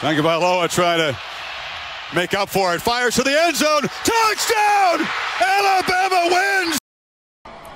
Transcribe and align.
Tagovailoa 0.00 0.70
trying 0.72 0.96
to 0.96 1.18
make 2.16 2.32
up 2.32 2.48
for 2.48 2.74
it. 2.74 2.80
Fires 2.80 3.16
to 3.16 3.22
the 3.22 3.38
end 3.38 3.54
zone. 3.54 3.82
Touchdown! 4.00 5.06
Alabama 5.44 6.32
wins! 6.32 6.78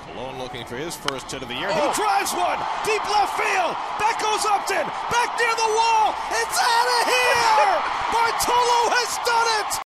Malone 0.09 0.39
looking 0.39 0.65
for 0.65 0.75
his 0.75 0.95
first 0.95 1.29
hit 1.29 1.43
of 1.43 1.49
the 1.49 1.53
year. 1.53 1.69
He 1.69 1.79
oh. 1.79 1.93
drives 1.93 2.33
one. 2.33 2.57
Deep 2.81 3.05
left 3.13 3.37
field. 3.37 3.77
Back 4.01 4.17
goes 4.17 4.41
Upton. 4.41 4.89
Back 5.13 5.37
near 5.37 5.53
the 5.53 5.69
wall. 5.69 6.17
It's 6.33 6.57
out 6.57 6.89
of 6.97 7.01
here! 7.13 7.77
Bartolo 8.17 8.79
has 8.89 9.21
done 9.21 9.49
it! 9.61 9.85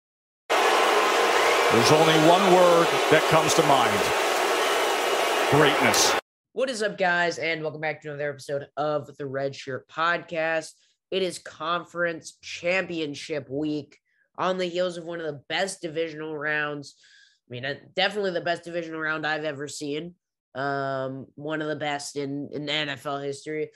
There's 1.76 1.92
only 1.92 2.16
one 2.32 2.56
word 2.56 2.88
that 3.12 3.28
comes 3.28 3.54
to 3.56 3.64
mind 3.68 4.00
greatness. 5.52 6.16
What 6.54 6.70
is 6.70 6.82
up, 6.82 6.98
guys? 6.98 7.40
And 7.40 7.62
welcome 7.62 7.82
back 7.82 8.02
to 8.04 8.08
another 8.08 8.30
episode 8.30 8.68
of 8.78 9.18
the 9.18 9.26
Red 9.26 9.54
Shirt 9.54 9.86
Podcast. 9.90 10.72
It 11.12 11.22
is 11.22 11.40
conference 11.40 12.38
championship 12.42 13.50
week 13.50 14.00
on 14.38 14.58
the 14.58 14.66
heels 14.66 14.98
of 14.98 15.04
one 15.04 15.20
of 15.20 15.26
the 15.26 15.42
best 15.50 15.82
divisional 15.82 16.38
rounds. 16.38 16.96
I 17.48 17.52
mean, 17.52 17.66
uh, 17.66 17.76
definitely 17.96 18.32
the 18.32 18.42
best 18.42 18.64
divisional 18.64 19.02
round 19.02 19.28
I've 19.28 19.44
ever 19.44 19.68
seen. 19.68 20.16
Um, 20.56 21.28
one 21.36 21.62
of 21.62 21.68
the 21.68 21.76
best 21.76 22.16
in, 22.16 22.50
in 22.54 22.66
NFL 22.66 23.24
history. 23.24 23.70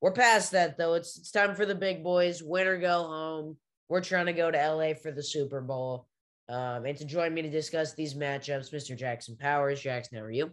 We're 0.00 0.12
past 0.12 0.52
that 0.52 0.78
though. 0.78 0.94
It's 0.94 1.18
it's 1.18 1.30
time 1.30 1.54
for 1.54 1.66
the 1.66 1.74
big 1.74 2.02
boys. 2.02 2.42
Win 2.42 2.66
or 2.66 2.78
go 2.78 3.04
home. 3.04 3.56
We're 3.88 4.00
trying 4.00 4.26
to 4.26 4.32
go 4.32 4.50
to 4.50 4.72
LA 4.72 4.94
for 4.94 5.10
the 5.10 5.22
Super 5.22 5.60
Bowl. 5.60 6.06
Um, 6.48 6.86
and 6.86 6.96
to 6.96 7.04
join 7.04 7.34
me 7.34 7.42
to 7.42 7.50
discuss 7.50 7.94
these 7.94 8.14
matchups, 8.14 8.72
Mr. 8.72 8.96
Jackson 8.96 9.36
Powers. 9.36 9.80
Jackson, 9.80 10.18
how 10.18 10.24
are 10.24 10.30
you? 10.30 10.50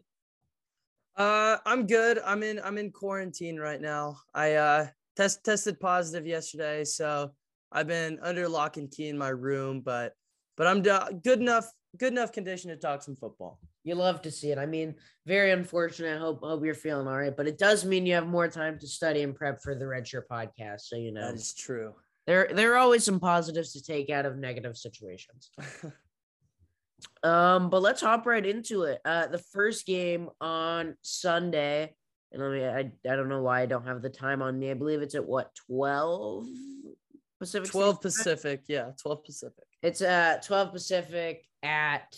Uh, 1.15 1.57
I'm 1.65 1.88
good. 1.88 2.20
I'm 2.26 2.43
in. 2.43 2.59
I'm 2.63 2.77
in 2.77 2.91
quarantine 2.91 3.57
right 3.57 3.79
now. 3.79 4.17
I 4.34 4.54
uh 4.54 4.88
test 5.16 5.44
tested 5.44 5.80
positive 5.80 6.26
yesterday, 6.28 6.84
so 6.84 7.32
I've 7.72 7.88
been 7.88 8.20
under 8.22 8.48
lock 8.48 8.78
and 8.78 8.90
key 8.92 9.10
in 9.10 9.18
my 9.18 9.30
room. 9.30 9.82
But 9.82 10.14
but 10.58 10.68
I'm 10.68 10.82
do- 10.82 11.20
good 11.24 11.40
enough. 11.40 11.68
Good 11.98 12.12
enough 12.12 12.34
condition 12.34 12.72
to 12.72 12.76
talk 12.76 13.02
some 13.04 13.16
football. 13.16 13.57
You 13.85 13.96
love 13.96 14.22
to 14.24 14.32
see 14.32 14.52
it. 14.52 14.57
I 14.57 14.66
mean, 14.66 14.96
very 15.26 15.52
unfortunate. 15.52 16.18
I 16.18 16.20
hope 16.20 16.41
hope 16.44 16.66
you're 16.66 16.74
feeling 16.74 17.07
all 17.07 17.18
right, 17.18 17.35
but 17.35 17.48
it 17.48 17.57
does 17.57 17.85
mean 17.85 18.05
you 18.05 18.16
have 18.16 18.27
more 18.27 18.49
time 18.49 18.77
to 18.80 18.88
study 18.88 19.22
and 19.24 19.34
prep 19.34 19.62
for 19.62 19.76
the 19.76 19.88
Red 19.88 20.05
Shirt 20.05 20.27
podcast. 20.27 20.82
So 20.82 20.98
you 20.98 21.13
know 21.13 21.22
That 21.27 21.35
is 21.35 21.54
true. 21.54 21.94
there 22.27 22.50
there 22.54 22.74
are 22.74 22.77
always 22.77 23.05
some 23.05 23.22
positives 23.22 23.72
to 23.74 23.82
take 23.82 24.10
out 24.10 24.26
of 24.26 24.35
negative 24.35 24.76
situations. 24.76 25.52
um, 27.24 27.70
but 27.70 27.82
let's 27.82 28.02
hop 28.02 28.26
right 28.26 28.46
into 28.46 28.84
it. 28.84 29.00
Uh, 29.05 29.27
the 29.27 29.38
first 29.54 29.85
game 29.85 30.29
on 30.41 30.96
Sunday, 31.02 31.96
and 32.36 32.44
let 32.44 32.52
me 32.52 32.66
I, 32.66 33.12
I 33.12 33.16
don't 33.16 33.30
know 33.30 33.41
why 33.41 33.62
I 33.62 33.66
don't 33.66 33.88
have 33.88 34.02
the 34.02 34.10
time 34.10 34.41
on 34.41 34.60
me. 34.60 34.70
I 34.70 34.74
believe 34.74 35.02
it's 35.02 35.16
at 35.16 35.26
what 35.26 35.55
twelve 35.55 36.46
Pacific. 37.40 37.72
Twelve 37.72 37.96
Standard 37.96 38.16
Time? 38.16 38.24
Pacific. 38.24 38.62
Yeah, 38.68 38.91
twelve 39.02 39.24
Pacific. 39.24 39.64
It's 39.82 40.02
uh 40.02 40.40
12 40.44 40.72
Pacific 40.72 41.46
at 41.63 42.16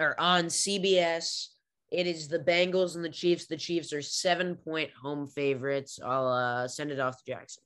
or 0.00 0.18
on 0.20 0.46
CBS. 0.46 1.48
It 1.90 2.06
is 2.06 2.28
the 2.28 2.40
Bengals 2.40 2.96
and 2.96 3.04
the 3.04 3.08
Chiefs. 3.10 3.46
The 3.46 3.56
Chiefs 3.56 3.92
are 3.92 4.02
seven 4.02 4.56
point 4.56 4.90
home 5.00 5.26
favorites. 5.28 6.00
I'll 6.04 6.26
uh, 6.26 6.68
send 6.68 6.90
it 6.90 6.98
off 6.98 7.16
to 7.18 7.32
Jackson. 7.32 7.62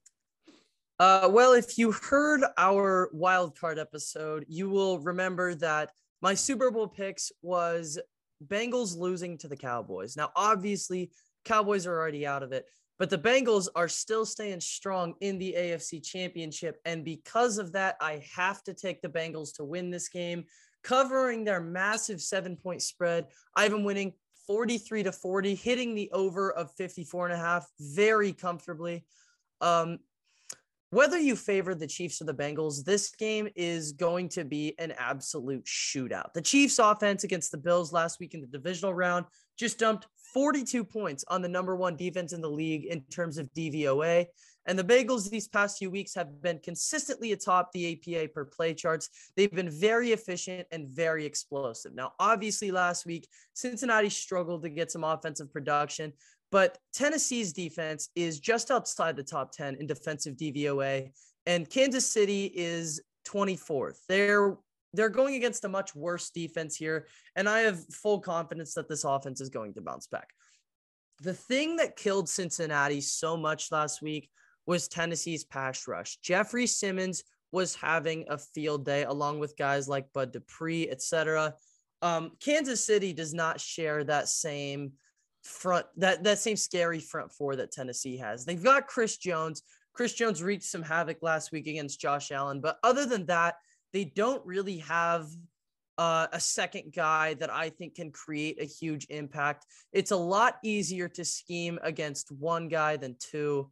Uh, 0.98 1.28
well, 1.32 1.54
if 1.54 1.78
you 1.78 1.92
heard 1.92 2.42
our 2.58 3.08
wild 3.14 3.58
card 3.58 3.78
episode, 3.78 4.44
you 4.48 4.68
will 4.68 4.98
remember 4.98 5.54
that 5.54 5.90
my 6.20 6.34
Super 6.34 6.70
Bowl 6.70 6.88
picks 6.88 7.32
was 7.40 7.98
Bengals 8.46 8.96
losing 8.96 9.38
to 9.38 9.48
the 9.48 9.56
Cowboys. 9.56 10.16
Now, 10.16 10.30
obviously, 10.36 11.10
Cowboys 11.44 11.86
are 11.86 11.98
already 11.98 12.26
out 12.26 12.42
of 12.42 12.52
it, 12.52 12.66
but 12.98 13.10
the 13.10 13.18
Bengals 13.18 13.68
are 13.74 13.88
still 13.88 14.26
staying 14.26 14.60
strong 14.60 15.14
in 15.20 15.38
the 15.38 15.54
AFC 15.56 16.04
Championship. 16.04 16.80
And 16.84 17.04
because 17.04 17.58
of 17.58 17.72
that, 17.72 17.96
I 18.00 18.22
have 18.34 18.62
to 18.64 18.74
take 18.74 19.00
the 19.02 19.08
Bengals 19.08 19.54
to 19.56 19.64
win 19.64 19.90
this 19.90 20.08
game, 20.08 20.44
covering 20.82 21.44
their 21.44 21.60
massive 21.60 22.20
seven 22.20 22.56
point 22.56 22.82
spread. 22.82 23.26
Been 23.56 23.84
winning 23.84 24.12
43 24.46 25.04
to 25.04 25.12
40, 25.12 25.54
hitting 25.54 25.94
the 25.94 26.10
over 26.12 26.52
of 26.52 26.72
54 26.76 27.26
and 27.26 27.34
a 27.34 27.38
half 27.38 27.66
very 27.78 28.32
comfortably. 28.32 29.04
Um, 29.60 29.98
whether 30.90 31.18
you 31.18 31.36
favor 31.36 31.72
the 31.72 31.86
Chiefs 31.86 32.20
or 32.20 32.24
the 32.24 32.34
Bengals, 32.34 32.84
this 32.84 33.10
game 33.12 33.48
is 33.54 33.92
going 33.92 34.28
to 34.30 34.44
be 34.44 34.74
an 34.80 34.92
absolute 34.98 35.64
shootout. 35.64 36.32
The 36.34 36.42
Chiefs 36.42 36.80
offense 36.80 37.22
against 37.22 37.52
the 37.52 37.58
Bills 37.58 37.92
last 37.92 38.18
week 38.18 38.34
in 38.34 38.40
the 38.40 38.48
divisional 38.48 38.92
round 38.92 39.26
just 39.56 39.78
dumped 39.78 40.08
42 40.32 40.84
points 40.84 41.24
on 41.28 41.42
the 41.42 41.48
number 41.48 41.76
one 41.76 41.96
defense 41.96 42.32
in 42.32 42.40
the 42.40 42.50
league 42.50 42.86
in 42.86 43.02
terms 43.10 43.38
of 43.38 43.52
DVOA. 43.52 44.26
And 44.66 44.78
the 44.78 44.84
Bengals 44.84 45.30
these 45.30 45.48
past 45.48 45.78
few 45.78 45.90
weeks 45.90 46.14
have 46.14 46.42
been 46.42 46.58
consistently 46.58 47.32
atop 47.32 47.72
the 47.72 47.96
EPA 47.96 48.32
per 48.32 48.44
play 48.44 48.74
charts. 48.74 49.08
They've 49.36 49.50
been 49.50 49.70
very 49.70 50.12
efficient 50.12 50.66
and 50.70 50.88
very 50.88 51.24
explosive. 51.24 51.94
Now, 51.94 52.12
obviously, 52.18 52.70
last 52.70 53.06
week, 53.06 53.26
Cincinnati 53.54 54.10
struggled 54.10 54.62
to 54.62 54.68
get 54.68 54.90
some 54.90 55.02
offensive 55.02 55.52
production, 55.52 56.12
but 56.52 56.78
Tennessee's 56.92 57.52
defense 57.52 58.10
is 58.14 58.38
just 58.38 58.70
outside 58.70 59.16
the 59.16 59.22
top 59.22 59.52
10 59.52 59.76
in 59.76 59.86
defensive 59.86 60.36
DVOA, 60.36 61.10
and 61.46 61.68
Kansas 61.70 62.10
City 62.10 62.52
is 62.54 63.00
24th. 63.26 64.00
They're 64.08 64.56
they're 64.92 65.08
going 65.08 65.34
against 65.34 65.64
a 65.64 65.68
much 65.68 65.94
worse 65.94 66.30
defense 66.30 66.76
here, 66.76 67.06
and 67.36 67.48
I 67.48 67.60
have 67.60 67.84
full 67.92 68.20
confidence 68.20 68.74
that 68.74 68.88
this 68.88 69.04
offense 69.04 69.40
is 69.40 69.48
going 69.48 69.74
to 69.74 69.80
bounce 69.80 70.06
back. 70.06 70.28
The 71.20 71.34
thing 71.34 71.76
that 71.76 71.96
killed 71.96 72.28
Cincinnati 72.28 73.00
so 73.00 73.36
much 73.36 73.70
last 73.70 74.02
week 74.02 74.30
was 74.66 74.88
Tennessee's 74.88 75.44
pass 75.44 75.86
rush. 75.86 76.16
Jeffrey 76.18 76.66
Simmons 76.66 77.22
was 77.52 77.74
having 77.74 78.24
a 78.28 78.38
field 78.38 78.84
day 78.84 79.04
along 79.04 79.40
with 79.40 79.56
guys 79.56 79.88
like 79.88 80.12
Bud 80.12 80.32
Dupree, 80.32 80.88
etc. 80.88 81.54
Um, 82.02 82.32
Kansas 82.40 82.84
City 82.84 83.12
does 83.12 83.34
not 83.34 83.60
share 83.60 84.04
that 84.04 84.28
same 84.28 84.92
front 85.42 85.86
that 85.96 86.22
that 86.22 86.38
same 86.38 86.56
scary 86.56 87.00
front 87.00 87.32
four 87.32 87.56
that 87.56 87.72
Tennessee 87.72 88.16
has. 88.18 88.44
They've 88.44 88.62
got 88.62 88.86
Chris 88.86 89.16
Jones. 89.16 89.62
Chris 89.92 90.12
Jones 90.14 90.42
wreaked 90.42 90.62
some 90.62 90.82
havoc 90.82 91.18
last 91.22 91.50
week 91.50 91.66
against 91.66 92.00
Josh 92.00 92.30
Allen, 92.30 92.60
but 92.60 92.78
other 92.82 93.06
than 93.06 93.26
that, 93.26 93.56
they 93.92 94.04
don't 94.04 94.44
really 94.46 94.78
have 94.78 95.28
uh, 95.98 96.26
a 96.32 96.40
second 96.40 96.94
guy 96.94 97.34
that 97.34 97.50
I 97.52 97.68
think 97.68 97.96
can 97.96 98.10
create 98.10 98.60
a 98.60 98.64
huge 98.64 99.06
impact. 99.10 99.66
It's 99.92 100.12
a 100.12 100.16
lot 100.16 100.56
easier 100.64 101.08
to 101.08 101.24
scheme 101.24 101.78
against 101.82 102.32
one 102.32 102.68
guy 102.68 102.96
than 102.96 103.16
two. 103.20 103.70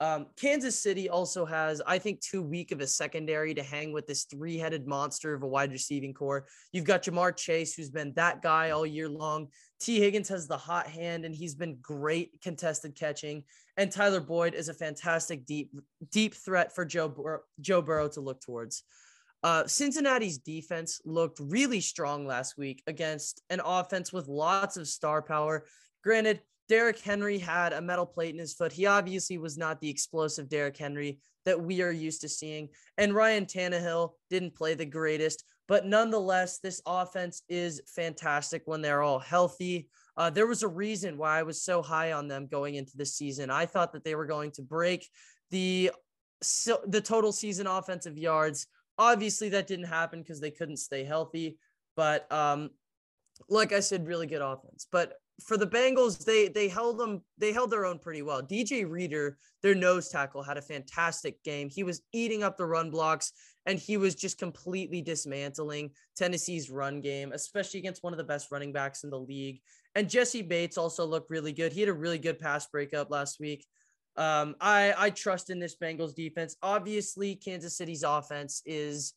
Um, 0.00 0.26
Kansas 0.36 0.78
City 0.78 1.08
also 1.08 1.46
has, 1.46 1.80
I 1.86 1.98
think, 1.98 2.20
too 2.20 2.42
weak 2.42 2.72
of 2.72 2.80
a 2.80 2.86
secondary 2.86 3.54
to 3.54 3.62
hang 3.62 3.92
with 3.92 4.06
this 4.06 4.24
three 4.24 4.58
headed 4.58 4.86
monster 4.86 5.32
of 5.32 5.42
a 5.42 5.46
wide 5.46 5.72
receiving 5.72 6.12
core. 6.12 6.46
You've 6.72 6.84
got 6.84 7.04
Ja'Marr 7.04 7.34
Chase, 7.34 7.74
who's 7.74 7.90
been 7.90 8.12
that 8.14 8.42
guy 8.42 8.70
all 8.70 8.84
year 8.84 9.08
long. 9.08 9.48
Tee 9.80 10.00
Higgins 10.00 10.28
has 10.28 10.46
the 10.46 10.58
hot 10.58 10.88
hand, 10.88 11.24
and 11.24 11.34
he's 11.34 11.54
been 11.54 11.78
great 11.80 12.40
contested 12.42 12.94
catching. 12.94 13.44
And 13.76 13.90
Tyler 13.90 14.20
Boyd 14.20 14.54
is 14.54 14.68
a 14.68 14.74
fantastic 14.74 15.46
deep, 15.46 15.70
deep 16.10 16.34
threat 16.34 16.74
for 16.74 16.84
Joe, 16.84 17.08
Bur- 17.08 17.44
Joe 17.60 17.80
Burrow 17.80 18.08
to 18.08 18.20
look 18.20 18.42
towards. 18.42 18.82
Uh, 19.44 19.66
Cincinnati's 19.66 20.38
defense 20.38 21.02
looked 21.04 21.38
really 21.38 21.80
strong 21.80 22.26
last 22.26 22.56
week 22.56 22.82
against 22.86 23.42
an 23.50 23.60
offense 23.62 24.10
with 24.10 24.26
lots 24.26 24.78
of 24.78 24.88
star 24.88 25.20
power. 25.20 25.66
Granted, 26.02 26.40
Derrick 26.66 26.98
Henry 26.98 27.36
had 27.36 27.74
a 27.74 27.82
metal 27.82 28.06
plate 28.06 28.32
in 28.32 28.40
his 28.40 28.54
foot. 28.54 28.72
He 28.72 28.86
obviously 28.86 29.36
was 29.36 29.58
not 29.58 29.82
the 29.82 29.90
explosive 29.90 30.48
Derrick 30.48 30.78
Henry 30.78 31.18
that 31.44 31.60
we 31.60 31.82
are 31.82 31.92
used 31.92 32.22
to 32.22 32.28
seeing. 32.28 32.70
And 32.96 33.14
Ryan 33.14 33.44
Tannehill 33.44 34.12
didn't 34.30 34.54
play 34.54 34.72
the 34.72 34.86
greatest, 34.86 35.44
but 35.68 35.84
nonetheless, 35.84 36.58
this 36.60 36.80
offense 36.86 37.42
is 37.46 37.82
fantastic 37.86 38.62
when 38.64 38.80
they're 38.80 39.02
all 39.02 39.18
healthy. 39.18 39.90
Uh, 40.16 40.30
there 40.30 40.46
was 40.46 40.62
a 40.62 40.68
reason 40.68 41.18
why 41.18 41.38
I 41.38 41.42
was 41.42 41.62
so 41.62 41.82
high 41.82 42.12
on 42.12 42.28
them 42.28 42.46
going 42.46 42.76
into 42.76 42.96
the 42.96 43.04
season. 43.04 43.50
I 43.50 43.66
thought 43.66 43.92
that 43.92 44.04
they 44.04 44.14
were 44.14 44.24
going 44.24 44.52
to 44.52 44.62
break 44.62 45.06
the 45.50 45.90
so, 46.42 46.80
the 46.86 47.00
total 47.02 47.32
season 47.32 47.66
offensive 47.66 48.16
yards. 48.16 48.66
Obviously, 48.98 49.48
that 49.50 49.66
didn't 49.66 49.86
happen 49.86 50.20
because 50.20 50.40
they 50.40 50.50
couldn't 50.50 50.76
stay 50.76 51.04
healthy. 51.04 51.58
But 51.96 52.30
um, 52.32 52.70
like 53.48 53.72
I 53.72 53.80
said, 53.80 54.06
really 54.06 54.26
good 54.26 54.42
offense. 54.42 54.86
But 54.90 55.14
for 55.42 55.56
the 55.56 55.66
Bengals, 55.66 56.24
they 56.24 56.48
they 56.48 56.68
held 56.68 56.98
them 56.98 57.22
they 57.38 57.52
held 57.52 57.70
their 57.70 57.84
own 57.84 57.98
pretty 57.98 58.22
well. 58.22 58.42
DJ 58.42 58.88
Reader, 58.88 59.36
their 59.62 59.74
nose 59.74 60.08
tackle, 60.08 60.42
had 60.42 60.58
a 60.58 60.62
fantastic 60.62 61.42
game. 61.42 61.68
He 61.68 61.82
was 61.82 62.02
eating 62.12 62.42
up 62.42 62.56
the 62.56 62.66
run 62.66 62.90
blocks 62.90 63.32
and 63.66 63.78
he 63.78 63.96
was 63.96 64.14
just 64.14 64.38
completely 64.38 65.00
dismantling 65.00 65.90
Tennessee's 66.16 66.70
run 66.70 67.00
game, 67.00 67.32
especially 67.32 67.80
against 67.80 68.02
one 68.02 68.12
of 68.12 68.18
the 68.18 68.24
best 68.24 68.52
running 68.52 68.72
backs 68.72 69.04
in 69.04 69.10
the 69.10 69.18
league. 69.18 69.60
And 69.94 70.10
Jessie 70.10 70.42
Bates 70.42 70.76
also 70.76 71.04
looked 71.06 71.30
really 71.30 71.52
good. 71.52 71.72
He 71.72 71.80
had 71.80 71.88
a 71.88 71.94
really 71.94 72.18
good 72.18 72.38
pass 72.38 72.66
breakup 72.66 73.10
last 73.10 73.40
week. 73.40 73.66
Um, 74.16 74.54
I 74.60 74.94
I 74.96 75.10
trust 75.10 75.50
in 75.50 75.58
this 75.58 75.76
Bengals 75.76 76.14
defense. 76.14 76.56
Obviously, 76.62 77.34
Kansas 77.34 77.76
City's 77.76 78.02
offense 78.02 78.62
is 78.64 79.14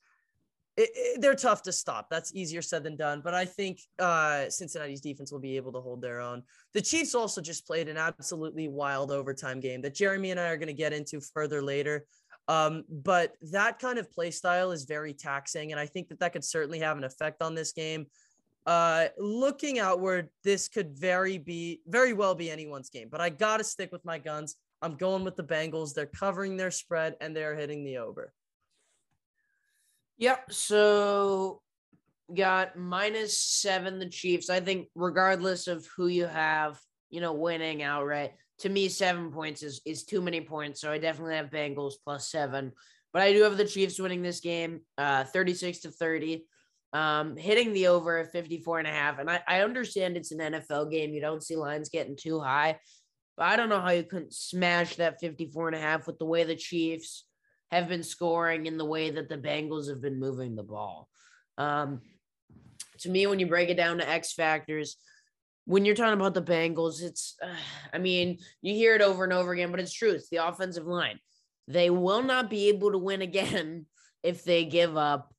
it, 0.77 0.89
it, 0.93 1.21
they're 1.21 1.35
tough 1.35 1.63
to 1.63 1.71
stop. 1.71 2.09
That's 2.09 2.33
easier 2.35 2.61
said 2.61 2.83
than 2.83 2.95
done. 2.95 3.21
But 3.23 3.33
I 3.33 3.45
think 3.45 3.79
uh, 3.99 4.49
Cincinnati's 4.49 5.01
defense 5.01 5.31
will 5.31 5.39
be 5.39 5.55
able 5.57 5.71
to 5.73 5.81
hold 5.81 6.01
their 6.01 6.19
own. 6.21 6.43
The 6.73 6.81
Chiefs 6.81 7.15
also 7.15 7.41
just 7.41 7.65
played 7.65 7.89
an 7.89 7.97
absolutely 7.97 8.67
wild 8.67 9.11
overtime 9.11 9.59
game 9.59 9.81
that 9.81 9.95
Jeremy 9.95 10.31
and 10.31 10.39
I 10.39 10.49
are 10.49 10.57
going 10.57 10.67
to 10.67 10.73
get 10.73 10.93
into 10.93 11.19
further 11.19 11.61
later. 11.61 12.05
Um, 12.47 12.85
but 12.89 13.33
that 13.51 13.79
kind 13.79 13.99
of 13.99 14.11
play 14.11 14.31
style 14.31 14.71
is 14.71 14.85
very 14.85 15.13
taxing, 15.13 15.71
and 15.71 15.79
I 15.79 15.85
think 15.85 16.07
that 16.09 16.19
that 16.21 16.31
could 16.31 16.45
certainly 16.45 16.79
have 16.79 16.97
an 16.97 17.03
effect 17.03 17.41
on 17.41 17.55
this 17.55 17.73
game. 17.73 18.07
Uh, 18.65 19.07
looking 19.17 19.79
outward, 19.79 20.29
this 20.43 20.69
could 20.69 20.97
very 20.97 21.37
be 21.37 21.81
very 21.87 22.13
well 22.13 22.35
be 22.35 22.49
anyone's 22.49 22.89
game, 22.89 23.09
but 23.11 23.19
I 23.19 23.29
gotta 23.29 23.65
stick 23.65 23.91
with 23.91 24.05
my 24.05 24.17
guns. 24.17 24.55
I'm 24.81 24.95
going 24.95 25.23
with 25.23 25.35
the 25.35 25.43
Bengals. 25.43 25.93
They're 25.93 26.05
covering 26.05 26.57
their 26.57 26.71
spread 26.71 27.15
and 27.21 27.35
they're 27.35 27.55
hitting 27.55 27.83
the 27.83 27.97
over. 27.97 28.33
Yep. 30.17 30.51
So 30.51 31.61
got 32.35 32.77
minus 32.77 33.37
seven 33.37 33.99
the 33.99 34.09
Chiefs. 34.09 34.49
I 34.49 34.59
think 34.59 34.87
regardless 34.95 35.67
of 35.67 35.87
who 35.95 36.07
you 36.07 36.25
have, 36.25 36.79
you 37.09 37.21
know, 37.21 37.33
winning 37.33 37.83
outright, 37.83 38.33
to 38.59 38.69
me, 38.69 38.89
seven 38.89 39.31
points 39.31 39.61
is 39.61 39.81
is 39.85 40.03
too 40.03 40.21
many 40.21 40.41
points. 40.41 40.81
So 40.81 40.91
I 40.91 40.97
definitely 40.97 41.35
have 41.35 41.49
Bengals 41.49 41.93
plus 42.03 42.29
seven. 42.29 42.71
But 43.13 43.21
I 43.21 43.33
do 43.33 43.43
have 43.43 43.57
the 43.57 43.65
Chiefs 43.65 43.99
winning 43.99 44.21
this 44.21 44.41
game, 44.41 44.81
uh, 44.97 45.23
36 45.23 45.79
to 45.79 45.91
30. 45.91 46.45
Um, 46.93 47.35
hitting 47.35 47.73
the 47.73 47.87
over 47.87 48.17
at 48.19 48.31
54 48.31 48.79
and 48.79 48.87
a 48.87 48.91
half. 48.91 49.19
And 49.19 49.29
I, 49.29 49.41
I 49.47 49.61
understand 49.61 50.15
it's 50.15 50.31
an 50.31 50.39
NFL 50.39 50.89
game. 50.89 51.13
You 51.13 51.21
don't 51.21 51.43
see 51.43 51.55
lines 51.55 51.89
getting 51.89 52.15
too 52.15 52.39
high. 52.39 52.79
But 53.37 53.45
I 53.45 53.55
don't 53.55 53.69
know 53.69 53.79
how 53.79 53.91
you 53.91 54.03
couldn't 54.03 54.33
smash 54.33 54.95
that 54.95 55.19
54 55.21 55.67
and 55.67 55.77
a 55.77 55.79
half 55.79 56.07
with 56.07 56.17
the 56.17 56.25
way 56.25 56.43
the 56.43 56.55
Chiefs 56.55 57.25
have 57.71 57.87
been 57.87 58.03
scoring 58.03 58.67
and 58.67 58.79
the 58.79 58.85
way 58.85 59.11
that 59.11 59.29
the 59.29 59.37
Bengals 59.37 59.89
have 59.89 60.01
been 60.01 60.19
moving 60.19 60.55
the 60.55 60.63
ball. 60.63 61.07
Um, 61.57 62.01
to 62.99 63.09
me, 63.09 63.27
when 63.27 63.39
you 63.39 63.45
break 63.45 63.69
it 63.69 63.77
down 63.77 63.99
to 63.99 64.09
X 64.09 64.33
factors, 64.33 64.97
when 65.65 65.85
you're 65.85 65.95
talking 65.95 66.19
about 66.19 66.33
the 66.33 66.41
Bengals, 66.41 67.03
it's, 67.03 67.35
uh, 67.43 67.47
I 67.93 67.99
mean, 67.99 68.39
you 68.61 68.73
hear 68.73 68.95
it 68.95 69.01
over 69.01 69.23
and 69.23 69.33
over 69.33 69.51
again, 69.53 69.69
but 69.69 69.79
it's 69.79 69.93
true. 69.93 70.11
It's 70.11 70.29
the 70.29 70.47
offensive 70.47 70.87
line. 70.87 71.19
They 71.67 71.89
will 71.89 72.23
not 72.23 72.49
be 72.49 72.69
able 72.69 72.91
to 72.91 72.97
win 72.97 73.21
again 73.21 73.85
if 74.23 74.43
they 74.43 74.65
give 74.65 74.97
up 74.97 75.31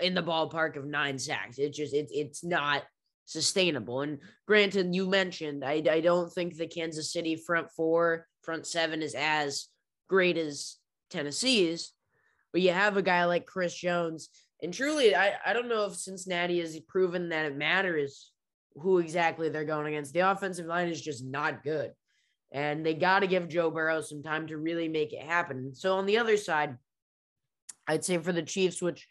in 0.00 0.14
the 0.14 0.22
ballpark 0.22 0.76
of 0.76 0.86
nine 0.86 1.18
sacks. 1.18 1.58
It's 1.58 1.76
just, 1.76 1.92
it, 1.92 2.08
it's 2.10 2.42
not 2.42 2.84
sustainable. 3.28 4.00
And 4.00 4.18
granted, 4.46 4.94
you 4.94 5.06
mentioned, 5.06 5.64
I, 5.64 5.82
I 5.90 6.00
don't 6.00 6.32
think 6.32 6.56
the 6.56 6.66
Kansas 6.66 7.12
City 7.12 7.36
front 7.36 7.70
four, 7.70 8.26
front 8.42 8.66
seven 8.66 9.02
is 9.02 9.14
as 9.14 9.68
great 10.08 10.36
as 10.36 10.76
Tennessee's, 11.10 11.92
but 12.52 12.62
you 12.62 12.72
have 12.72 12.96
a 12.96 13.02
guy 13.02 13.24
like 13.26 13.46
Chris 13.46 13.74
Jones 13.74 14.30
and 14.62 14.74
truly, 14.74 15.14
I, 15.14 15.34
I 15.44 15.52
don't 15.52 15.68
know 15.68 15.84
if 15.84 15.94
Cincinnati 15.94 16.60
has 16.60 16.78
proven 16.80 17.28
that 17.28 17.46
it 17.46 17.56
matters 17.56 18.32
who 18.74 18.98
exactly 18.98 19.48
they're 19.48 19.64
going 19.64 19.86
against. 19.86 20.12
The 20.12 20.30
offensive 20.30 20.66
line 20.66 20.88
is 20.88 21.00
just 21.00 21.24
not 21.24 21.62
good. 21.62 21.92
And 22.50 22.84
they 22.84 22.94
got 22.94 23.20
to 23.20 23.26
give 23.26 23.48
Joe 23.48 23.70
Burrow 23.70 24.00
some 24.00 24.22
time 24.22 24.46
to 24.48 24.56
really 24.56 24.88
make 24.88 25.12
it 25.12 25.22
happen. 25.22 25.74
So 25.74 25.96
on 25.96 26.06
the 26.06 26.18
other 26.18 26.36
side, 26.36 26.76
I'd 27.86 28.04
say 28.04 28.18
for 28.18 28.32
the 28.32 28.42
Chiefs, 28.42 28.82
which 28.82 29.06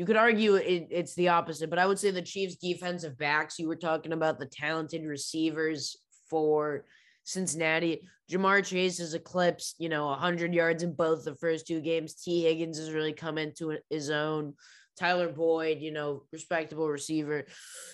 you 0.00 0.06
could 0.06 0.16
argue 0.16 0.54
it, 0.54 0.86
it's 0.88 1.14
the 1.14 1.28
opposite, 1.28 1.68
but 1.68 1.78
I 1.78 1.84
would 1.84 1.98
say 1.98 2.10
the 2.10 2.22
Chiefs 2.22 2.56
defensive 2.56 3.18
backs, 3.18 3.58
you 3.58 3.68
were 3.68 3.76
talking 3.76 4.14
about 4.14 4.38
the 4.38 4.46
talented 4.46 5.04
receivers 5.04 5.94
for 6.30 6.86
Cincinnati. 7.24 8.08
Ja'Marr 8.32 8.64
Chase 8.64 8.96
has 8.96 9.12
eclipsed, 9.12 9.74
you 9.78 9.90
know, 9.90 10.06
100 10.06 10.54
yards 10.54 10.82
in 10.82 10.94
both 10.94 11.22
the 11.26 11.34
first 11.34 11.66
two 11.66 11.82
games. 11.82 12.14
Tee 12.14 12.44
Higgins 12.44 12.78
has 12.78 12.92
really 12.92 13.12
come 13.12 13.36
into 13.36 13.76
his 13.90 14.08
own. 14.08 14.54
Tyler 14.98 15.28
Boyd, 15.28 15.80
you 15.80 15.92
know, 15.92 16.22
respectable 16.32 16.88
receiver. 16.88 17.44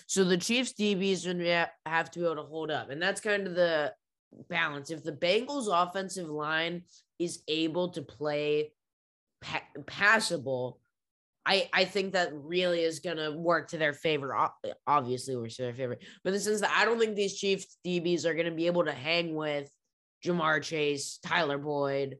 So 0.07 0.23
the 0.23 0.37
Chiefs 0.37 0.75
DBs 0.79 1.67
have 1.85 2.09
to 2.11 2.19
be 2.19 2.25
able 2.25 2.37
to 2.37 2.43
hold 2.43 2.71
up. 2.71 2.89
And 2.89 3.01
that's 3.01 3.19
kind 3.19 3.45
of 3.45 3.53
the 3.53 3.91
balance. 4.49 4.91
If 4.91 5.03
the 5.03 5.11
Bengals 5.11 5.67
offensive 5.69 6.29
line 6.29 6.83
is 7.19 7.43
able 7.49 7.89
to 7.89 8.01
play 8.01 8.71
pa- 9.41 9.67
passable, 9.85 10.79
I, 11.47 11.69
I 11.71 11.85
think 11.85 12.11
that 12.11 12.31
really 12.33 12.81
is 12.81 12.99
going 12.99 13.15
to 13.15 13.31
work 13.31 13.69
to 13.69 13.77
their 13.77 13.93
favor. 13.93 14.35
Obviously, 14.85 15.37
works 15.37 15.55
to 15.55 15.61
their 15.61 15.73
favor. 15.73 15.95
But 16.23 16.29
in 16.29 16.33
the 16.33 16.39
sense 16.41 16.59
that 16.59 16.75
I 16.75 16.83
don't 16.83 16.99
think 16.99 17.15
these 17.15 17.37
Chiefs 17.37 17.77
DBs 17.85 18.25
are 18.25 18.33
going 18.33 18.47
to 18.47 18.51
be 18.51 18.67
able 18.67 18.83
to 18.83 18.91
hang 18.91 19.33
with 19.33 19.69
Ja'Marr 20.25 20.61
Chase, 20.61 21.19
Tyler 21.25 21.57
Boyd, 21.57 22.17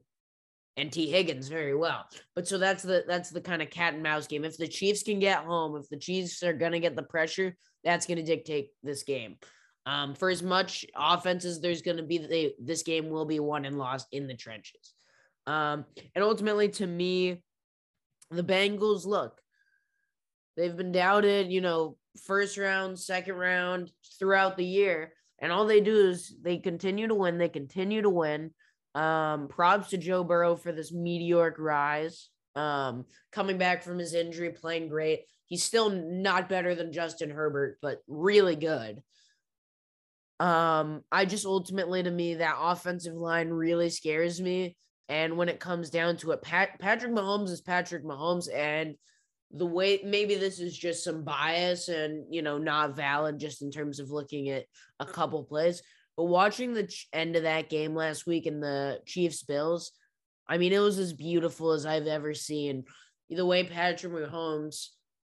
and 0.78 0.90
Tee 0.90 1.10
Higgins 1.10 1.48
very 1.48 1.74
well. 1.74 2.06
But 2.34 2.48
so 2.48 2.56
that's 2.56 2.82
the 2.82 3.04
that's 3.06 3.28
the 3.28 3.42
kind 3.42 3.60
of 3.60 3.68
cat 3.68 3.92
and 3.92 4.02
mouse 4.02 4.26
game. 4.26 4.46
If 4.46 4.56
the 4.56 4.66
Chiefs 4.66 5.02
can 5.02 5.18
get 5.18 5.44
home, 5.44 5.76
if 5.76 5.90
the 5.90 5.98
Chiefs 5.98 6.42
are 6.42 6.54
going 6.54 6.72
to 6.72 6.80
get 6.80 6.96
the 6.96 7.02
pressure, 7.02 7.54
that's 7.84 8.06
going 8.06 8.18
to 8.18 8.24
dictate 8.24 8.70
this 8.82 9.02
game. 9.02 9.36
Um, 9.84 10.14
for 10.14 10.30
as 10.30 10.42
much 10.42 10.86
offense 10.96 11.44
as 11.44 11.60
there's 11.60 11.82
going 11.82 11.96
to 11.98 12.02
be, 12.02 12.18
they, 12.18 12.54
this 12.62 12.82
game 12.82 13.10
will 13.10 13.24
be 13.24 13.40
won 13.40 13.64
and 13.64 13.78
lost 13.78 14.06
in 14.12 14.26
the 14.26 14.34
trenches. 14.34 14.94
Um, 15.46 15.84
and 16.14 16.22
ultimately, 16.22 16.68
to 16.68 16.86
me, 16.86 17.42
the 18.30 18.44
Bengals 18.44 19.06
look, 19.06 19.40
they've 20.56 20.76
been 20.76 20.92
doubted, 20.92 21.50
you 21.50 21.60
know, 21.60 21.96
first 22.24 22.58
round, 22.58 22.98
second 22.98 23.34
round 23.34 23.90
throughout 24.18 24.56
the 24.56 24.64
year. 24.64 25.12
And 25.40 25.52
all 25.52 25.66
they 25.66 25.80
do 25.80 26.08
is 26.08 26.34
they 26.42 26.58
continue 26.58 27.06
to 27.06 27.14
win. 27.14 27.38
They 27.38 27.48
continue 27.48 28.02
to 28.02 28.10
win. 28.10 28.50
Um, 28.94 29.48
props 29.48 29.90
to 29.90 29.98
Joe 29.98 30.24
Burrow 30.24 30.56
for 30.56 30.72
this 30.72 30.92
meteoric 30.92 31.58
rise. 31.58 32.28
Um, 32.56 33.04
coming 33.30 33.56
back 33.56 33.84
from 33.84 33.98
his 33.98 34.14
injury, 34.14 34.50
playing 34.50 34.88
great. 34.88 35.20
He's 35.46 35.62
still 35.62 35.90
not 35.90 36.48
better 36.48 36.74
than 36.74 36.92
Justin 36.92 37.30
Herbert, 37.30 37.78
but 37.80 38.02
really 38.08 38.56
good. 38.56 39.02
Um, 40.40 41.02
I 41.10 41.24
just 41.24 41.46
ultimately 41.46 42.02
to 42.02 42.10
me 42.10 42.34
that 42.34 42.58
offensive 42.60 43.14
line 43.14 43.48
really 43.48 43.90
scares 43.90 44.40
me. 44.40 44.76
And 45.08 45.36
when 45.36 45.48
it 45.48 45.60
comes 45.60 45.90
down 45.90 46.16
to 46.18 46.32
it, 46.32 46.42
Pat, 46.42 46.78
Patrick 46.78 47.12
Mahomes 47.12 47.50
is 47.50 47.62
Patrick 47.62 48.04
Mahomes, 48.04 48.52
and 48.54 48.94
the 49.50 49.66
way 49.66 50.00
maybe 50.04 50.34
this 50.34 50.60
is 50.60 50.76
just 50.76 51.02
some 51.02 51.24
bias 51.24 51.88
and 51.88 52.26
you 52.28 52.42
know 52.42 52.58
not 52.58 52.94
valid 52.94 53.38
just 53.38 53.62
in 53.62 53.70
terms 53.70 53.98
of 53.98 54.10
looking 54.10 54.50
at 54.50 54.66
a 55.00 55.06
mm-hmm. 55.06 55.14
couple 55.14 55.42
plays 55.42 55.80
but 56.18 56.24
watching 56.24 56.74
the 56.74 56.92
end 57.12 57.36
of 57.36 57.44
that 57.44 57.70
game 57.70 57.94
last 57.94 58.26
week 58.26 58.46
in 58.48 58.58
the 58.58 59.00
Chiefs 59.06 59.44
Bills, 59.44 59.92
I 60.48 60.58
mean, 60.58 60.72
it 60.72 60.80
was 60.80 60.98
as 60.98 61.12
beautiful 61.12 61.70
as 61.70 61.86
I've 61.86 62.08
ever 62.08 62.34
seen. 62.34 62.82
The 63.30 63.46
way 63.46 63.62
Patrick 63.62 64.12
Mahomes, 64.12 64.88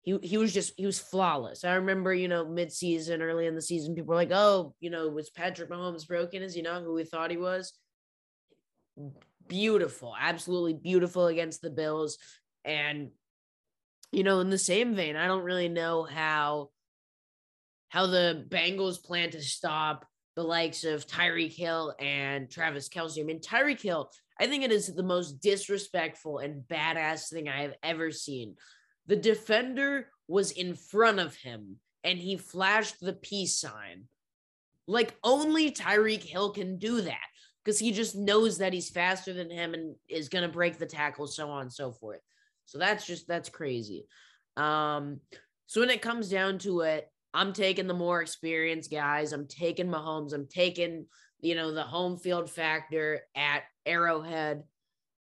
he 0.02 0.16
he 0.22 0.38
was 0.38 0.54
just 0.54 0.74
he 0.76 0.86
was 0.86 1.00
flawless. 1.00 1.64
I 1.64 1.74
remember, 1.74 2.14
you 2.14 2.28
know, 2.28 2.46
mid-season, 2.46 3.22
early 3.22 3.48
in 3.48 3.56
the 3.56 3.60
season, 3.60 3.96
people 3.96 4.10
were 4.10 4.14
like, 4.14 4.30
"Oh, 4.30 4.72
you 4.78 4.90
know, 4.90 5.08
was 5.08 5.30
Patrick 5.30 5.68
Mahomes 5.68 6.06
broken? 6.06 6.42
Is 6.42 6.54
he 6.54 6.62
not 6.62 6.84
who 6.84 6.94
we 6.94 7.02
thought 7.02 7.32
he 7.32 7.38
was?" 7.38 7.72
Beautiful, 9.48 10.14
absolutely 10.18 10.74
beautiful 10.74 11.26
against 11.26 11.62
the 11.62 11.70
Bills, 11.70 12.18
and 12.64 13.10
you 14.12 14.22
know, 14.22 14.40
in 14.40 14.50
the 14.50 14.58
same 14.58 14.94
vein, 14.94 15.16
I 15.16 15.26
don't 15.26 15.44
really 15.44 15.68
know 15.68 16.04
how 16.04 16.70
how 17.88 18.06
the 18.06 18.44
Bengals 18.48 19.02
plan 19.02 19.30
to 19.30 19.42
stop 19.42 20.06
the 20.36 20.42
likes 20.42 20.84
of 20.84 21.06
Tyreek 21.06 21.54
Hill 21.54 21.94
and 21.98 22.50
Travis 22.50 22.88
Kelce. 22.88 23.18
I 23.18 23.24
mean, 23.24 23.40
Tyreek 23.40 23.80
Hill, 23.80 24.10
I 24.38 24.46
think 24.46 24.62
it 24.62 24.70
is 24.70 24.94
the 24.94 25.02
most 25.02 25.40
disrespectful 25.40 26.38
and 26.38 26.62
badass 26.62 27.28
thing 27.28 27.48
I 27.48 27.62
have 27.62 27.74
ever 27.82 28.10
seen. 28.12 28.54
The 29.06 29.16
defender 29.16 30.10
was 30.28 30.52
in 30.52 30.74
front 30.74 31.18
of 31.18 31.34
him 31.34 31.76
and 32.04 32.18
he 32.18 32.36
flashed 32.36 33.00
the 33.00 33.14
peace 33.14 33.58
sign. 33.58 34.04
Like 34.86 35.16
only 35.24 35.72
Tyreek 35.72 36.22
Hill 36.22 36.50
can 36.50 36.78
do 36.78 37.00
that 37.00 37.18
because 37.68 37.78
he 37.78 37.92
just 37.92 38.16
knows 38.16 38.56
that 38.56 38.72
he's 38.72 38.88
faster 38.88 39.34
than 39.34 39.50
him 39.50 39.74
and 39.74 39.94
is 40.08 40.30
going 40.30 40.40
to 40.40 40.48
break 40.48 40.78
the 40.78 40.86
tackle, 40.86 41.26
so 41.26 41.50
on 41.50 41.60
and 41.60 41.72
so 41.72 41.92
forth. 41.92 42.22
So 42.64 42.78
that's 42.78 43.06
just, 43.06 43.28
that's 43.28 43.50
crazy. 43.50 44.06
Um, 44.56 45.20
so 45.66 45.82
when 45.82 45.90
it 45.90 46.00
comes 46.00 46.30
down 46.30 46.56
to 46.60 46.80
it, 46.80 47.12
I'm 47.34 47.52
taking 47.52 47.86
the 47.86 47.92
more 47.92 48.22
experienced 48.22 48.90
guys. 48.90 49.34
I'm 49.34 49.46
taking 49.46 49.88
Mahomes. 49.88 50.32
I'm 50.32 50.46
taking, 50.46 51.04
you 51.42 51.56
know, 51.56 51.70
the 51.70 51.82
home 51.82 52.16
field 52.16 52.48
factor 52.48 53.20
at 53.36 53.64
Arrowhead. 53.84 54.62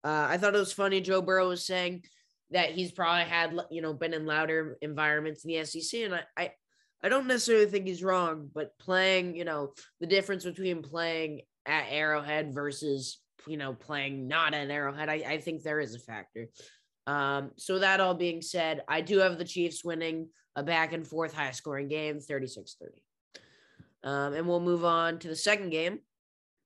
Uh, 0.02 0.28
I 0.30 0.38
thought 0.38 0.56
it 0.56 0.60
was 0.60 0.72
funny. 0.72 1.02
Joe 1.02 1.22
Burrow 1.22 1.50
was 1.50 1.66
saying 1.66 2.06
that 2.52 2.70
he's 2.70 2.94
probably 2.94 3.30
had, 3.30 3.60
you 3.72 3.82
know, 3.82 3.92
been 3.92 4.14
in 4.14 4.26
louder 4.26 4.78
environments 4.82 5.44
in 5.44 5.50
the 5.50 5.66
SEC, 5.66 6.00
and 6.00 6.16
I, 6.16 6.22
I, 6.38 6.52
I 7.04 7.10
don't 7.10 7.28
necessarily 7.28 7.66
think 7.66 7.88
he's 7.88 8.02
wrong. 8.06 8.50
But 8.56 8.80
playing, 8.80 9.36
you 9.36 9.44
know, 9.44 9.74
the 10.00 10.08
difference 10.08 10.46
between 10.46 10.82
playing 10.82 11.42
at 11.65 11.86
Arrowhead 11.89 12.53
versus, 12.53 13.20
you 13.48 13.58
know, 13.58 13.74
playing 13.74 14.27
not 14.27 14.53
at 14.53 14.70
Arrowhead, 14.70 15.10
I, 15.10 15.24
I 15.27 15.38
think 15.39 15.63
there 15.63 15.80
is 15.80 15.96
a 15.96 16.00
factor. 16.00 16.48
Um, 17.08 17.51
so 17.58 17.80
that 17.80 18.00
all 18.00 18.13
being 18.13 18.41
said, 18.41 18.84
I 18.88 19.01
do 19.01 19.20
have 19.20 19.38
the 19.38 19.46
Chiefs 19.46 19.84
winning 19.84 20.30
a 20.56 20.63
back 20.63 20.94
and 20.94 21.08
forth 21.08 21.34
high 21.34 21.51
scoring 21.51 21.88
game, 21.88 22.20
36 22.20 22.75
30. 22.80 23.01
Um, 24.03 24.34
and 24.34 24.48
we'll 24.48 24.60
move 24.60 24.84
on 24.84 25.20
to 25.20 25.27
the 25.27 25.36
second 25.36 25.70
game 25.70 26.00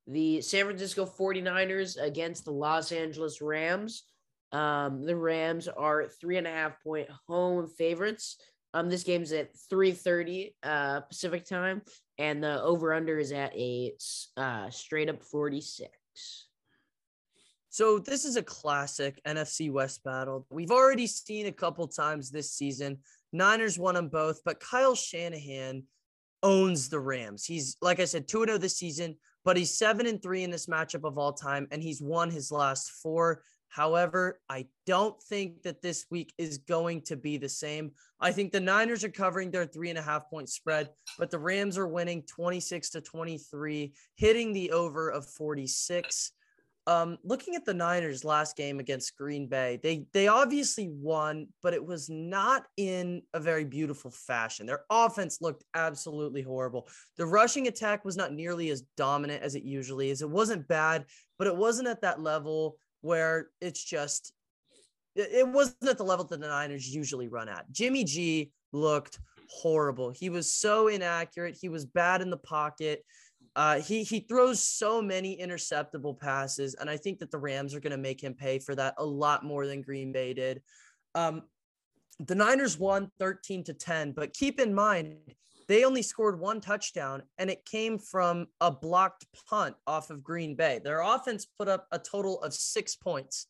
the 0.07 0.41
San 0.41 0.65
Francisco 0.65 1.05
49ers 1.05 2.01
against 2.01 2.45
the 2.45 2.51
Los 2.51 2.91
Angeles 2.91 3.41
Rams. 3.41 4.03
Um, 4.51 5.03
the 5.03 5.15
Rams 5.15 5.67
are 5.67 6.05
three 6.05 6.37
and 6.37 6.47
a 6.47 6.51
half 6.51 6.81
point 6.83 7.09
home 7.27 7.67
favorites. 7.67 8.37
Um, 8.75 8.89
this 8.89 9.03
game's 9.03 9.32
at 9.32 9.55
3:30 9.72 10.53
uh, 10.62 11.00
Pacific 11.00 11.46
time, 11.46 11.82
and 12.17 12.44
the 12.44 12.62
over/under 12.62 13.17
is 13.17 13.32
at 13.32 13.55
a 13.55 13.94
uh, 14.36 14.70
straight 14.70 15.10
up 15.10 15.24
46. 15.24 15.89
So 17.70 18.00
this 18.00 18.25
is 18.25 18.36
a 18.36 18.44
classic 18.44 19.22
NFC 19.25 19.72
West 19.72 20.03
battle. 20.03 20.46
We've 20.50 20.72
already 20.72 21.08
seen 21.08 21.48
a 21.48 21.53
couple 21.53 21.88
times 21.88 22.29
this 22.29 22.51
season. 22.51 22.98
Niners 23.32 23.79
won 23.79 23.96
them 23.96 24.10
both, 24.10 24.41
but 24.44 24.60
Kyle 24.60 24.96
Shanahan 24.96 25.84
owns 26.44 26.89
the 26.89 27.00
Rams. 27.00 27.46
He's 27.46 27.77
like 27.82 28.01
I 28.01 28.05
said, 28.05 28.27
2 28.27 28.46
0 28.46 28.58
this 28.58 28.77
season, 28.77 29.15
but 29.46 29.55
he's 29.55 29.77
7 29.77 30.05
and 30.05 30.22
3 30.22 30.44
in 30.44 30.51
this 30.51 30.67
matchup 30.67 31.05
of 31.05 31.17
all 31.17 31.32
time, 31.32 31.65
and 31.72 31.82
he's 31.82 32.01
won 32.01 32.29
his 32.29 32.51
last 32.51 32.91
four. 32.91 33.41
However, 33.75 34.39
I 34.50 34.67
don't 34.86 35.22
think 35.24 35.63
that 35.63 35.82
this 35.82 36.05
week 36.10 36.34
is 36.38 36.60
going 36.60 37.01
to 37.01 37.17
be 37.17 37.36
the 37.36 37.50
same. 37.50 37.91
I 38.22 38.32
think 38.32 38.53
the 38.53 38.62
Niners 38.62 39.03
are 39.03 39.10
covering 39.10 39.51
their 39.51 39.65
three 39.65 39.89
and 39.89 40.00
a 40.00 40.01
half 40.01 40.29
point 40.29 40.48
spread, 40.48 40.91
but 41.20 41.29
the 41.29 41.39
Rams 41.39 41.77
are 41.77 41.86
winning 41.86 42.24
26 42.24 42.91
to 42.91 43.01
23, 43.01 43.94
hitting 44.15 44.53
the 44.53 44.72
over 44.72 45.10
of 45.10 45.27
46. 45.27 46.32
Um, 46.88 47.17
looking 47.25 47.55
at 47.55 47.65
the 47.65 47.74
Niners 47.74 48.24
last 48.24 48.55
game 48.55 48.79
against 48.79 49.17
Green 49.17 49.48
Bay, 49.48 49.77
they 49.84 50.05
they 50.13 50.29
obviously 50.29 50.88
won, 50.89 51.48
but 51.62 51.74
it 51.74 51.84
was 51.84 52.10
not 52.10 52.63
in 52.77 53.24
a 53.34 53.41
very 53.41 53.65
beautiful 53.65 54.12
fashion. 54.12 54.67
Their 54.67 54.84
offense 54.89 55.41
looked 55.41 55.65
absolutely 55.74 56.44
horrible. 56.44 56.88
The 57.17 57.25
rushing 57.25 57.67
attack 57.67 58.05
was 58.05 58.15
not 58.15 58.32
nearly 58.32 58.70
as 58.70 58.84
dominant 58.96 59.44
as 59.44 59.55
it 59.55 59.63
usually 59.63 60.12
is. 60.12 60.22
It 60.22 60.29
wasn't 60.29 60.67
bad, 60.70 61.05
but 61.38 61.48
it 61.48 61.58
wasn't 61.58 61.89
at 61.89 62.01
that 62.03 62.22
level 62.22 62.77
where 63.05 63.50
it's 63.62 63.83
just 63.83 64.33
it 65.15 65.47
wasn't 65.47 65.88
at 65.88 65.97
the 65.97 66.03
level 66.03 66.25
that 66.25 66.41
the 66.41 66.47
Niners 66.47 66.93
usually 66.93 67.29
run 67.29 67.47
at. 67.47 67.71
Jimmy 67.71 68.03
G 68.03 68.51
looked 68.74 69.19
horrible. 69.47 70.09
He 70.09 70.29
was 70.29 70.51
so 70.51 70.89
inaccurate. 70.89 71.55
He 71.59 71.69
was 71.69 71.85
bad 71.85 72.21
in 72.21 72.29
the 72.29 72.38
pocket. 72.38 73.05
Uh, 73.55 73.79
he 73.79 74.03
he 74.03 74.21
throws 74.21 74.62
so 74.62 75.01
many 75.01 75.38
interceptable 75.38 76.19
passes, 76.19 76.74
and 76.74 76.89
I 76.89 76.97
think 76.97 77.19
that 77.19 77.31
the 77.31 77.38
Rams 77.38 77.74
are 77.74 77.79
going 77.79 77.91
to 77.91 77.97
make 77.97 78.21
him 78.21 78.33
pay 78.33 78.59
for 78.59 78.75
that 78.75 78.95
a 78.97 79.05
lot 79.05 79.45
more 79.45 79.65
than 79.65 79.81
Green 79.81 80.12
Bay 80.12 80.33
did. 80.33 80.62
Um, 81.13 81.43
the 82.19 82.35
Niners 82.35 82.77
won 82.77 83.12
13 83.19 83.63
to 83.65 83.74
10, 83.74 84.12
but 84.12 84.33
keep 84.33 84.59
in 84.59 84.74
mind 84.74 85.15
they 85.67 85.84
only 85.84 86.01
scored 86.01 86.39
one 86.39 86.62
touchdown, 86.62 87.24
and 87.38 87.50
it 87.50 87.65
came 87.65 87.98
from 87.98 88.48
a 88.62 88.72
blocked 88.72 89.25
punt 89.50 89.75
off 89.88 90.10
of 90.10 90.24
Green 90.24 90.55
Bay. 90.55 90.79
Their 90.84 91.01
offense 91.01 91.45
put 91.45 91.67
up 91.67 91.88
a 91.91 92.00
total 92.00 92.41
of 92.41 92.53
six 92.53 92.95
points. 92.95 93.48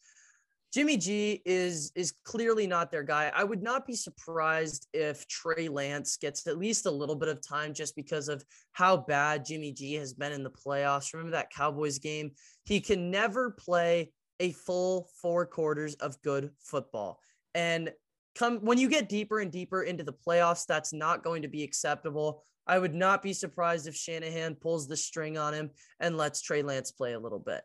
Jimmy 0.73 0.97
G 0.97 1.41
is 1.45 1.93
is 1.95 2.11
clearly 2.25 2.67
not 2.67 2.91
their 2.91 3.03
guy. 3.03 3.31
I 3.33 3.45
would 3.45 3.63
not 3.63 3.87
be 3.87 3.95
surprised 3.95 4.87
if 4.93 5.25
Trey 5.27 5.69
Lance 5.69 6.17
gets 6.17 6.45
at 6.47 6.57
least 6.57 6.85
a 6.85 6.91
little 6.91 7.15
bit 7.15 7.29
of 7.29 7.45
time 7.45 7.73
just 7.73 7.95
because 7.95 8.27
of 8.27 8.43
how 8.73 8.97
bad 8.97 9.45
Jimmy 9.45 9.71
G 9.71 9.93
has 9.93 10.13
been 10.13 10.33
in 10.33 10.43
the 10.43 10.51
playoffs. 10.51 11.13
Remember 11.13 11.31
that 11.31 11.49
Cowboys 11.49 11.99
game? 11.99 12.31
He 12.65 12.81
can 12.81 13.09
never 13.09 13.51
play 13.51 14.11
a 14.41 14.51
full 14.51 15.07
four 15.21 15.45
quarters 15.45 15.95
of 15.95 16.21
good 16.21 16.51
football. 16.59 17.21
And 17.53 17.93
come 18.35 18.57
when 18.57 18.77
you 18.77 18.89
get 18.89 19.09
deeper 19.09 19.39
and 19.39 19.51
deeper 19.51 19.83
into 19.83 20.03
the 20.03 20.13
playoffs, 20.13 20.65
that's 20.65 20.93
not 20.93 21.23
going 21.23 21.41
to 21.41 21.47
be 21.47 21.63
acceptable. 21.63 22.43
I 22.67 22.79
would 22.79 22.95
not 22.95 23.21
be 23.21 23.33
surprised 23.33 23.87
if 23.87 23.95
Shanahan 23.95 24.55
pulls 24.55 24.87
the 24.87 24.97
string 24.97 25.37
on 25.37 25.53
him 25.53 25.69
and 25.99 26.17
lets 26.17 26.41
Trey 26.41 26.63
Lance 26.63 26.91
play 26.91 27.13
a 27.13 27.19
little 27.19 27.39
bit. 27.39 27.61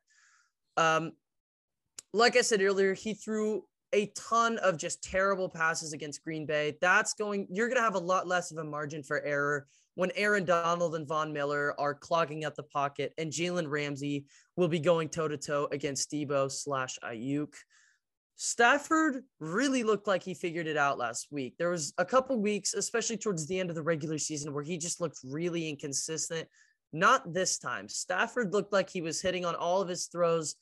Um, 0.77 1.13
like 2.13 2.37
I 2.37 2.43
said 2.43 2.63
earlier, 2.63 2.95
he 2.95 3.15
threw 3.15 3.65
a 3.93 4.13
ton 4.17 4.59
of 4.59 4.77
just 4.77 5.03
terrible 5.03 5.49
passes 5.49 5.93
against 5.93 6.23
Green 6.23 6.47
Bay. 6.47 6.77
That's 6.81 7.15
going, 7.15 7.49
you're 7.51 7.69
going 7.69 7.79
to 7.79 7.83
have 7.83 7.95
a 7.95 7.99
lot 7.99 8.27
less 8.27 8.53
of 8.53 8.59
a 8.59 8.65
margin 8.65 9.03
for 9.03 9.23
error 9.23 9.67
when 9.95 10.13
Aaron 10.15 10.45
Donald 10.45 10.95
and 10.95 11.09
Von 11.09 11.33
Miller 11.33 11.75
are 11.79 11.95
clogging 11.95 12.45
up 12.45 12.55
the 12.55 12.63
pocket, 12.63 13.13
and 13.19 13.33
Jalen 13.33 13.69
Ramsey 13.69 14.27
will 14.57 14.69
be 14.69 14.79
going 14.79 15.09
toe 15.09 15.29
to 15.29 15.37
toe 15.37 15.69
against 15.73 16.11
Deebo 16.11 16.51
slash 16.51 16.99
Aiyuk. 17.03 17.53
Stafford 18.43 19.25
really 19.39 19.83
looked 19.83 20.07
like 20.07 20.23
he 20.23 20.33
figured 20.33 20.67
it 20.67 20.79
out 20.79 20.97
last 20.97 21.29
week. 21.31 21.57
There 21.59 21.69
was 21.69 21.93
a 21.99 22.07
couple 22.07 22.41
weeks, 22.41 22.73
especially 22.73 23.19
towards 23.19 23.47
the 23.47 23.61
end 23.61 23.69
of 23.69 23.77
the 23.77 23.83
regular 23.83 24.17
season, 24.17 24.55
where 24.55 24.65
he 24.65 24.79
just 24.79 24.99
looked 24.99 25.19
really 25.23 25.69
inconsistent. 25.69 26.49
Not 26.91 27.35
this 27.35 27.59
time. 27.59 27.87
Stafford 27.87 28.55
looked 28.55 28.73
like 28.73 28.89
he 28.89 29.03
was 29.03 29.21
hitting 29.21 29.45
on 29.45 29.55
all 29.57 29.83
of 29.83 29.89
his 29.89 30.07
throws 30.07 30.55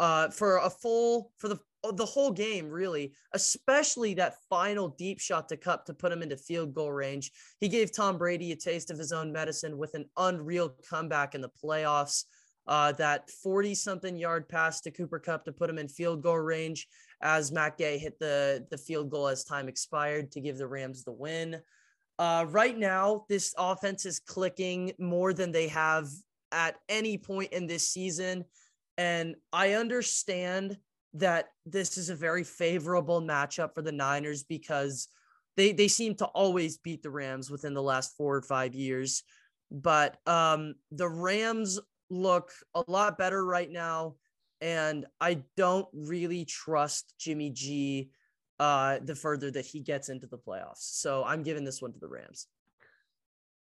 uh, 0.00 0.30
for 0.30 0.56
a 0.56 0.70
full 0.70 1.30
for 1.36 1.48
the 1.48 1.58
the 1.92 2.06
whole 2.06 2.30
game, 2.30 2.70
really, 2.70 3.12
especially 3.34 4.14
that 4.14 4.36
final 4.48 4.88
deep 4.88 5.20
shot 5.20 5.46
to 5.50 5.58
Kupp 5.58 5.84
to 5.84 5.94
put 5.94 6.12
him 6.12 6.22
into 6.22 6.38
field 6.38 6.72
goal 6.72 6.90
range. 6.90 7.32
He 7.60 7.68
gave 7.68 7.92
Tom 7.92 8.16
Brady 8.16 8.50
a 8.52 8.56
taste 8.56 8.90
of 8.90 8.96
his 8.96 9.12
own 9.12 9.30
medicine 9.30 9.76
with 9.76 9.92
an 9.92 10.06
unreal 10.16 10.74
comeback 10.88 11.34
in 11.34 11.42
the 11.42 11.50
playoffs. 11.62 12.24
Uh, 12.66 12.90
that 12.92 13.30
40 13.30 13.76
something 13.76 14.16
yard 14.16 14.48
pass 14.48 14.80
to 14.80 14.90
Cooper 14.90 15.20
Kupp 15.20 15.44
to 15.44 15.52
put 15.52 15.70
him 15.70 15.78
in 15.78 15.86
field 15.86 16.22
goal 16.22 16.38
range 16.38 16.88
as 17.22 17.52
Matt 17.52 17.78
Gay 17.78 17.98
hit 17.98 18.18
the, 18.18 18.66
the 18.70 18.78
field 18.78 19.10
goal 19.10 19.28
as 19.28 19.44
time 19.44 19.68
expired 19.68 20.32
to 20.32 20.40
give 20.40 20.58
the 20.58 20.66
Rams 20.66 21.04
the 21.04 21.12
win. 21.12 21.60
Uh, 22.18 22.46
right 22.48 22.76
now, 22.76 23.24
this 23.28 23.54
offense 23.58 24.06
is 24.06 24.18
clicking 24.18 24.92
more 24.98 25.32
than 25.32 25.52
they 25.52 25.68
have 25.68 26.08
at 26.52 26.76
any 26.88 27.18
point 27.18 27.52
in 27.52 27.66
this 27.66 27.88
season. 27.88 28.44
And 28.96 29.36
I 29.52 29.72
understand 29.72 30.78
that 31.14 31.48
this 31.64 31.98
is 31.98 32.10
a 32.10 32.16
very 32.16 32.44
favorable 32.44 33.20
matchup 33.20 33.74
for 33.74 33.82
the 33.82 33.92
Niners 33.92 34.42
because 34.42 35.08
they 35.56 35.72
they 35.72 35.88
seem 35.88 36.14
to 36.16 36.26
always 36.26 36.78
beat 36.78 37.02
the 37.02 37.10
Rams 37.10 37.50
within 37.50 37.74
the 37.74 37.82
last 37.82 38.16
four 38.16 38.36
or 38.36 38.42
five 38.42 38.74
years. 38.74 39.22
But 39.70 40.18
um, 40.26 40.74
the 40.90 41.08
Rams 41.08 41.80
look 42.10 42.52
a 42.74 42.84
lot 42.86 43.18
better 43.18 43.44
right 43.44 43.70
now, 43.70 44.14
and 44.60 45.06
I 45.20 45.42
don't 45.56 45.88
really 45.92 46.44
trust 46.44 47.14
Jimmy 47.18 47.50
G 47.50 48.10
uh, 48.58 48.98
the 49.02 49.14
further 49.14 49.50
that 49.50 49.66
he 49.66 49.80
gets 49.80 50.08
into 50.08 50.26
the 50.26 50.38
playoffs. 50.38 50.78
So 50.78 51.24
I'm 51.24 51.42
giving 51.42 51.64
this 51.64 51.82
one 51.82 51.92
to 51.92 51.98
the 51.98 52.08
Rams. 52.08 52.46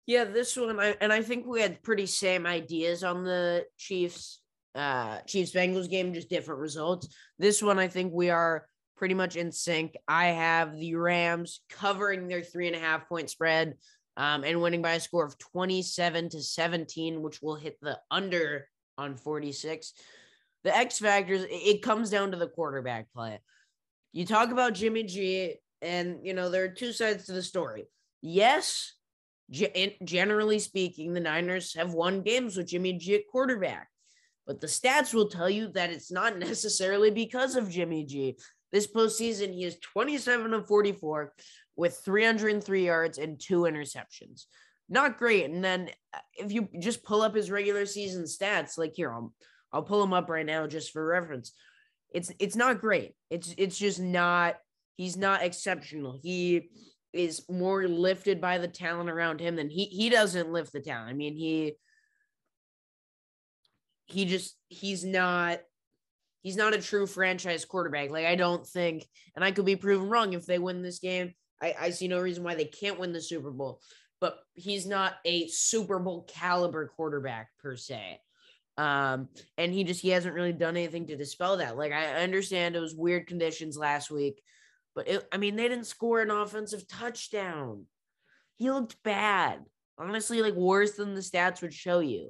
Yeah, 0.05 0.23
this 0.23 0.55
one, 0.55 0.79
I, 0.79 0.95
and 1.01 1.13
I 1.13 1.21
think 1.21 1.45
we 1.45 1.61
had 1.61 1.83
pretty 1.83 2.05
same 2.05 2.45
ideas 2.45 3.03
on 3.03 3.23
the 3.23 3.65
Chiefs 3.77 4.41
uh 4.75 5.19
Chiefs 5.21 5.51
Bengals 5.51 5.89
game, 5.89 6.13
just 6.13 6.29
different 6.29 6.61
results. 6.61 7.07
This 7.39 7.61
one, 7.61 7.79
I 7.79 7.87
think 7.87 8.13
we 8.13 8.29
are 8.29 8.67
pretty 8.95 9.15
much 9.15 9.35
in 9.35 9.51
sync. 9.51 9.95
I 10.07 10.27
have 10.27 10.75
the 10.77 10.95
Rams 10.95 11.61
covering 11.69 12.27
their 12.27 12.43
three 12.43 12.67
and 12.67 12.75
a 12.75 12.79
half 12.79 13.07
point 13.07 13.29
spread 13.29 13.75
um, 14.17 14.43
and 14.43 14.61
winning 14.61 14.81
by 14.81 14.93
a 14.93 14.99
score 14.99 15.25
of 15.25 15.37
27 15.37 16.29
to 16.29 16.41
17, 16.41 17.21
which 17.21 17.41
will 17.41 17.55
hit 17.55 17.77
the 17.81 17.97
under 18.11 18.67
on 18.97 19.15
46. 19.15 19.93
The 20.63 20.75
X 20.75 20.99
factors, 20.99 21.45
it 21.49 21.81
comes 21.81 22.09
down 22.09 22.31
to 22.31 22.37
the 22.37 22.47
quarterback 22.47 23.11
play. 23.13 23.39
You 24.11 24.25
talk 24.25 24.51
about 24.51 24.73
Jimmy 24.73 25.03
G, 25.03 25.55
and 25.81 26.19
you 26.23 26.33
know, 26.33 26.49
there 26.49 26.63
are 26.63 26.69
two 26.69 26.91
sides 26.91 27.25
to 27.25 27.33
the 27.33 27.43
story. 27.43 27.85
Yes, 28.21 28.93
generally 29.51 30.59
speaking, 30.59 31.13
the 31.13 31.19
Niners 31.19 31.73
have 31.75 31.93
won 31.93 32.21
games 32.21 32.57
with 32.57 32.67
Jimmy 32.67 32.93
G 32.93 33.15
at 33.15 33.27
quarterback. 33.31 33.87
But 34.45 34.61
the 34.61 34.67
stats 34.67 35.13
will 35.13 35.29
tell 35.29 35.49
you 35.49 35.69
that 35.73 35.91
it's 35.91 36.11
not 36.11 36.37
necessarily 36.39 37.11
because 37.11 37.55
of 37.55 37.69
Jimmy 37.69 38.05
G. 38.05 38.37
This 38.71 38.87
postseason, 38.87 39.53
he 39.53 39.63
is 39.63 39.79
27 39.79 40.53
of 40.53 40.67
44 40.67 41.33
with 41.75 42.01
303 42.03 42.85
yards 42.85 43.17
and 43.17 43.39
two 43.39 43.61
interceptions. 43.61 44.45
Not 44.89 45.17
great. 45.17 45.49
And 45.49 45.63
then 45.63 45.89
uh, 46.13 46.19
if 46.33 46.51
you 46.51 46.67
just 46.79 47.03
pull 47.03 47.21
up 47.21 47.35
his 47.35 47.51
regular 47.51 47.85
season 47.85 48.23
stats, 48.23 48.77
like 48.77 48.93
here, 48.95 49.13
I'll, 49.13 49.33
I'll 49.71 49.83
pull 49.83 50.03
him 50.03 50.13
up 50.13 50.29
right 50.29 50.45
now 50.45 50.67
just 50.67 50.91
for 50.91 51.05
reference. 51.05 51.53
It's 52.11 52.31
it's 52.39 52.55
not 52.55 52.81
great. 52.81 53.13
It's 53.29 53.53
it's 53.57 53.77
just 53.77 53.99
not 53.99 54.55
he's 54.97 55.17
not 55.17 55.43
exceptional. 55.43 56.19
He 56.21 56.69
is 57.13 57.43
more 57.49 57.87
lifted 57.87 58.41
by 58.41 58.57
the 58.57 58.67
talent 58.67 59.09
around 59.09 59.39
him 59.39 59.55
than 59.55 59.69
he 59.69 59.85
he 59.85 60.09
doesn't 60.09 60.51
lift 60.51 60.73
the 60.73 60.81
talent. 60.81 61.09
I 61.09 61.13
mean, 61.13 61.35
he 61.35 61.75
he 64.05 64.25
just 64.25 64.55
he's 64.69 65.05
not 65.05 65.59
he's 66.41 66.57
not 66.57 66.73
a 66.73 66.81
true 66.81 67.05
franchise 67.05 67.65
quarterback. 67.65 68.09
Like 68.09 68.25
I 68.25 68.35
don't 68.35 68.65
think, 68.65 69.05
and 69.35 69.45
I 69.45 69.51
could 69.51 69.65
be 69.65 69.75
proven 69.75 70.09
wrong 70.09 70.33
if 70.33 70.45
they 70.45 70.59
win 70.59 70.81
this 70.81 70.99
game. 70.99 71.33
I, 71.61 71.75
I 71.79 71.89
see 71.91 72.07
no 72.07 72.19
reason 72.19 72.43
why 72.43 72.55
they 72.55 72.65
can't 72.65 72.99
win 72.99 73.13
the 73.13 73.21
Super 73.21 73.51
Bowl. 73.51 73.81
But 74.21 74.39
he's 74.53 74.85
not 74.85 75.13
a 75.25 75.47
Super 75.47 75.99
Bowl 75.99 76.25
caliber 76.27 76.87
quarterback 76.87 77.49
per 77.61 77.75
se. 77.75 78.19
Um, 78.79 79.27
and 79.57 79.73
he 79.73 79.83
just 79.83 79.99
he 79.99 80.07
hasn't 80.07 80.33
really 80.33 80.53
done 80.53 80.77
anything 80.77 81.05
to 81.07 81.17
dispel 81.17 81.57
that. 81.57 81.77
Like 81.77 81.91
I 81.91 82.23
understand 82.23 82.77
it 82.77 82.79
was 82.79 82.95
weird 82.95 83.27
conditions 83.27 83.77
last 83.77 84.09
week, 84.09 84.41
but 84.95 85.05
it, 85.09 85.27
I 85.33 85.37
mean 85.37 85.57
they 85.57 85.67
didn't 85.67 85.83
score 85.83 86.21
an 86.21 86.31
offensive 86.31 86.87
touchdown. 86.87 87.87
He 88.55 88.71
looked 88.71 88.95
bad, 89.03 89.65
honestly, 89.97 90.41
like 90.41 90.53
worse 90.53 90.93
than 90.93 91.13
the 91.13 91.19
stats 91.19 91.61
would 91.61 91.73
show 91.73 91.99
you. 91.99 92.29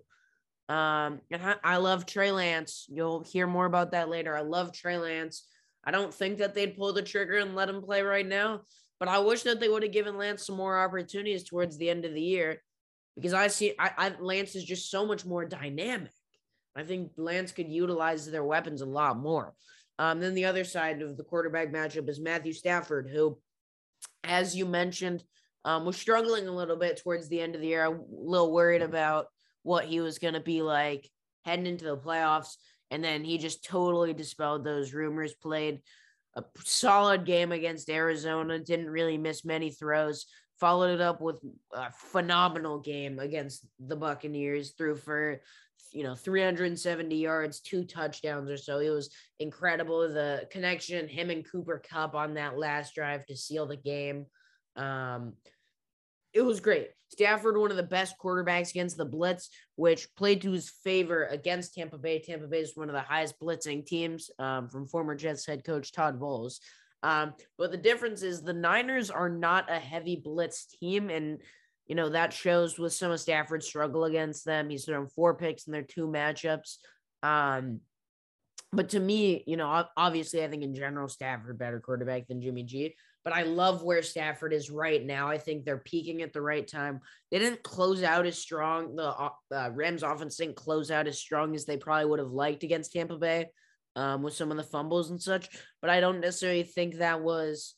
Um, 0.69 1.21
and 1.29 1.39
I, 1.43 1.55
I 1.63 1.77
love 1.77 2.07
Trey 2.07 2.31
Lance. 2.31 2.87
You'll 2.89 3.23
hear 3.23 3.45
more 3.45 3.67
about 3.67 3.91
that 3.91 4.09
later. 4.09 4.35
I 4.35 4.41
love 4.41 4.73
Trey 4.73 4.97
Lance. 4.97 5.45
I 5.83 5.91
don't 5.91 6.13
think 6.13 6.39
that 6.39 6.55
they'd 6.55 6.75
pull 6.75 6.93
the 6.93 7.03
trigger 7.03 7.37
and 7.37 7.53
let 7.53 7.69
him 7.69 7.83
play 7.83 8.01
right 8.01 8.27
now, 8.27 8.61
but 8.99 9.07
I 9.07 9.19
wish 9.19 9.43
that 9.43 9.59
they 9.59 9.69
would 9.69 9.83
have 9.83 9.91
given 9.91 10.17
Lance 10.17 10.47
some 10.47 10.57
more 10.57 10.79
opportunities 10.79 11.43
towards 11.43 11.77
the 11.77 11.91
end 11.91 12.05
of 12.05 12.15
the 12.15 12.21
year 12.21 12.63
because 13.15 13.33
I 13.35 13.49
see 13.49 13.75
I, 13.77 13.91
I 13.95 14.13
Lance 14.19 14.55
is 14.55 14.63
just 14.63 14.89
so 14.89 15.05
much 15.05 15.27
more 15.27 15.45
dynamic. 15.45 16.09
I 16.75 16.83
think 16.83 17.11
Lance 17.17 17.51
could 17.51 17.69
utilize 17.69 18.29
their 18.29 18.43
weapons 18.43 18.81
a 18.81 18.85
lot 18.85 19.17
more. 19.17 19.53
Um, 19.97 20.19
then 20.19 20.33
the 20.33 20.45
other 20.45 20.63
side 20.63 21.01
of 21.01 21.17
the 21.17 21.23
quarterback 21.23 21.73
matchup 21.73 22.07
is 22.07 22.21
Matthew 22.21 22.53
Stafford, 22.53 23.09
who, 23.11 23.37
as 24.23 24.55
you 24.55 24.65
mentioned, 24.65 25.23
um, 25.65 25.85
was 25.85 25.97
struggling 25.97 26.47
a 26.47 26.55
little 26.55 26.77
bit 26.77 27.01
towards 27.01 27.27
the 27.27 27.41
end 27.41 27.55
of 27.55 27.61
the 27.61 27.67
year. 27.67 27.85
I'm 27.85 27.99
a 27.99 28.05
little 28.09 28.53
worried 28.53 28.81
about 28.81 29.27
what 29.63 29.85
he 29.85 29.99
was 29.99 30.19
going 30.19 30.35
to 30.35 30.39
be 30.39 30.61
like 30.61 31.09
heading 31.43 31.67
into 31.67 31.85
the 31.85 31.97
playoffs. 31.97 32.55
And 32.91 33.03
then 33.03 33.23
he 33.23 33.37
just 33.37 33.65
totally 33.65 34.13
dispelled 34.13 34.63
those 34.63 34.93
rumors, 34.93 35.33
played 35.33 35.81
a 36.35 36.43
solid 36.63 37.25
game 37.25 37.51
against 37.51 37.89
Arizona, 37.89 38.59
didn't 38.59 38.89
really 38.89 39.17
miss 39.17 39.43
many 39.43 39.69
throws, 39.69 40.25
followed 40.59 40.93
it 40.93 41.01
up 41.01 41.21
with 41.21 41.37
a 41.73 41.91
phenomenal 41.91 42.79
game 42.79 43.19
against 43.19 43.65
the 43.79 43.95
Buccaneers, 43.95 44.71
threw 44.77 44.95
for 44.95 45.41
you 45.91 46.03
know 46.03 46.15
370 46.15 47.15
yards, 47.15 47.59
two 47.59 47.83
touchdowns 47.83 48.49
or 48.49 48.57
so. 48.57 48.79
It 48.79 48.89
was 48.89 49.09
incredible. 49.39 50.01
The 50.01 50.47
connection, 50.51 51.07
him 51.07 51.29
and 51.29 51.49
Cooper 51.49 51.81
Kupp 51.89 52.15
on 52.15 52.35
that 52.35 52.57
last 52.57 52.95
drive 52.95 53.25
to 53.27 53.35
seal 53.35 53.65
the 53.65 53.77
game. 53.77 54.25
Um, 54.75 55.33
it 56.33 56.41
was 56.41 56.59
great. 56.59 56.89
Stafford, 57.09 57.57
one 57.57 57.71
of 57.71 57.77
the 57.77 57.83
best 57.83 58.15
quarterbacks 58.23 58.69
against 58.69 58.97
the 58.97 59.05
blitz, 59.05 59.49
which 59.75 60.13
played 60.15 60.41
to 60.41 60.51
his 60.51 60.69
favor 60.83 61.25
against 61.25 61.73
Tampa 61.73 61.97
Bay. 61.97 62.19
Tampa 62.19 62.47
Bay 62.47 62.59
is 62.59 62.77
one 62.77 62.87
of 62.87 62.93
the 62.93 63.01
highest 63.01 63.39
blitzing 63.39 63.85
teams 63.85 64.29
um, 64.37 64.69
from 64.69 64.87
former 64.87 65.15
Jets 65.15 65.45
head 65.45 65.63
coach 65.63 65.91
Todd 65.91 66.19
Bowles. 66.19 66.59
Um, 67.01 67.33
but 67.57 67.71
the 67.71 67.77
difference 67.77 68.21
is 68.21 68.41
the 68.41 68.53
Niners 68.53 69.09
are 69.09 69.29
not 69.29 69.71
a 69.71 69.79
heavy 69.79 70.17
blitz 70.17 70.65
team, 70.65 71.09
and 71.09 71.39
you 71.89 71.95
know 71.95 72.09
that 72.09 72.31
shows 72.31 72.79
with 72.79 72.93
some 72.93 73.11
of 73.11 73.19
Stafford's 73.19 73.67
struggle 73.67 74.05
against 74.05 74.45
them. 74.45 74.69
He's 74.69 74.85
thrown 74.85 75.07
four 75.07 75.35
picks 75.35 75.67
in 75.67 75.73
their 75.73 75.83
two 75.83 76.07
matchups. 76.07 76.77
Um, 77.23 77.81
but 78.71 78.89
to 78.89 78.99
me, 78.99 79.43
you 79.47 79.57
know, 79.57 79.85
obviously, 79.97 80.43
I 80.43 80.47
think 80.47 80.63
in 80.63 80.75
general, 80.75 81.09
Stafford 81.09 81.59
better 81.59 81.81
quarterback 81.81 82.27
than 82.27 82.41
Jimmy 82.41 82.63
G 82.63 82.95
but 83.23 83.33
I 83.33 83.43
love 83.43 83.83
where 83.83 84.01
Stafford 84.01 84.53
is 84.53 84.71
right 84.71 85.05
now. 85.05 85.27
I 85.27 85.37
think 85.37 85.65
they're 85.65 85.77
peaking 85.77 86.21
at 86.21 86.33
the 86.33 86.41
right 86.41 86.67
time. 86.67 87.01
They 87.31 87.39
didn't 87.39 87.63
close 87.63 88.01
out 88.01 88.25
as 88.25 88.37
strong. 88.37 88.95
The 88.95 89.31
uh, 89.55 89.69
Rams 89.73 90.03
offense 90.03 90.37
didn't 90.37 90.55
close 90.55 90.89
out 90.89 91.07
as 91.07 91.19
strong 91.19 91.53
as 91.53 91.65
they 91.65 91.77
probably 91.77 92.05
would 92.05 92.19
have 92.19 92.31
liked 92.31 92.63
against 92.63 92.93
Tampa 92.93 93.17
Bay 93.17 93.47
um, 93.95 94.23
with 94.23 94.35
some 94.35 94.51
of 94.51 94.57
the 94.57 94.63
fumbles 94.63 95.09
and 95.09 95.21
such. 95.21 95.49
But 95.81 95.89
I 95.89 95.99
don't 95.99 96.21
necessarily 96.21 96.63
think 96.63 96.95
that 96.95 97.21
was 97.21 97.75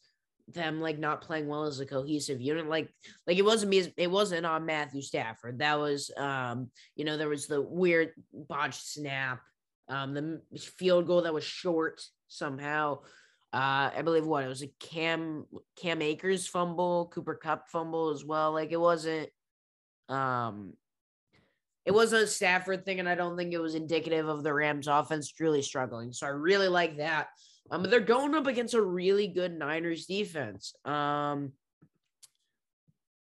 them 0.53 0.81
like 0.81 0.99
not 0.99 1.21
playing 1.21 1.47
well 1.47 1.63
as 1.63 1.79
a 1.79 1.85
cohesive 1.85 2.41
unit. 2.41 2.67
Like 2.67 2.89
like 3.27 3.37
it 3.37 3.45
wasn't 3.45 3.71
me. 3.71 3.93
It 3.97 4.11
wasn't 4.11 4.45
on 4.45 4.65
Matthew 4.65 5.01
Stafford. 5.01 5.59
That 5.59 5.79
was 5.79 6.11
um 6.17 6.69
you 6.95 7.05
know 7.05 7.17
there 7.17 7.29
was 7.29 7.47
the 7.47 7.61
weird 7.61 8.11
botched 8.33 8.85
snap, 8.85 9.41
um 9.89 10.13
the 10.13 10.41
field 10.59 11.07
goal 11.07 11.23
that 11.23 11.33
was 11.33 11.43
short 11.43 12.01
somehow. 12.27 12.99
Uh, 13.53 13.91
I 13.97 14.01
believe 14.01 14.25
what 14.25 14.45
it 14.45 14.47
was 14.47 14.63
a 14.63 14.71
Cam 14.79 15.45
Cam 15.75 16.01
Akers 16.01 16.47
fumble, 16.47 17.11
Cooper 17.13 17.35
Kupp 17.35 17.67
fumble 17.67 18.09
as 18.09 18.23
well. 18.23 18.53
Like 18.53 18.71
it 18.71 18.79
wasn't, 18.79 19.29
um, 20.07 20.73
it 21.85 21.91
wasn't 21.91 22.23
a 22.23 22.27
Stafford 22.27 22.85
thing, 22.85 23.01
and 23.01 23.09
I 23.09 23.15
don't 23.15 23.35
think 23.35 23.51
it 23.51 23.59
was 23.59 23.75
indicative 23.75 24.29
of 24.29 24.43
the 24.43 24.53
Rams' 24.53 24.87
offense 24.87 25.33
really 25.39 25.61
struggling. 25.61 26.13
So 26.13 26.27
I 26.27 26.29
really 26.29 26.69
like 26.69 26.97
that. 26.97 27.27
Um, 27.69 27.83
they're 27.83 27.99
going 27.99 28.35
up 28.35 28.47
against 28.47 28.73
a 28.73 28.81
really 28.81 29.27
good 29.27 29.57
Niners 29.57 30.05
defense. 30.05 30.73
Um, 30.83 31.53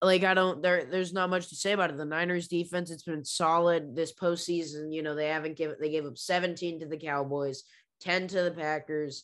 like 0.01 0.23
I 0.23 0.33
don't 0.33 0.61
there 0.61 0.85
there's 0.85 1.13
not 1.13 1.29
much 1.29 1.49
to 1.49 1.55
say 1.55 1.71
about 1.71 1.89
it. 1.89 1.97
The 1.97 2.05
Niners 2.05 2.47
defense, 2.47 2.91
it's 2.91 3.03
been 3.03 3.23
solid 3.23 3.95
this 3.95 4.13
postseason. 4.13 4.93
You 4.93 5.01
know, 5.01 5.15
they 5.15 5.29
haven't 5.29 5.57
given 5.57 5.77
they 5.79 5.89
gave 5.89 6.05
up 6.05 6.17
17 6.17 6.81
to 6.81 6.85
the 6.85 6.97
Cowboys, 6.97 7.63
10 8.01 8.27
to 8.29 8.43
the 8.43 8.51
Packers. 8.51 9.23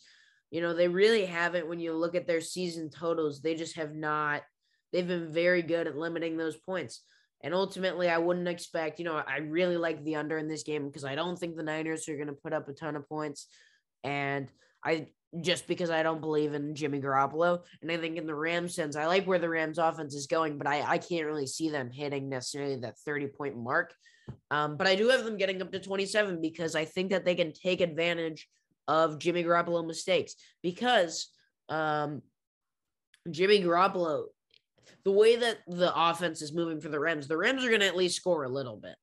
You 0.51 0.61
know, 0.61 0.73
they 0.73 0.87
really 0.87 1.25
haven't 1.25 1.67
when 1.67 1.79
you 1.79 1.93
look 1.93 2.15
at 2.15 2.27
their 2.27 2.41
season 2.41 2.89
totals, 2.89 3.41
they 3.41 3.55
just 3.55 3.75
have 3.75 3.93
not 3.93 4.41
they've 4.91 5.07
been 5.07 5.31
very 5.31 5.61
good 5.61 5.87
at 5.87 5.97
limiting 5.97 6.37
those 6.37 6.57
points. 6.57 7.01
And 7.41 7.53
ultimately, 7.53 8.09
I 8.09 8.17
wouldn't 8.17 8.49
expect, 8.49 8.99
you 8.99 9.05
know, 9.05 9.15
I 9.15 9.37
really 9.37 9.77
like 9.77 10.03
the 10.03 10.15
under 10.15 10.37
in 10.37 10.49
this 10.49 10.63
game 10.63 10.87
because 10.87 11.05
I 11.05 11.15
don't 11.15 11.39
think 11.39 11.55
the 11.55 11.63
Niners 11.63 12.09
are 12.09 12.15
going 12.15 12.27
to 12.27 12.33
put 12.33 12.51
up 12.51 12.67
a 12.67 12.73
ton 12.73 12.97
of 12.97 13.07
points. 13.07 13.47
And 14.03 14.49
I 14.83 15.07
just 15.41 15.67
because 15.67 15.89
I 15.89 16.01
don't 16.01 16.21
believe 16.21 16.53
in 16.53 16.73
Jimmy 16.73 16.99
Garoppolo. 16.99 17.61
And 17.81 17.91
I 17.91 17.97
think 17.97 18.17
in 18.17 18.25
the 18.25 18.35
Rams 18.35 18.73
sense, 18.73 18.95
I 18.95 19.05
like 19.05 19.25
where 19.25 19.39
the 19.39 19.49
Rams 19.49 19.77
offense 19.77 20.15
is 20.15 20.27
going, 20.27 20.57
but 20.57 20.67
I, 20.67 20.81
I 20.81 20.97
can't 20.97 21.25
really 21.25 21.45
see 21.45 21.69
them 21.69 21.91
hitting 21.91 22.29
necessarily 22.29 22.77
that 22.77 22.97
30 22.99 23.27
point 23.27 23.57
mark. 23.57 23.93
Um, 24.51 24.77
but 24.77 24.87
I 24.87 24.95
do 24.95 25.09
have 25.09 25.23
them 25.23 25.37
getting 25.37 25.61
up 25.61 25.71
to 25.71 25.79
27 25.79 26.41
because 26.41 26.75
I 26.75 26.85
think 26.85 27.11
that 27.11 27.25
they 27.25 27.35
can 27.35 27.53
take 27.53 27.81
advantage 27.81 28.47
of 28.87 29.19
Jimmy 29.19 29.43
Garoppolo 29.43 29.85
mistakes 29.85 30.35
because 30.63 31.29
um, 31.69 32.21
Jimmy 33.29 33.61
Garoppolo, 33.61 34.25
the 35.05 35.11
way 35.11 35.35
that 35.35 35.59
the 35.67 35.93
offense 35.95 36.41
is 36.41 36.53
moving 36.53 36.81
for 36.81 36.89
the 36.89 36.99
Rams, 36.99 37.27
the 37.27 37.37
Rams 37.37 37.63
are 37.63 37.69
going 37.69 37.81
to 37.81 37.87
at 37.87 37.95
least 37.95 38.17
score 38.17 38.43
a 38.43 38.49
little 38.49 38.77
bit. 38.77 38.95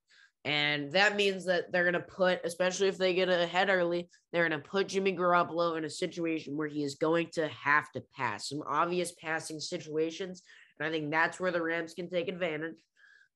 And 0.47 0.93
that 0.93 1.17
means 1.17 1.43
that 1.47 1.73
they're 1.73 1.83
going 1.83 1.93
to 1.93 1.99
put, 1.99 2.39
especially 2.45 2.87
if 2.87 2.97
they 2.97 3.13
get 3.13 3.27
ahead 3.27 3.67
early, 3.67 4.07
they're 4.31 4.47
going 4.47 4.61
to 4.61 4.65
put 4.65 4.87
Jimmy 4.87 5.13
Garoppolo 5.13 5.77
in 5.77 5.83
a 5.83 5.89
situation 5.89 6.55
where 6.55 6.69
he 6.69 6.85
is 6.85 6.95
going 6.95 7.27
to 7.33 7.49
have 7.49 7.91
to 7.91 8.03
pass 8.15 8.47
some 8.47 8.63
obvious 8.65 9.11
passing 9.21 9.59
situations. 9.59 10.43
And 10.79 10.87
I 10.87 10.89
think 10.89 11.11
that's 11.11 11.37
where 11.37 11.51
the 11.51 11.61
Rams 11.61 11.93
can 11.93 12.09
take 12.09 12.29
advantage. 12.29 12.81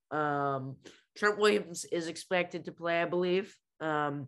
Um, 0.10 0.78
Trent 1.18 1.38
Williams 1.38 1.84
is 1.84 2.08
expected 2.08 2.64
to 2.64 2.72
play, 2.72 3.02
I 3.02 3.06
believe. 3.06 3.54
Um, 3.82 4.28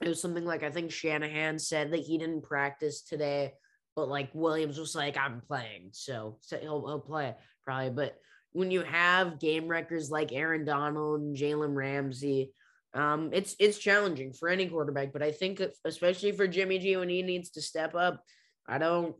it 0.00 0.08
was 0.08 0.22
something 0.22 0.44
like 0.44 0.62
I 0.62 0.70
think 0.70 0.92
Shanahan 0.92 1.58
said 1.58 1.90
that 1.92 2.00
he 2.00 2.16
didn't 2.16 2.44
practice 2.44 3.02
today, 3.02 3.54
but 3.96 4.08
like 4.08 4.30
Williams 4.34 4.78
was 4.78 4.94
like, 4.94 5.16
I'm 5.16 5.40
playing. 5.48 5.88
So, 5.90 6.38
so 6.42 6.58
he'll, 6.58 6.86
he'll 6.86 7.00
play 7.00 7.34
probably. 7.64 7.90
But 7.90 8.14
when 8.52 8.70
you 8.70 8.82
have 8.82 9.40
game 9.40 9.66
records 9.66 10.10
like 10.10 10.32
Aaron 10.32 10.64
Donald 10.64 11.20
and 11.20 11.36
Jalen 11.36 11.74
Ramsey, 11.74 12.52
um, 12.94 13.30
it's 13.32 13.56
it's 13.58 13.78
challenging 13.78 14.32
for 14.32 14.48
any 14.48 14.66
quarterback. 14.66 15.12
But 15.12 15.22
I 15.22 15.32
think 15.32 15.62
especially 15.84 16.32
for 16.32 16.46
Jimmy 16.46 16.78
G 16.78 16.96
when 16.96 17.08
he 17.08 17.22
needs 17.22 17.50
to 17.50 17.62
step 17.62 17.94
up, 17.94 18.22
I 18.66 18.78
don't. 18.78 19.16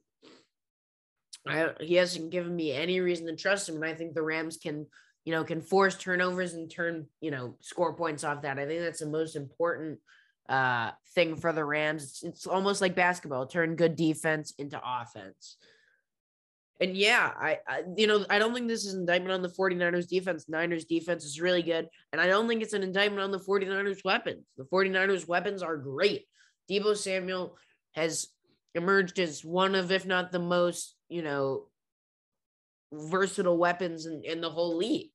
I, 1.46 1.70
he 1.80 1.94
hasn't 1.94 2.30
given 2.30 2.54
me 2.54 2.72
any 2.72 3.00
reason 3.00 3.26
to 3.26 3.34
trust 3.34 3.68
him, 3.68 3.76
and 3.76 3.84
I 3.84 3.94
think 3.94 4.14
the 4.14 4.22
Rams 4.22 4.58
can, 4.58 4.86
you 5.24 5.32
know, 5.32 5.42
can 5.42 5.60
force 5.60 5.96
turnovers 5.96 6.54
and 6.54 6.70
turn, 6.70 7.06
you 7.20 7.32
know, 7.32 7.56
score 7.60 7.94
points 7.96 8.22
off 8.22 8.42
that. 8.42 8.58
I 8.58 8.66
think 8.66 8.80
that's 8.80 9.00
the 9.00 9.06
most 9.06 9.36
important 9.36 9.98
uh 10.48 10.90
thing 11.14 11.36
for 11.36 11.52
the 11.52 11.64
Rams. 11.64 12.02
It's, 12.04 12.22
it's 12.22 12.46
almost 12.46 12.80
like 12.80 12.94
basketball, 12.94 13.46
turn 13.46 13.76
good 13.76 13.96
defense 13.96 14.52
into 14.58 14.80
offense. 14.84 15.56
And 16.82 16.96
yeah, 16.96 17.30
I, 17.38 17.58
I, 17.68 17.82
you 17.96 18.08
know, 18.08 18.26
I 18.28 18.40
don't 18.40 18.52
think 18.52 18.66
this 18.66 18.84
is 18.84 18.94
an 18.94 19.00
indictment 19.00 19.32
on 19.32 19.40
the 19.40 19.48
49ers 19.48 20.08
defense. 20.08 20.48
Niners 20.48 20.84
defense 20.84 21.24
is 21.24 21.40
really 21.40 21.62
good. 21.62 21.88
And 22.12 22.20
I 22.20 22.26
don't 22.26 22.48
think 22.48 22.60
it's 22.60 22.72
an 22.72 22.82
indictment 22.82 23.22
on 23.22 23.30
the 23.30 23.38
49ers 23.38 24.04
weapons. 24.04 24.44
The 24.56 24.64
49ers 24.64 25.28
weapons 25.28 25.62
are 25.62 25.76
great. 25.76 26.26
Deebo 26.68 26.96
Samuel 26.96 27.56
has 27.92 28.26
emerged 28.74 29.20
as 29.20 29.44
one 29.44 29.76
of, 29.76 29.92
if 29.92 30.06
not 30.06 30.32
the 30.32 30.40
most, 30.40 30.96
you 31.08 31.22
know, 31.22 31.68
versatile 32.92 33.56
weapons 33.56 34.06
in, 34.06 34.22
in 34.24 34.40
the 34.40 34.50
whole 34.50 34.76
league. 34.76 35.12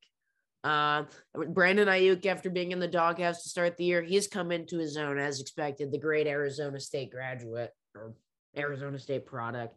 Uh, 0.63 1.03
Brandon 1.49 1.89
Aiyuk, 1.89 2.25
after 2.27 2.49
being 2.49 2.71
in 2.71 2.79
the 2.79 2.87
doghouse 2.87 3.43
to 3.43 3.49
start 3.49 3.75
the 3.75 3.83
year, 3.83 4.01
he's 4.01 4.27
come 4.27 4.53
into 4.53 4.77
his 4.77 4.95
own 4.95 5.19
as 5.19 5.41
expected. 5.41 5.91
The 5.91 5.99
great 5.99 6.27
Arizona 6.27 6.79
State 6.79 7.11
graduate 7.11 7.71
or 7.93 8.13
Arizona 8.57 8.97
State 8.97 9.25
product. 9.25 9.75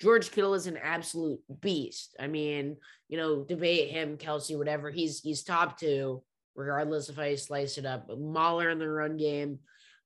George 0.00 0.30
Kittle 0.30 0.54
is 0.54 0.66
an 0.66 0.76
absolute 0.76 1.40
beast. 1.60 2.16
I 2.20 2.28
mean, 2.28 2.76
you 3.08 3.16
know, 3.16 3.44
debate 3.44 3.90
him, 3.90 4.16
Kelce, 4.16 4.56
whatever. 4.56 4.90
He's 4.90 5.20
he's 5.20 5.42
top 5.42 5.78
two, 5.78 6.22
regardless 6.54 7.10
how 7.14 7.24
you 7.24 7.36
slice 7.36 7.78
it 7.78 7.86
up. 7.86 8.08
Mauler 8.16 8.70
in 8.70 8.78
the 8.78 8.88
run 8.88 9.16
game. 9.16 9.58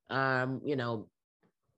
Um, 0.09 0.61
you 0.65 0.77
know, 0.77 1.09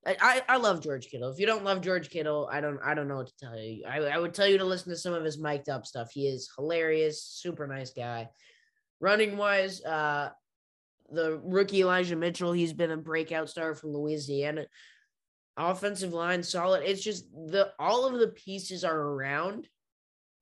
I, 0.06 0.42
I 0.48 0.56
love 0.58 0.82
George 0.82 1.08
Kittle. 1.08 1.30
If 1.30 1.38
you 1.38 1.46
don't 1.46 1.64
love 1.64 1.80
George 1.80 2.10
Kittle, 2.10 2.48
I 2.52 2.60
don't 2.60 2.78
I 2.84 2.94
don't 2.94 3.08
know 3.08 3.16
what 3.16 3.28
to 3.28 3.36
tell 3.40 3.58
you. 3.58 3.84
I, 3.88 3.98
I 3.98 4.18
would 4.18 4.34
tell 4.34 4.46
you 4.46 4.58
to 4.58 4.64
listen 4.64 4.90
to 4.90 4.98
some 4.98 5.14
of 5.14 5.24
his 5.24 5.38
mic'd 5.38 5.68
up 5.68 5.86
stuff. 5.86 6.10
He 6.12 6.28
is 6.28 6.50
hilarious, 6.56 7.22
super 7.22 7.66
nice 7.66 7.90
guy. 7.90 8.28
Running 9.00 9.36
wise, 9.36 9.82
uh, 9.84 10.30
the 11.10 11.40
rookie 11.42 11.80
Elijah 11.80 12.16
Mitchell, 12.16 12.52
he's 12.52 12.72
been 12.72 12.90
a 12.90 12.96
breakout 12.96 13.48
star 13.48 13.74
from 13.74 13.92
Louisiana. 13.92 14.66
Offensive 15.56 16.12
line 16.12 16.42
solid. 16.42 16.82
It's 16.84 17.02
just 17.02 17.30
the 17.32 17.72
all 17.78 18.06
of 18.06 18.18
the 18.18 18.28
pieces 18.28 18.84
are 18.84 18.98
around, 18.98 19.68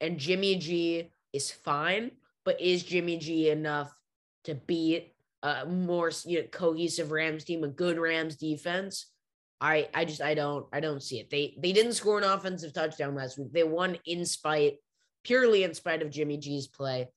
and 0.01 0.19
Jimmy 0.19 0.57
G 0.57 1.11
is 1.33 1.51
fine, 1.51 2.13
but 2.45 2.61
is 2.61 2.83
Jimmy 2.83 3.19
G 3.19 3.51
enough 3.51 3.95
to 4.45 4.55
beat 4.55 5.15
a 5.43 5.67
more 5.67 6.11
you 6.25 6.41
know, 6.41 6.47
cohesive 6.49 7.11
Rams 7.11 7.45
team, 7.45 7.63
a 7.65 7.69
good 7.69 7.99
Rams 7.99 8.37
defense? 8.37 9.07
I 9.61 9.89
I 9.93 10.05
just 10.05 10.23
I 10.23 10.35
don't 10.35 10.67
I 10.73 10.81
don't 10.81 11.03
see 11.03 11.21
it. 11.21 11.31
They 11.31 11.57
they 11.59 11.73
didn't 11.73 11.93
score 11.93 12.19
an 12.19 12.25
offensive 12.25 12.73
touchdown 12.73 13.15
last 13.15 13.39
week. 13.39 13.53
They 13.53 13.65
won 13.65 13.99
in 14.07 14.25
spite 14.25 14.79
purely 15.25 15.63
in 15.63 15.75
spite 15.75 16.03
of 16.03 16.11
Jimmy 16.11 16.37
G's 16.37 16.67
play. 16.67 17.09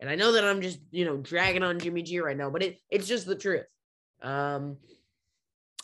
And 0.00 0.10
I 0.10 0.14
know 0.14 0.32
that 0.32 0.44
I'm 0.44 0.60
just, 0.60 0.78
you 0.90 1.04
know, 1.04 1.16
dragging 1.16 1.62
on 1.62 1.78
Jimmy 1.78 2.02
G 2.02 2.20
right 2.20 2.36
now, 2.36 2.50
but 2.50 2.62
it 2.62 2.78
it's 2.90 3.08
just 3.08 3.26
the 3.26 3.36
truth. 3.36 3.64
Um, 4.22 4.76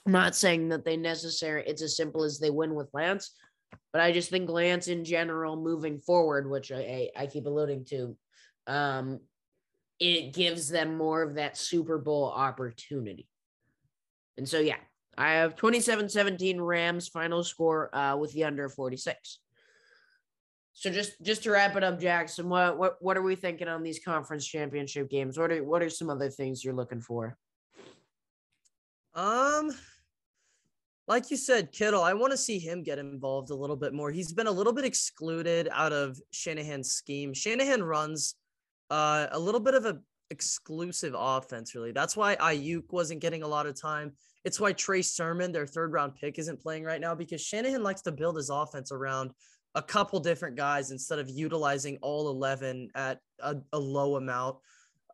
I'm 0.07 0.13
not 0.13 0.35
saying 0.35 0.69
that 0.71 0.85
they 0.85 0.97
necessarily 0.97 1.69
it's 1.69 1.83
as 1.83 1.97
simple 1.97 2.25
as 2.25 2.39
they 2.39 2.51
win 2.51 2.75
with 2.75 2.91
Lance, 2.93 3.33
but 3.93 4.03
I 4.03 4.13
just 4.13 4.31
think 4.31 4.51
Lance 4.51 4.89
in 4.89 5.05
general 5.05 5.57
moving 5.57 5.99
forward, 5.99 6.51
which 6.51 6.73
I 6.73 7.09
I, 7.17 7.23
I 7.23 7.27
keep 7.27 7.47
alluding 7.47 7.85
to, 7.87 8.17
um, 8.67 9.21
it 10.01 10.35
gives 10.35 10.69
them 10.69 10.97
more 10.97 11.23
of 11.23 11.35
that 11.35 11.57
Super 11.57 11.99
Bowl 11.99 12.31
opportunity. 12.31 13.29
And 14.37 14.49
so 14.49 14.59
yeah, 14.59 14.79
I 15.17 15.33
have 15.33 15.57
27-17 15.57 16.59
Rams 16.59 17.09
final 17.09 17.45
score 17.45 17.95
uh, 17.95 18.17
with 18.17 18.33
the 18.33 18.45
under 18.45 18.69
46. 18.69 19.39
So 20.75 20.91
just 20.91 21.23
just 21.23 21.43
to 21.43 21.51
wrap 21.51 21.77
it 21.77 21.85
up, 21.85 22.01
Jackson, 22.01 22.49
what 22.49 22.79
what 22.79 22.97
what 23.01 23.17
are 23.17 23.23
we 23.23 23.37
thinking 23.37 23.69
on 23.69 23.83
these 23.83 24.01
conference 24.03 24.47
championship 24.47 25.11
games? 25.11 25.39
What 25.39 25.53
are 25.53 25.63
what 25.63 25.83
are 25.83 25.91
some 25.91 26.09
other 26.09 26.31
things 26.31 26.65
you're 26.65 26.75
looking 26.75 27.01
for? 27.03 27.37
Um, 29.15 29.71
like 31.13 31.31
you 31.31 31.37
said, 31.37 31.73
Kittle, 31.73 32.03
I 32.03 32.15
want 32.15 32.31
to 32.31 32.39
see 32.39 32.59
him 32.59 32.83
get 32.83 32.99
involved 32.99 33.51
a 33.51 33.55
little 33.55 33.77
bit 33.77 33.93
more. 33.93 34.11
He's 34.11 34.33
been 34.33 34.47
a 34.47 34.51
little 34.51 34.73
bit 34.73 34.87
excluded 34.87 35.69
out 35.71 35.93
of 35.93 36.19
Shanahan's 36.31 36.93
scheme. 36.93 37.35
Shanahan 37.35 37.83
runs 37.83 38.35
uh, 38.89 39.27
a 39.31 39.39
little 39.39 39.61
bit 39.61 39.75
of 39.75 39.85
a 39.85 39.99
exclusive 40.31 41.15
offense, 41.15 41.75
really. 41.75 41.93
That's 41.93 42.17
why 42.17 42.37
Aiyuk 42.37 42.85
wasn't 42.91 43.21
getting 43.21 43.43
a 43.43 43.47
lot 43.47 43.67
of 43.67 43.79
time. 43.79 44.13
It's 44.47 44.59
why 44.59 44.73
Trey 44.73 45.03
Sermon, 45.03 45.53
their 45.53 45.67
third 45.67 45.93
round 45.93 46.15
pick, 46.15 46.39
isn't 46.39 46.63
playing 46.63 46.85
right 46.85 47.01
now 47.01 47.15
because 47.15 47.43
Shanahan 47.43 47.83
likes 47.83 48.01
to 48.03 48.13
build 48.13 48.37
his 48.37 48.49
offense 48.49 48.91
around 48.91 49.33
a 49.75 49.83
couple 49.83 50.19
different 50.19 50.57
guys 50.57 50.93
instead 50.93 51.19
of 51.19 51.29
utilizing 51.29 51.99
all 52.01 52.31
11 52.31 52.89
at 52.95 53.19
a, 53.41 53.57
a 53.75 53.79
low 53.79 54.17
amount. 54.17 54.57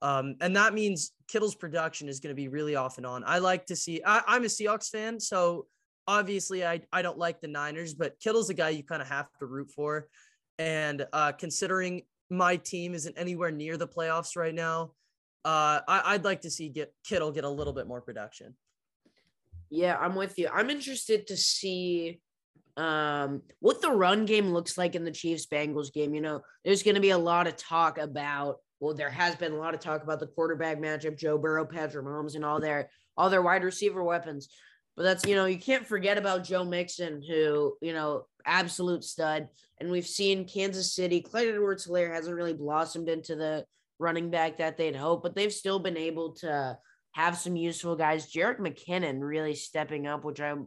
Um, 0.01 0.37
and 0.41 0.55
that 0.55 0.75
means 0.75 1.11
Kittle's 1.27 1.57
production 1.57 2.09
is 2.09 2.21
going 2.21 2.31
to 2.31 2.41
be 2.41 2.47
really 2.47 2.77
off 2.77 2.99
and 2.99 3.07
on. 3.07 3.25
I 3.27 3.39
like 3.39 3.67
to 3.67 3.75
see, 3.75 4.01
I, 4.07 4.37
am 4.37 4.45
a 4.45 4.47
Seahawks 4.47 4.91
fan. 4.91 5.19
So 5.19 5.67
obviously 6.09 6.65
I, 6.65 6.81
I 6.91 7.03
don't 7.03 7.19
like 7.19 7.41
the 7.41 7.49
Niners, 7.49 7.95
but 7.95 8.19
Kittle's 8.19 8.51
a 8.51 8.55
guy 8.55 8.71
you 8.71 8.83
kind 8.83 9.03
of 9.03 9.09
have 9.09 9.29
to 9.39 9.47
root 9.47 9.71
for. 9.71 10.09
And 10.59 11.07
uh, 11.13 11.33
considering 11.33 12.03
my 12.31 12.57
team 12.57 12.95
isn't 12.95 13.17
anywhere 13.17 13.53
near 13.53 13.77
the 13.77 13.87
playoffs 13.87 14.35
right 14.35 14.55
now, 14.55 14.93
uh, 15.45 15.81
I, 15.87 16.15
would 16.15 16.25
like 16.25 16.41
to 16.41 16.51
see 16.51 16.69
get 16.69 16.93
Kittle 17.07 17.31
get 17.31 17.45
a 17.45 17.49
little 17.49 17.73
bit 17.73 17.87
more 17.87 18.01
production. 18.01 18.57
Yeah, 19.71 19.97
I'm 19.97 20.15
with 20.15 20.39
you. 20.39 20.49
I'm 20.53 20.71
interested 20.71 21.27
to 21.29 21.37
see 21.37 22.21
um, 22.77 23.43
what 23.61 23.83
the 23.83 23.91
run 23.91 24.25
game 24.25 24.53
looks 24.53 24.79
like 24.79 24.95
in 24.95 25.05
the 25.05 25.11
Chiefs 25.11 25.47
Bengals 25.47 25.93
game. 25.93 26.15
You 26.15 26.23
know, 26.23 26.41
there's 26.65 26.83
going 26.83 26.97
to 26.97 27.01
be 27.01 27.11
a 27.11 27.19
lot 27.19 27.47
of 27.47 27.57
talk 27.57 27.99
about. 27.99 28.57
Well, 28.81 28.95
there 28.95 29.11
has 29.11 29.37
been 29.37 29.53
a 29.53 29.59
lot 29.59 29.75
of 29.75 29.81
talk 29.81 30.03
about 30.03 30.21
the 30.21 30.27
quarterback 30.27 30.79
matchup, 30.79 31.19
Joe 31.19 31.39
Burrow, 31.39 31.67
Patrick 31.67 32.05
Mahomes, 32.05 32.35
and 32.35 32.45
all 32.45 32.61
their 32.61 32.91
all 33.17 33.31
their 33.31 33.43
wide 33.43 33.65
receiver 33.65 34.03
weapons. 34.03 34.49
But 34.99 35.05
that's 35.05 35.25
you 35.25 35.37
know 35.37 35.47
you 35.47 35.59
can't 35.59 35.87
forget 35.87 36.19
about 36.19 36.43
Joe 36.43 36.65
Mixon, 36.65 37.23
who 37.23 37.77
you 37.81 37.93
know 37.93 38.25
absolute 38.45 39.05
stud, 39.05 39.47
and 39.79 39.93
we've 39.93 40.05
seen 40.05 40.49
Kansas 40.49 40.93
City. 40.93 41.21
Clyde 41.21 41.47
Edwards-Helaire 41.47 42.13
hasn't 42.13 42.35
really 42.35 42.53
blossomed 42.53 43.09
into 43.09 43.37
the 43.37 43.65
running 44.01 44.29
back 44.29 44.59
that 44.59 44.77
they'd 44.77 44.97
hope, 44.97 45.23
but 45.23 45.37
they've 45.37 45.53
still 45.53 45.79
been 45.79 45.97
able 45.97 46.33
to 46.33 46.77
have 47.13 47.39
some 47.39 47.55
useful 47.55 47.95
guys. 47.95 48.33
Jerick 48.33 48.59
McKinnon 48.59 49.21
really 49.21 49.55
stepping 49.55 50.09
up, 50.09 50.25
which 50.25 50.41
I'm 50.41 50.67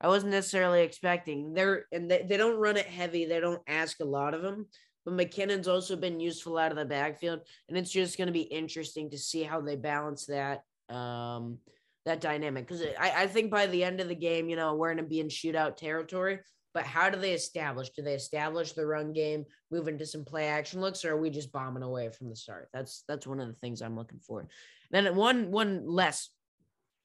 I 0.00 0.06
wasn't 0.06 0.30
necessarily 0.30 0.82
expecting. 0.82 1.52
They're 1.52 1.86
and 1.90 2.08
they, 2.08 2.24
they 2.28 2.36
don't 2.36 2.60
run 2.60 2.76
it 2.76 2.86
heavy. 2.86 3.26
They 3.26 3.40
don't 3.40 3.62
ask 3.66 3.98
a 3.98 4.04
lot 4.04 4.34
of 4.34 4.42
them. 4.42 4.68
But 5.04 5.16
McKinnon's 5.16 5.66
also 5.66 5.96
been 5.96 6.20
useful 6.20 6.58
out 6.58 6.70
of 6.70 6.78
the 6.78 6.84
backfield, 6.84 7.40
and 7.68 7.76
it's 7.76 7.90
just 7.90 8.18
going 8.18 8.28
to 8.28 8.32
be 8.32 8.42
interesting 8.42 9.10
to 9.10 9.18
see 9.18 9.42
how 9.42 9.60
they 9.60 9.74
balance 9.74 10.26
that 10.26 10.62
um, 10.88 11.58
that 12.06 12.20
dynamic. 12.20 12.66
Because 12.66 12.82
I, 12.98 13.22
I 13.22 13.26
think 13.26 13.50
by 13.50 13.66
the 13.66 13.84
end 13.84 14.00
of 14.00 14.08
the 14.08 14.14
game, 14.14 14.48
you 14.48 14.56
know, 14.56 14.74
we're 14.74 14.94
going 14.94 15.04
to 15.04 15.08
be 15.08 15.20
in 15.20 15.28
shootout 15.28 15.76
territory. 15.76 16.40
But 16.72 16.84
how 16.84 17.08
do 17.08 17.18
they 17.18 17.32
establish? 17.32 17.90
Do 17.90 18.02
they 18.02 18.14
establish 18.14 18.72
the 18.72 18.84
run 18.84 19.12
game, 19.12 19.44
move 19.70 19.86
into 19.86 20.04
some 20.04 20.24
play 20.24 20.48
action 20.48 20.80
looks, 20.80 21.04
or 21.04 21.12
are 21.12 21.20
we 21.20 21.30
just 21.30 21.52
bombing 21.52 21.84
away 21.84 22.10
from 22.10 22.28
the 22.28 22.36
start? 22.36 22.68
That's 22.72 23.04
that's 23.06 23.28
one 23.28 23.38
of 23.38 23.46
the 23.46 23.54
things 23.54 23.80
I'm 23.80 23.96
looking 23.96 24.18
for. 24.18 24.48
then 24.90 25.14
one 25.14 25.52
one 25.52 25.86
less 25.86 26.30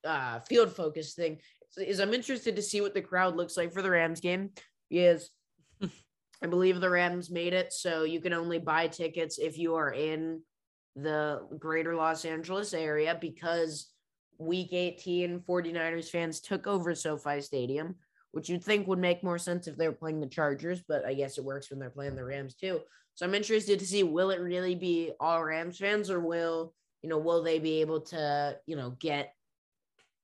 uh, 0.03 0.39
field 0.39 0.75
focused 0.75 1.15
thing 1.15 1.37
is 1.77 1.99
I'm 1.99 2.15
interested 2.15 2.55
to 2.55 2.61
see 2.63 2.81
what 2.81 2.95
the 2.95 3.01
crowd 3.01 3.35
looks 3.35 3.57
like 3.57 3.71
for 3.71 3.83
the 3.83 3.91
Rams 3.91 4.21
game 4.21 4.49
because 4.89 5.29
I 6.43 6.47
believe 6.47 6.79
the 6.79 6.89
Rams 6.89 7.29
made 7.29 7.53
it 7.53 7.71
so 7.71 8.03
you 8.03 8.21
can 8.21 8.33
only 8.33 8.57
buy 8.57 8.87
tickets 8.87 9.37
if 9.37 9.57
you 9.57 9.75
are 9.75 9.93
in 9.93 10.41
the 10.95 11.47
greater 11.59 11.95
Los 11.95 12.25
Angeles 12.25 12.73
area 12.73 13.17
because 13.19 13.91
week 14.39 14.73
18 14.73 15.41
49ers 15.47 16.09
fans 16.09 16.39
took 16.39 16.65
over 16.65 16.95
SoFi 16.95 17.41
Stadium, 17.41 17.95
which 18.31 18.49
you'd 18.49 18.63
think 18.63 18.87
would 18.87 18.99
make 18.99 19.23
more 19.23 19.37
sense 19.37 19.67
if 19.67 19.75
they 19.75 19.87
were 19.87 19.93
playing 19.93 20.21
the 20.21 20.27
Chargers, 20.27 20.81
but 20.87 21.05
I 21.05 21.13
guess 21.13 21.37
it 21.37 21.43
works 21.43 21.69
when 21.69 21.79
they're 21.79 21.89
playing 21.89 22.15
the 22.15 22.23
Rams 22.23 22.55
too. 22.55 22.79
So 23.13 23.25
I'm 23.25 23.35
interested 23.35 23.79
to 23.79 23.85
see 23.85 24.03
will 24.03 24.31
it 24.31 24.39
really 24.39 24.75
be 24.75 25.11
all 25.19 25.43
Rams 25.43 25.77
fans 25.77 26.09
or 26.09 26.21
will, 26.21 26.73
you 27.01 27.09
know, 27.09 27.17
will 27.17 27.43
they 27.43 27.59
be 27.59 27.81
able 27.81 28.01
to, 28.01 28.57
you 28.65 28.75
know, 28.75 28.91
get 28.99 29.33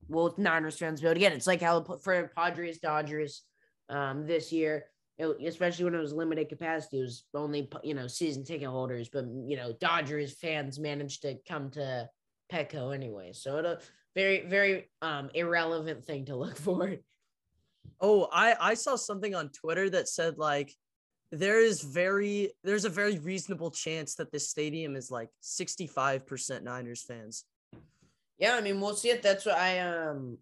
will 0.07 0.33
Niners 0.37 0.77
fans 0.77 1.01
be 1.01 1.07
able 1.07 1.15
to 1.15 1.19
get 1.19 1.33
it? 1.33 1.35
It's 1.35 1.47
like 1.47 1.61
how 1.61 1.83
for 1.83 2.31
Padres 2.35 2.79
Dodgers 2.79 3.43
um, 3.89 4.25
this 4.25 4.51
year, 4.51 4.85
it, 5.17 5.25
especially 5.45 5.85
when 5.85 5.95
it 5.95 5.99
was 5.99 6.13
limited 6.13 6.49
capacity, 6.49 6.99
it 6.99 7.03
was 7.03 7.25
only 7.33 7.69
you 7.83 7.93
know 7.93 8.07
season 8.07 8.43
ticket 8.43 8.67
holders, 8.67 9.09
but 9.11 9.25
you 9.45 9.57
know 9.57 9.73
Dodgers 9.73 10.33
fans 10.33 10.79
managed 10.79 11.21
to 11.23 11.37
come 11.47 11.69
to 11.71 12.09
Petco 12.51 12.93
anyway. 12.93 13.31
So 13.33 13.57
it 13.57 13.65
a 13.65 13.79
very 14.15 14.45
very 14.45 14.89
um, 15.01 15.29
irrelevant 15.33 16.05
thing 16.05 16.25
to 16.25 16.35
look 16.35 16.57
for. 16.67 16.95
Oh, 18.01 18.27
I 18.31 18.55
I 18.59 18.73
saw 18.73 18.95
something 18.95 19.35
on 19.35 19.49
Twitter 19.49 19.89
that 19.91 20.07
said 20.07 20.37
like 20.37 20.73
there 21.31 21.59
is 21.59 21.81
very 21.81 22.51
there's 22.63 22.85
a 22.85 22.89
very 22.89 23.19
reasonable 23.19 23.71
chance 23.71 24.15
that 24.15 24.31
this 24.31 24.49
stadium 24.49 24.95
is 24.95 25.11
like 25.11 25.29
65% 25.43 26.63
Niners 26.63 27.03
fans. 27.03 27.45
Yeah, 28.37 28.55
I 28.55 28.61
mean, 28.61 28.81
we'll 28.81 28.95
see 28.95 29.09
it. 29.09 29.21
That's 29.21 29.45
what 29.45 29.57
I 29.57 29.79
um 29.79 30.37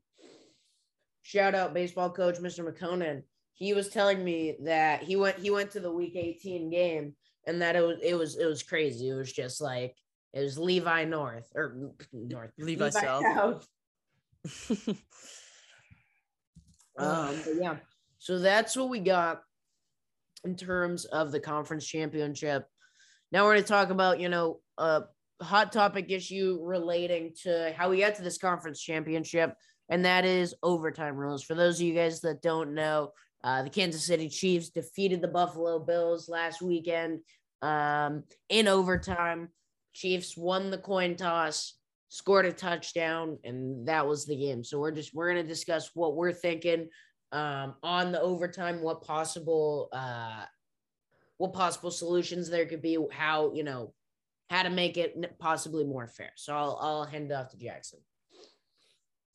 shout 1.22 1.56
out 1.56 1.74
baseball 1.74 2.10
coach 2.10 2.38
Mr. 2.38 2.68
McConan. 2.68 3.24
He 3.54 3.74
was 3.74 3.90
telling 3.90 4.24
me 4.24 4.56
that 4.64 5.04
he 5.04 5.16
went 5.16 5.40
he 5.40 5.50
went 5.50 5.72
to 5.72 5.80
the 5.80 5.92
week 5.92 6.16
18 6.16 6.70
game 6.70 7.16
and 7.46 7.62
that 7.62 7.76
it 7.76 7.82
was 7.82 8.00
it 8.02 8.14
was 8.14 8.38
it 8.38 8.46
was 8.46 8.64
crazy. 8.64 9.10
It 9.10 9.16
was 9.16 9.32
just 9.32 9.62
like 9.62 9.96
it 10.34 10.41
was 10.41 10.58
Levi 10.58 11.06
North 11.06 11.52
or 11.56 11.91
North 12.12 12.52
Levi, 12.58 12.86
Levi 12.86 12.89
South. 12.89 13.24
South. 13.24 13.67
um, 16.98 17.36
yeah. 17.60 17.78
So 18.17 18.39
that's 18.39 18.76
what 18.76 18.89
we 18.89 19.00
got 19.00 19.41
in 20.43 20.56
terms 20.56 21.06
of 21.06 21.32
the 21.32 21.39
conference 21.39 21.86
championship. 21.86 22.65
Now 23.32 23.43
we're 23.43 23.54
going 23.54 23.63
to 23.63 23.69
talk 23.69 23.89
about, 23.89 24.19
you 24.19 24.30
know, 24.30 24.60
a 24.78 25.04
hot 25.41 25.72
topic 25.72 26.10
issue 26.10 26.60
relating 26.62 27.34
to 27.43 27.74
how 27.78 27.89
we 27.89 28.00
got 28.00 28.15
to 28.15 28.22
this 28.22 28.38
conference 28.38 28.82
championship, 28.82 29.56
and 29.89 30.06
that 30.06 30.26
is 30.26 30.56
overtime 30.63 31.15
rules. 31.15 31.43
For 31.43 31.56
those 31.56 31.80
of 31.80 31.86
you 31.86 31.93
guys 31.93 32.22
that 32.22 32.41
don't 32.41 32.74
know, 32.74 33.12
uh, 33.43 33.63
the 33.63 33.69
Kansas 33.69 34.06
City 34.06 34.30
Chiefs 34.30 34.69
defeated 34.69 35.22
the 35.22 35.28
Buffalo 35.28 35.80
Bills 35.80 36.30
last 36.30 36.62
weekend 36.62 37.19
um, 37.62 38.24
in 38.50 38.67
overtime. 38.67 39.50
Chiefs 39.93 40.36
won 40.36 40.71
the 40.71 40.77
coin 40.77 41.15
toss, 41.15 41.75
scored 42.10 42.45
a 42.45 42.51
touchdown, 42.51 43.38
and 43.43 43.88
that 43.88 44.08
was 44.08 44.25
the 44.25 44.36
game. 44.36 44.63
So 44.63 44.79
we're 44.79 44.91
just 44.91 45.13
we're 45.13 45.29
gonna 45.29 45.43
discuss 45.43 45.91
what 45.93 46.15
we're 46.15 46.34
thinking 46.34 46.89
um, 47.32 47.75
on 47.84 48.12
the 48.12 48.21
overtime, 48.21 48.82
what 48.82 49.03
possible 49.03 49.89
uh, 49.93 50.45
what 51.38 51.53
possible 51.53 51.91
solutions 51.91 52.49
there 52.49 52.65
could 52.65 52.82
be, 52.82 52.97
how 53.12 53.53
you 53.53 53.63
know 53.63 53.93
how 54.49 54.63
to 54.63 54.69
make 54.69 54.97
it 54.97 55.38
possibly 55.39 55.84
more 55.84 56.08
fair. 56.08 56.32
So 56.36 56.56
I'll 56.56 56.77
I'll 56.82 57.06
hand 57.06 57.32
it 57.32 57.34
off 57.34 57.49
to 57.49 57.58
Jackson. 57.58 57.99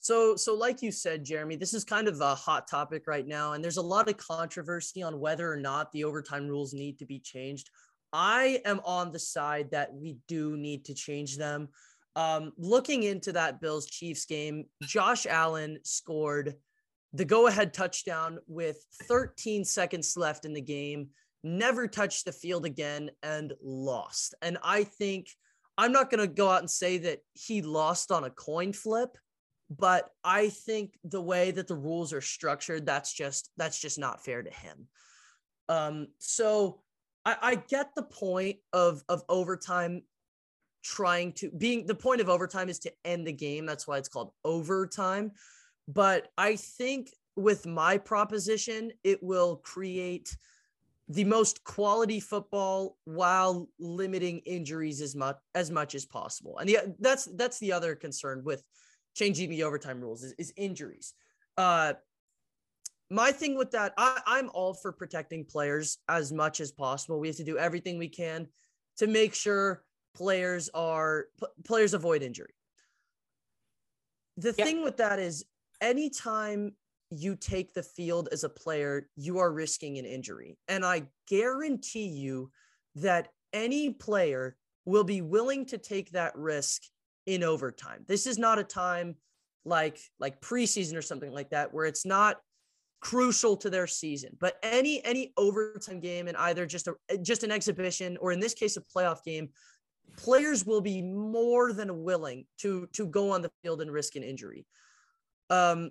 So, 0.01 0.37
so 0.37 0.55
like 0.55 0.81
you 0.81 0.93
said, 0.93 1.25
Jeremy, 1.25 1.57
this 1.57 1.75
is 1.75 1.85
kind 1.85 2.07
of 2.07 2.21
a 2.21 2.35
hot 2.35 2.69
topic 2.69 3.07
right 3.07 3.27
now, 3.27 3.53
and 3.53 3.63
there's 3.63 3.77
a 3.79 3.83
lot 3.83 4.09
of 4.09 4.17
controversy 4.17 5.03
on 5.03 5.19
whether 5.19 5.53
or 5.53 5.57
not 5.57 5.91
the 5.93 6.05
overtime 6.05 6.47
rules 6.47 6.73
need 6.73 6.99
to 7.01 7.05
be 7.05 7.19
changed. 7.19 7.69
I 8.13 8.61
am 8.65 8.81
on 8.85 9.13
the 9.13 9.19
side 9.19 9.71
that 9.73 9.93
we 9.95 10.19
do 10.27 10.57
need 10.57 10.85
to 10.87 10.95
change 10.95 11.37
them. 11.37 11.69
Um, 12.17 12.53
looking 12.57 13.05
into 13.05 13.33
that 13.33 13.61
Bills 13.61 13.87
Chiefs 13.87 14.25
game, 14.25 14.65
Josh 14.83 15.27
Allen 15.27 15.79
scored 15.85 16.55
the 17.13 17.25
go 17.25 17.47
ahead 17.47 17.73
touchdown 17.73 18.39
with 18.47 18.85
13 19.05 19.65
seconds 19.65 20.17
left 20.17 20.45
in 20.45 20.53
the 20.53 20.61
game 20.61 21.09
never 21.45 21.87
touched 21.87 22.25
the 22.25 22.33
field 22.33 22.65
again 22.65 23.11
and 23.23 23.53
lost. 23.63 24.35
And 24.43 24.59
I 24.63 24.85
think 24.85 25.29
I'm 25.77 25.93
not 25.93 26.11
going 26.11 26.21
to 26.21 26.33
go 26.33 26.49
out 26.49 26.61
and 26.61 26.71
say 26.71 26.99
that 26.99 27.21
he 27.35 27.63
lost 27.63 28.11
on 28.11 28.25
a 28.25 28.31
coin 28.31 28.73
flip, 28.73 29.17
but 29.71 30.11
I 30.25 30.49
think 30.49 30.99
the 31.05 31.21
way 31.21 31.51
that 31.53 31.69
the 31.69 31.77
rules 31.77 32.13
are 32.13 32.21
structured, 32.21 32.87
that's 32.87 33.13
just 33.13 33.51
that's 33.57 33.81
just 33.81 33.99
not 33.99 34.25
fair 34.25 34.43
to 34.43 34.51
him. 34.51 34.89
Um, 35.69 36.09
so 36.19 36.81
I, 37.29 37.37
I 37.43 37.55
get 37.57 37.95
the 37.95 38.03
point 38.03 38.57
of 38.73 39.05
of 39.09 39.23
overtime 39.29 40.03
trying 40.83 41.33
to 41.33 41.51
being 41.51 41.87
the 41.87 41.95
point 41.95 42.23
of 42.23 42.29
overtime 42.31 42.69
is 42.71 42.79
to 42.81 42.93
end 43.05 43.27
the 43.27 43.33
game. 43.33 43.67
That's 43.67 43.87
why 43.87 43.99
it's 43.99 44.09
called 44.09 44.33
overtime. 44.45 45.33
But 45.87 46.29
I 46.39 46.57
think 46.57 47.11
with 47.37 47.67
my 47.67 47.99
proposition, 47.99 48.93
it 49.05 49.23
will 49.23 49.57
create 49.57 50.35
the 51.09 51.25
most 51.25 51.65
quality 51.65 52.21
football 52.21 52.97
while 53.05 53.69
limiting 53.79 54.39
injuries 54.41 55.01
as 55.03 55.15
much 55.15 55.37
as 55.55 55.71
much 55.71 55.95
as 55.95 56.07
possible. 56.07 56.57
And 56.59 56.71
yeah, 56.71 56.87
that's 56.99 57.27
that's 57.37 57.59
the 57.59 57.73
other 57.73 57.95
concern 57.95 58.43
with 58.43 58.63
changing 59.15 59.51
the 59.51 59.65
overtime 59.65 60.01
rules 60.01 60.23
is, 60.23 60.33
is 60.39 60.53
injuries. 60.57 61.13
Uh, 61.59 61.95
my 63.11 63.33
thing 63.33 63.57
with 63.57 63.71
that, 63.73 63.95
I, 63.97 64.21
I'm 64.27 64.51
all 64.51 64.75
for 64.75 64.93
protecting 64.93 65.45
players 65.45 65.99
as 66.09 66.33
much 66.33 66.61
as 66.61 66.71
possible. 66.73 67.19
We 67.19 67.29
have 67.29 67.37
to 67.37 67.45
do 67.45 67.59
everything 67.59 67.99
we 67.99 68.09
can 68.09 68.49
to 68.99 69.07
make 69.07 69.35
sure 69.35 69.85
players 70.15 70.69
are 70.75 71.27
p- 71.41 71.47
players 71.65 71.95
avoid 71.95 72.23
injury. 72.23 72.55
The 74.37 74.55
Yeah. 74.57 74.65
thing 74.65 74.83
with 74.83 74.99
that 74.99 75.19
is 75.19 75.45
anytime 75.81 76.77
you 77.11 77.37
take 77.37 77.73
the 77.73 77.83
field 77.83 78.29
as 78.31 78.45
a 78.45 78.49
player, 78.49 79.09
you 79.17 79.39
are 79.39 79.51
risking 79.53 79.99
an 79.99 80.05
injury. 80.05 80.59
And 80.69 80.85
I 80.85 81.09
guarantee 81.27 82.09
you 82.09 82.53
that 82.97 83.29
any 83.53 83.91
player 83.91 84.57
will 84.85 85.05
be 85.05 85.23
willing 85.23 85.65
to 85.67 85.79
take 85.79 86.11
that 86.11 86.37
risk 86.37 86.83
in 87.27 87.43
overtime. 87.43 88.05
This 88.07 88.27
is 88.27 88.39
not 88.39 88.59
a 88.59 88.65
time 88.65 89.17
like 89.65 89.99
like 90.19 90.41
preseason 90.41 90.97
or 90.97 91.03
something 91.03 91.33
like 91.33 91.51
that 91.51 91.73
where 91.73 91.85
it's 91.85 92.07
not 92.07 92.41
crucial 93.01 93.57
to 93.57 93.71
their 93.71 93.87
season. 93.87 94.37
But 94.39 94.59
any 94.63 95.05
any 95.05 95.33
overtime 95.37 96.01
game 96.01 96.29
in 96.29 96.37
either 96.37 96.67
just 96.67 96.89
a 96.89 97.19
just 97.19 97.45
an 97.45 97.51
exhibition 97.51 98.17
or 98.21 98.33
in 98.33 98.41
this 98.41 98.55
case 98.55 98.77
a 98.77 98.81
playoff 98.81 99.23
game, 99.25 99.51
players 100.17 100.67
will 100.67 100.81
be 100.81 101.03
more 101.03 101.73
than 101.73 102.03
willing 102.03 102.47
to 102.59 102.89
to 102.93 103.07
go 103.07 103.31
on 103.31 103.43
the 103.43 103.51
field 103.63 103.81
and 103.81 103.91
risk 103.91 104.17
an 104.17 104.23
injury. 104.23 104.67
Um 105.51 105.91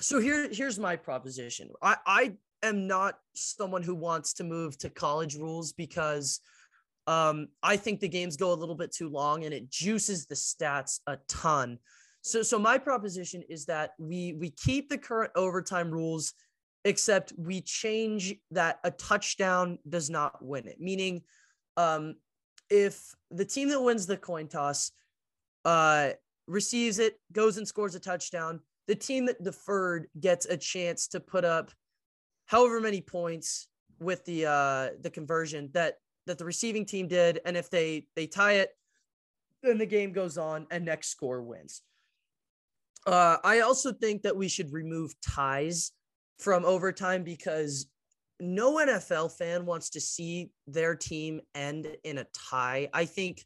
so 0.00 0.20
here 0.20 0.48
here's 0.50 0.78
my 0.78 0.96
proposition. 0.96 1.70
I 1.80 1.96
I 2.06 2.32
am 2.62 2.86
not 2.86 3.18
someone 3.34 3.82
who 3.82 3.94
wants 3.94 4.34
to 4.34 4.44
move 4.44 4.78
to 4.78 4.90
college 4.90 5.34
rules 5.36 5.72
because 5.72 6.40
um 7.06 7.48
I 7.62 7.76
think 7.76 8.00
the 8.00 8.08
games 8.08 8.36
go 8.36 8.52
a 8.52 8.54
little 8.54 8.74
bit 8.76 8.92
too 8.92 9.08
long 9.08 9.44
and 9.44 9.54
it 9.54 9.70
juices 9.70 10.26
the 10.26 10.34
stats 10.34 11.00
a 11.06 11.18
ton. 11.26 11.78
So 12.22 12.42
so 12.42 12.58
my 12.58 12.78
proposition 12.78 13.42
is 13.48 13.66
that 13.66 13.92
we 13.98 14.34
we 14.34 14.50
keep 14.50 14.88
the 14.88 14.98
current 14.98 15.32
overtime 15.34 15.90
rules 15.90 16.34
except 16.84 17.32
we 17.36 17.60
change 17.60 18.34
that 18.50 18.78
a 18.84 18.90
touchdown 18.92 19.78
does 19.88 20.08
not 20.08 20.44
win 20.44 20.66
it. 20.68 20.80
Meaning 20.80 21.22
um 21.76 22.14
if 22.70 23.14
the 23.30 23.44
team 23.44 23.68
that 23.68 23.82
wins 23.82 24.06
the 24.06 24.16
coin 24.16 24.46
toss 24.46 24.92
uh 25.64 26.10
receives 26.46 26.98
it, 26.98 27.20
goes 27.32 27.56
and 27.56 27.66
scores 27.66 27.94
a 27.94 28.00
touchdown, 28.00 28.60
the 28.86 28.94
team 28.94 29.26
that 29.26 29.42
deferred 29.42 30.06
gets 30.18 30.46
a 30.46 30.56
chance 30.56 31.08
to 31.08 31.20
put 31.20 31.44
up 31.44 31.72
however 32.46 32.80
many 32.80 33.00
points 33.00 33.68
with 33.98 34.24
the 34.26 34.46
uh 34.46 34.88
the 35.00 35.10
conversion 35.10 35.70
that 35.72 35.94
that 36.26 36.38
the 36.38 36.44
receiving 36.44 36.84
team 36.84 37.08
did 37.08 37.40
and 37.44 37.56
if 37.56 37.68
they 37.68 38.06
they 38.14 38.26
tie 38.28 38.54
it 38.54 38.70
then 39.62 39.78
the 39.78 39.86
game 39.86 40.12
goes 40.12 40.38
on 40.38 40.66
and 40.70 40.84
next 40.84 41.08
score 41.08 41.42
wins 41.42 41.82
uh 43.06 43.36
i 43.44 43.60
also 43.60 43.92
think 43.92 44.22
that 44.22 44.36
we 44.36 44.48
should 44.48 44.72
remove 44.72 45.14
ties 45.20 45.92
from 46.38 46.64
overtime 46.64 47.22
because 47.22 47.86
no 48.42 48.74
nfl 48.74 49.30
fan 49.30 49.64
wants 49.64 49.90
to 49.90 50.00
see 50.00 50.50
their 50.66 50.96
team 50.96 51.40
end 51.54 51.86
in 52.02 52.18
a 52.18 52.26
tie. 52.50 52.88
I 52.92 53.04
think 53.04 53.44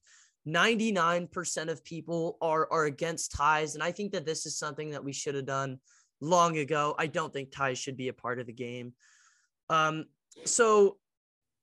99% 0.48 1.68
of 1.68 1.84
people 1.84 2.38
are 2.40 2.68
are 2.70 2.84
against 2.86 3.32
ties 3.32 3.74
and 3.74 3.82
i 3.82 3.90
think 3.92 4.12
that 4.12 4.24
this 4.24 4.46
is 4.46 4.58
something 4.58 4.90
that 4.90 5.04
we 5.04 5.12
should 5.12 5.34
have 5.34 5.44
done 5.44 5.78
long 6.22 6.56
ago. 6.56 6.94
I 6.98 7.08
don't 7.08 7.30
think 7.30 7.50
ties 7.50 7.78
should 7.78 7.96
be 7.96 8.08
a 8.08 8.12
part 8.12 8.38
of 8.38 8.46
the 8.46 8.52
game. 8.52 8.94
Um 9.68 10.06
so 10.44 10.96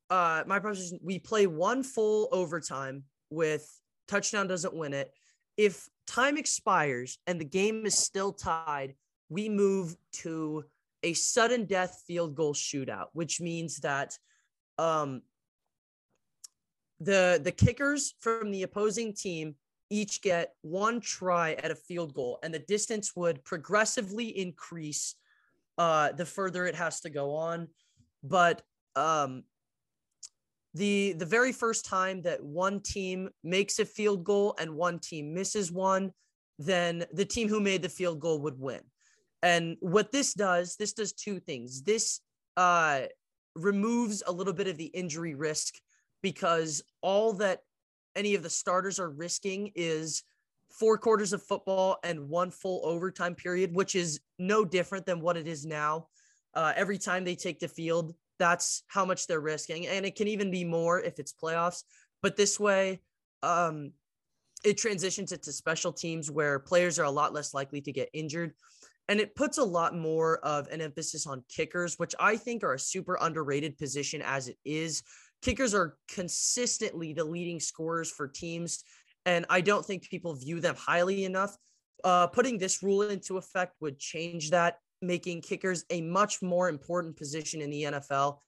uh 0.10 0.44
my 0.46 0.60
proposition 0.60 1.00
we 1.02 1.18
play 1.18 1.48
one 1.48 1.82
full 1.82 2.30
overtime 2.32 3.04
with 3.30 3.68
touchdown 4.08 4.48
doesn't 4.48 4.76
win 4.76 4.94
it 4.94 5.12
if 5.58 5.88
time 6.08 6.38
expires 6.38 7.20
and 7.28 7.40
the 7.40 7.46
game 7.46 7.86
is 7.86 7.98
still 7.98 8.34
tied 8.34 8.94
we 9.30 9.50
move 9.50 9.96
to 10.12 10.64
a 11.04 11.14
sudden 11.14 11.66
death 11.66 12.04
field 12.08 12.36
goal 12.36 12.54
shootout 12.54 13.08
which 13.14 13.40
means 13.40 13.78
that 13.78 14.18
um 14.78 15.22
the 17.00 17.40
the 17.44 17.52
kickers 17.52 18.16
from 18.20 18.52
the 18.52 18.64
opposing 18.64 19.14
team 19.14 19.56
each 19.90 20.22
get 20.22 20.56
one 20.62 21.00
try 21.00 21.54
at 21.54 21.72
a 21.72 21.76
field 21.76 22.14
goal 22.14 22.40
and 22.42 22.54
the 22.54 22.60
distance 22.60 23.16
would 23.16 23.44
progressively 23.44 24.28
increase 24.38 25.16
uh 25.78 26.12
the 26.14 26.26
further 26.26 26.66
it 26.66 26.76
has 26.76 27.02
to 27.02 27.10
go 27.10 27.36
on. 27.36 27.68
But 28.24 28.62
um 28.96 29.44
the 30.74 31.14
the 31.14 31.26
very 31.26 31.52
first 31.52 31.86
time 31.86 32.22
that 32.22 32.44
one 32.44 32.80
team 32.80 33.30
makes 33.44 33.80
a 33.80 33.86
field 33.86 34.24
goal 34.24 34.56
and 34.60 34.76
one 34.76 35.00
team 35.00 35.34
misses 35.34 35.72
one 35.72 36.12
then 36.60 37.06
the 37.14 37.26
team 37.26 37.48
who 37.48 37.60
made 37.60 37.82
the 37.82 37.90
field 37.90 38.20
goal 38.20 38.40
would 38.40 38.60
win 38.60 38.82
and 39.42 39.78
what 39.80 40.12
this 40.12 40.34
does 40.34 40.76
this 40.78 40.94
does 40.94 41.14
two 41.14 41.40
things 41.40 41.84
this 41.84 42.22
uh 42.58 43.02
removes 43.56 44.24
a 44.26 44.32
little 44.32 44.54
bit 44.54 44.68
of 44.68 44.78
the 44.78 44.86
injury 44.86 45.36
risk 45.36 45.76
because 46.22 46.82
all 47.02 47.34
that 47.34 47.60
any 48.16 48.36
of 48.36 48.44
the 48.44 48.50
starters 48.50 49.00
are 49.00 49.10
risking 49.10 49.72
is 49.76 50.24
four 50.70 50.98
quarters 50.98 51.34
of 51.34 51.44
football 51.44 51.98
and 52.04 52.30
one 52.30 52.50
full 52.50 52.82
overtime 52.84 53.36
period, 53.36 53.76
which 53.76 53.96
is 53.96 54.20
no 54.40 54.66
different 54.66 55.06
than 55.06 55.22
what 55.22 55.38
it 55.38 55.48
is 55.48 55.66
now. 55.66 56.08
Uh, 56.56 56.74
every 56.76 56.98
time 56.98 57.24
they 57.24 57.36
take 57.36 57.60
the 57.60 57.68
field, 57.68 58.14
that's 58.44 58.84
how 58.88 59.06
much 59.06 59.28
they're 59.28 59.40
risking. 59.40 59.88
And 59.88 60.06
it 60.06 60.16
can 60.16 60.28
even 60.28 60.52
be 60.52 60.66
more 60.66 61.00
if 61.00 61.20
it's 61.20 61.34
playoffs. 61.34 61.84
But 62.22 62.36
this 62.36 62.60
way, 62.60 63.02
um, 63.42 63.92
it 64.64 64.78
transitions 64.78 65.32
it 65.32 65.44
to 65.44 65.52
special 65.52 65.94
teams 65.94 66.30
where 66.30 66.60
players 66.60 67.00
are 67.00 67.06
a 67.06 67.12
lot 67.12 67.34
less 67.34 67.54
likely 67.54 67.82
to 67.82 67.92
get 67.92 68.10
injured. 68.14 68.54
And 69.10 69.20
it 69.20 69.36
puts 69.36 69.58
a 69.58 69.64
lot 69.64 69.96
more 69.96 70.38
of 70.40 70.68
an 70.68 70.80
emphasis 70.80 71.28
on 71.28 71.44
kickers, 71.50 71.96
which 71.96 72.16
I 72.20 72.38
think 72.38 72.64
are 72.64 72.74
a 72.74 72.80
super 72.80 73.18
underrated 73.20 73.78
position 73.78 74.22
as 74.22 74.48
it 74.48 74.58
is 74.64 75.04
kickers 75.44 75.74
are 75.74 75.98
consistently 76.08 77.14
the 77.14 77.24
leading 77.24 77.60
scorers 77.60 78.10
for 78.10 78.28
teams, 78.28 78.84
and 79.26 79.46
I 79.50 79.62
don't 79.62 79.86
think 79.86 80.10
people 80.10 80.34
view 80.36 80.60
them 80.60 80.76
highly 80.76 81.26
enough. 81.26 81.56
Uh, 82.04 82.28
putting 82.28 82.58
this 82.58 82.82
rule 82.82 83.04
into 83.04 83.38
effect 83.38 83.76
would 83.82 84.00
change 84.00 84.50
that, 84.52 84.78
making 85.04 85.42
kickers 85.42 85.86
a 85.90 86.02
much 86.02 86.42
more 86.42 86.70
important 86.70 87.18
position 87.18 87.62
in 87.62 87.70
the 87.70 87.84
NFL. 87.84 88.40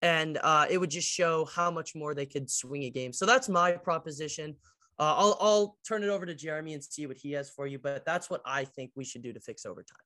And 0.00 0.38
uh, 0.42 0.66
it 0.70 0.78
would 0.78 0.90
just 0.90 1.08
show 1.08 1.44
how 1.44 1.70
much 1.70 1.94
more 1.94 2.14
they 2.14 2.26
could 2.26 2.50
swing 2.50 2.84
a 2.84 2.90
game. 2.90 3.12
So 3.12 3.26
that's 3.26 3.48
my 3.48 3.72
proposition. 3.72 4.56
Uh, 4.98 5.14
I'll, 5.16 5.36
I'll 5.40 5.76
turn 5.86 6.02
it 6.02 6.08
over 6.08 6.26
to 6.26 6.34
Jeremy 6.34 6.74
and 6.74 6.82
see 6.82 7.06
what 7.06 7.16
he 7.16 7.32
has 7.32 7.50
for 7.50 7.66
you, 7.66 7.78
but 7.78 8.04
that's 8.04 8.28
what 8.28 8.40
I 8.44 8.64
think 8.64 8.90
we 8.94 9.04
should 9.04 9.22
do 9.22 9.32
to 9.32 9.40
fix 9.40 9.64
overtime. 9.64 9.98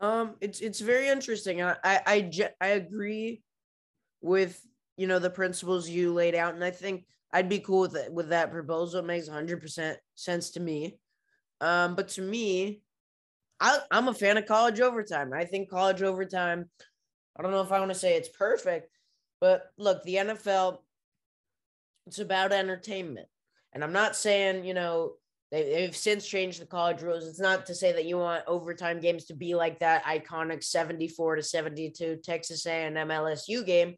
Um, 0.00 0.36
it's 0.40 0.60
it's 0.60 0.80
very 0.80 1.08
interesting. 1.08 1.60
I 1.62 1.76
I 1.84 2.30
I, 2.60 2.68
agree 2.68 3.42
with 4.20 4.60
you 4.96 5.06
know 5.06 5.18
the 5.18 5.30
principles 5.30 5.88
you 5.88 6.12
laid 6.14 6.36
out, 6.36 6.54
and 6.54 6.62
I 6.62 6.70
think 6.70 7.04
I'd 7.32 7.48
be 7.48 7.58
cool 7.58 7.80
with 7.80 7.96
it, 7.96 8.12
with 8.12 8.28
that 8.28 8.52
proposal. 8.52 9.00
It 9.00 9.06
makes 9.06 9.26
hundred 9.26 9.60
percent 9.60 9.98
sense 10.14 10.50
to 10.50 10.60
me. 10.60 10.98
Um, 11.60 11.96
but 11.96 12.08
to 12.10 12.22
me, 12.22 12.82
I 13.60 13.78
I'm 13.90 14.08
a 14.08 14.14
fan 14.14 14.36
of 14.36 14.46
college 14.46 14.80
overtime. 14.80 15.32
I 15.32 15.44
think 15.44 15.70
college 15.70 16.02
overtime. 16.02 16.68
I 17.36 17.42
don't 17.42 17.52
know 17.52 17.62
if 17.62 17.72
I 17.72 17.78
want 17.78 17.92
to 17.92 17.98
say 17.98 18.16
it's 18.16 18.28
perfect, 18.28 18.90
but 19.40 19.70
look, 19.76 20.02
the 20.04 20.16
NFL. 20.16 20.78
It's 22.06 22.20
about 22.20 22.52
entertainment, 22.52 23.28
and 23.74 23.84
I'm 23.84 23.92
not 23.92 24.16
saying 24.16 24.64
you 24.64 24.72
know 24.74 25.12
they, 25.50 25.64
they've 25.64 25.96
since 25.96 26.26
changed 26.26 26.60
the 26.60 26.66
college 26.66 27.02
rules. 27.02 27.26
It's 27.26 27.40
not 27.40 27.66
to 27.66 27.74
say 27.74 27.92
that 27.92 28.04
you 28.04 28.18
want 28.18 28.44
overtime 28.46 29.00
games 29.00 29.26
to 29.26 29.34
be 29.34 29.54
like 29.54 29.78
that 29.80 30.04
iconic 30.04 30.62
74 30.62 31.36
to 31.36 31.42
72 31.42 32.18
Texas 32.22 32.66
A&M 32.66 32.94
LSU 32.94 33.64
game, 33.64 33.94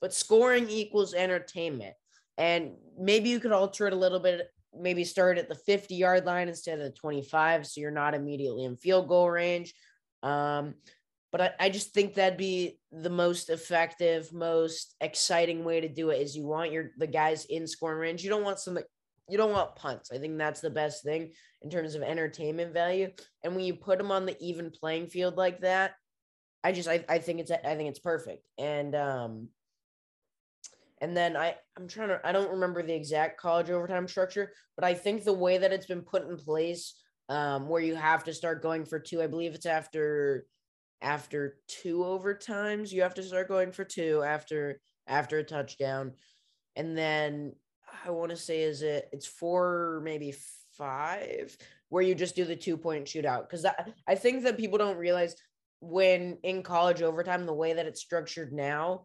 but 0.00 0.12
scoring 0.12 0.68
equals 0.68 1.14
entertainment. 1.14 1.94
And 2.36 2.72
maybe 2.98 3.28
you 3.28 3.38
could 3.38 3.52
alter 3.52 3.86
it 3.86 3.92
a 3.92 3.96
little 3.96 4.18
bit. 4.18 4.48
Maybe 4.78 5.04
start 5.04 5.38
at 5.38 5.48
the 5.48 5.54
50 5.54 5.94
yard 5.94 6.26
line 6.26 6.48
instead 6.48 6.78
of 6.78 6.84
the 6.84 6.98
25, 6.98 7.66
so 7.66 7.80
you're 7.80 7.90
not 7.90 8.14
immediately 8.14 8.64
in 8.64 8.76
field 8.76 9.08
goal 9.08 9.30
range. 9.30 9.74
Um, 10.22 10.74
but 11.32 11.40
I, 11.40 11.50
I 11.60 11.68
just 11.68 11.92
think 11.92 12.14
that'd 12.14 12.38
be 12.38 12.78
the 12.92 13.10
most 13.10 13.50
effective, 13.50 14.32
most 14.32 14.94
exciting 15.00 15.64
way 15.64 15.80
to 15.80 15.88
do 15.88 16.10
it. 16.10 16.20
Is 16.20 16.36
you 16.36 16.44
want 16.44 16.72
your 16.72 16.90
the 16.96 17.06
guys 17.06 17.44
in 17.46 17.66
scoring 17.66 17.98
range. 17.98 18.22
You 18.22 18.30
don't 18.30 18.44
want 18.44 18.60
some 18.60 18.78
you 19.28 19.38
don't 19.38 19.52
want 19.52 19.76
punts. 19.76 20.10
I 20.12 20.18
think 20.18 20.36
that's 20.38 20.60
the 20.60 20.70
best 20.70 21.02
thing 21.02 21.32
in 21.62 21.70
terms 21.70 21.94
of 21.94 22.02
entertainment 22.02 22.72
value. 22.72 23.10
And 23.42 23.54
when 23.54 23.64
you 23.64 23.74
put 23.74 23.98
them 23.98 24.10
on 24.10 24.26
the 24.26 24.36
even 24.40 24.70
playing 24.70 25.08
field 25.08 25.36
like 25.36 25.60
that, 25.60 25.92
I 26.62 26.72
just 26.72 26.88
I, 26.88 27.04
I 27.08 27.18
think 27.18 27.40
it's 27.40 27.50
I 27.50 27.74
think 27.74 27.88
it's 27.88 27.98
perfect. 27.98 28.46
And 28.58 28.94
um 28.94 29.48
And 31.04 31.14
then 31.14 31.36
I, 31.36 31.54
I'm 31.76 31.86
trying 31.86 32.08
to, 32.08 32.20
I 32.24 32.32
don't 32.32 32.50
remember 32.50 32.82
the 32.82 32.94
exact 32.94 33.38
college 33.38 33.68
overtime 33.68 34.08
structure, 34.08 34.52
but 34.74 34.86
I 34.86 34.94
think 34.94 35.22
the 35.22 35.34
way 35.34 35.58
that 35.58 35.70
it's 35.70 35.84
been 35.84 36.00
put 36.00 36.26
in 36.26 36.38
place, 36.38 36.94
um, 37.28 37.68
where 37.68 37.82
you 37.82 37.94
have 37.94 38.24
to 38.24 38.32
start 38.32 38.62
going 38.62 38.86
for 38.86 38.98
two, 38.98 39.20
I 39.20 39.26
believe 39.26 39.54
it's 39.54 39.66
after, 39.66 40.46
after 41.02 41.58
two 41.68 41.98
overtimes, 41.98 42.90
you 42.90 43.02
have 43.02 43.12
to 43.16 43.22
start 43.22 43.48
going 43.48 43.70
for 43.70 43.84
two 43.84 44.22
after, 44.22 44.80
after 45.06 45.40
a 45.40 45.44
touchdown. 45.44 46.12
And 46.74 46.96
then 46.96 47.52
I 48.06 48.10
want 48.10 48.30
to 48.30 48.36
say, 48.36 48.62
is 48.62 48.80
it, 48.80 49.10
it's 49.12 49.26
four, 49.26 50.00
maybe 50.02 50.34
five, 50.72 51.54
where 51.90 52.02
you 52.02 52.14
just 52.14 52.34
do 52.34 52.46
the 52.46 52.56
two 52.56 52.78
point 52.78 53.04
shootout. 53.04 53.50
Cause 53.50 53.66
I, 53.66 53.74
I 54.08 54.14
think 54.14 54.42
that 54.44 54.56
people 54.56 54.78
don't 54.78 54.96
realize 54.96 55.36
when 55.80 56.38
in 56.42 56.62
college 56.62 57.02
overtime, 57.02 57.44
the 57.44 57.52
way 57.52 57.74
that 57.74 57.84
it's 57.84 58.00
structured 58.00 58.54
now, 58.54 59.04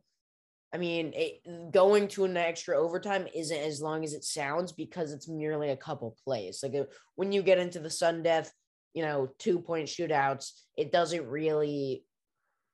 I 0.72 0.78
mean, 0.78 1.14
it, 1.16 1.72
going 1.72 2.08
to 2.10 2.26
an 2.26 2.38
extra 2.38 2.78
overtime 2.78 3.28
isn't 3.34 3.58
as 3.58 3.82
long 3.82 4.04
as 4.04 4.14
it 4.14 4.24
sounds 4.24 4.72
because 4.72 5.12
it's 5.12 5.28
merely 5.28 5.70
a 5.70 5.78
couple 5.78 6.16
plays. 6.24 6.60
Like 6.62 6.76
uh, 6.76 6.84
when 7.16 7.32
you 7.32 7.42
get 7.42 7.58
into 7.58 7.80
the 7.80 7.90
sudden 7.90 8.22
death, 8.22 8.54
you 8.94 9.02
know, 9.02 9.30
two 9.40 9.60
point 9.60 9.88
shootouts, 9.88 10.52
it 10.78 10.92
doesn't 10.92 11.26
really, 11.26 12.04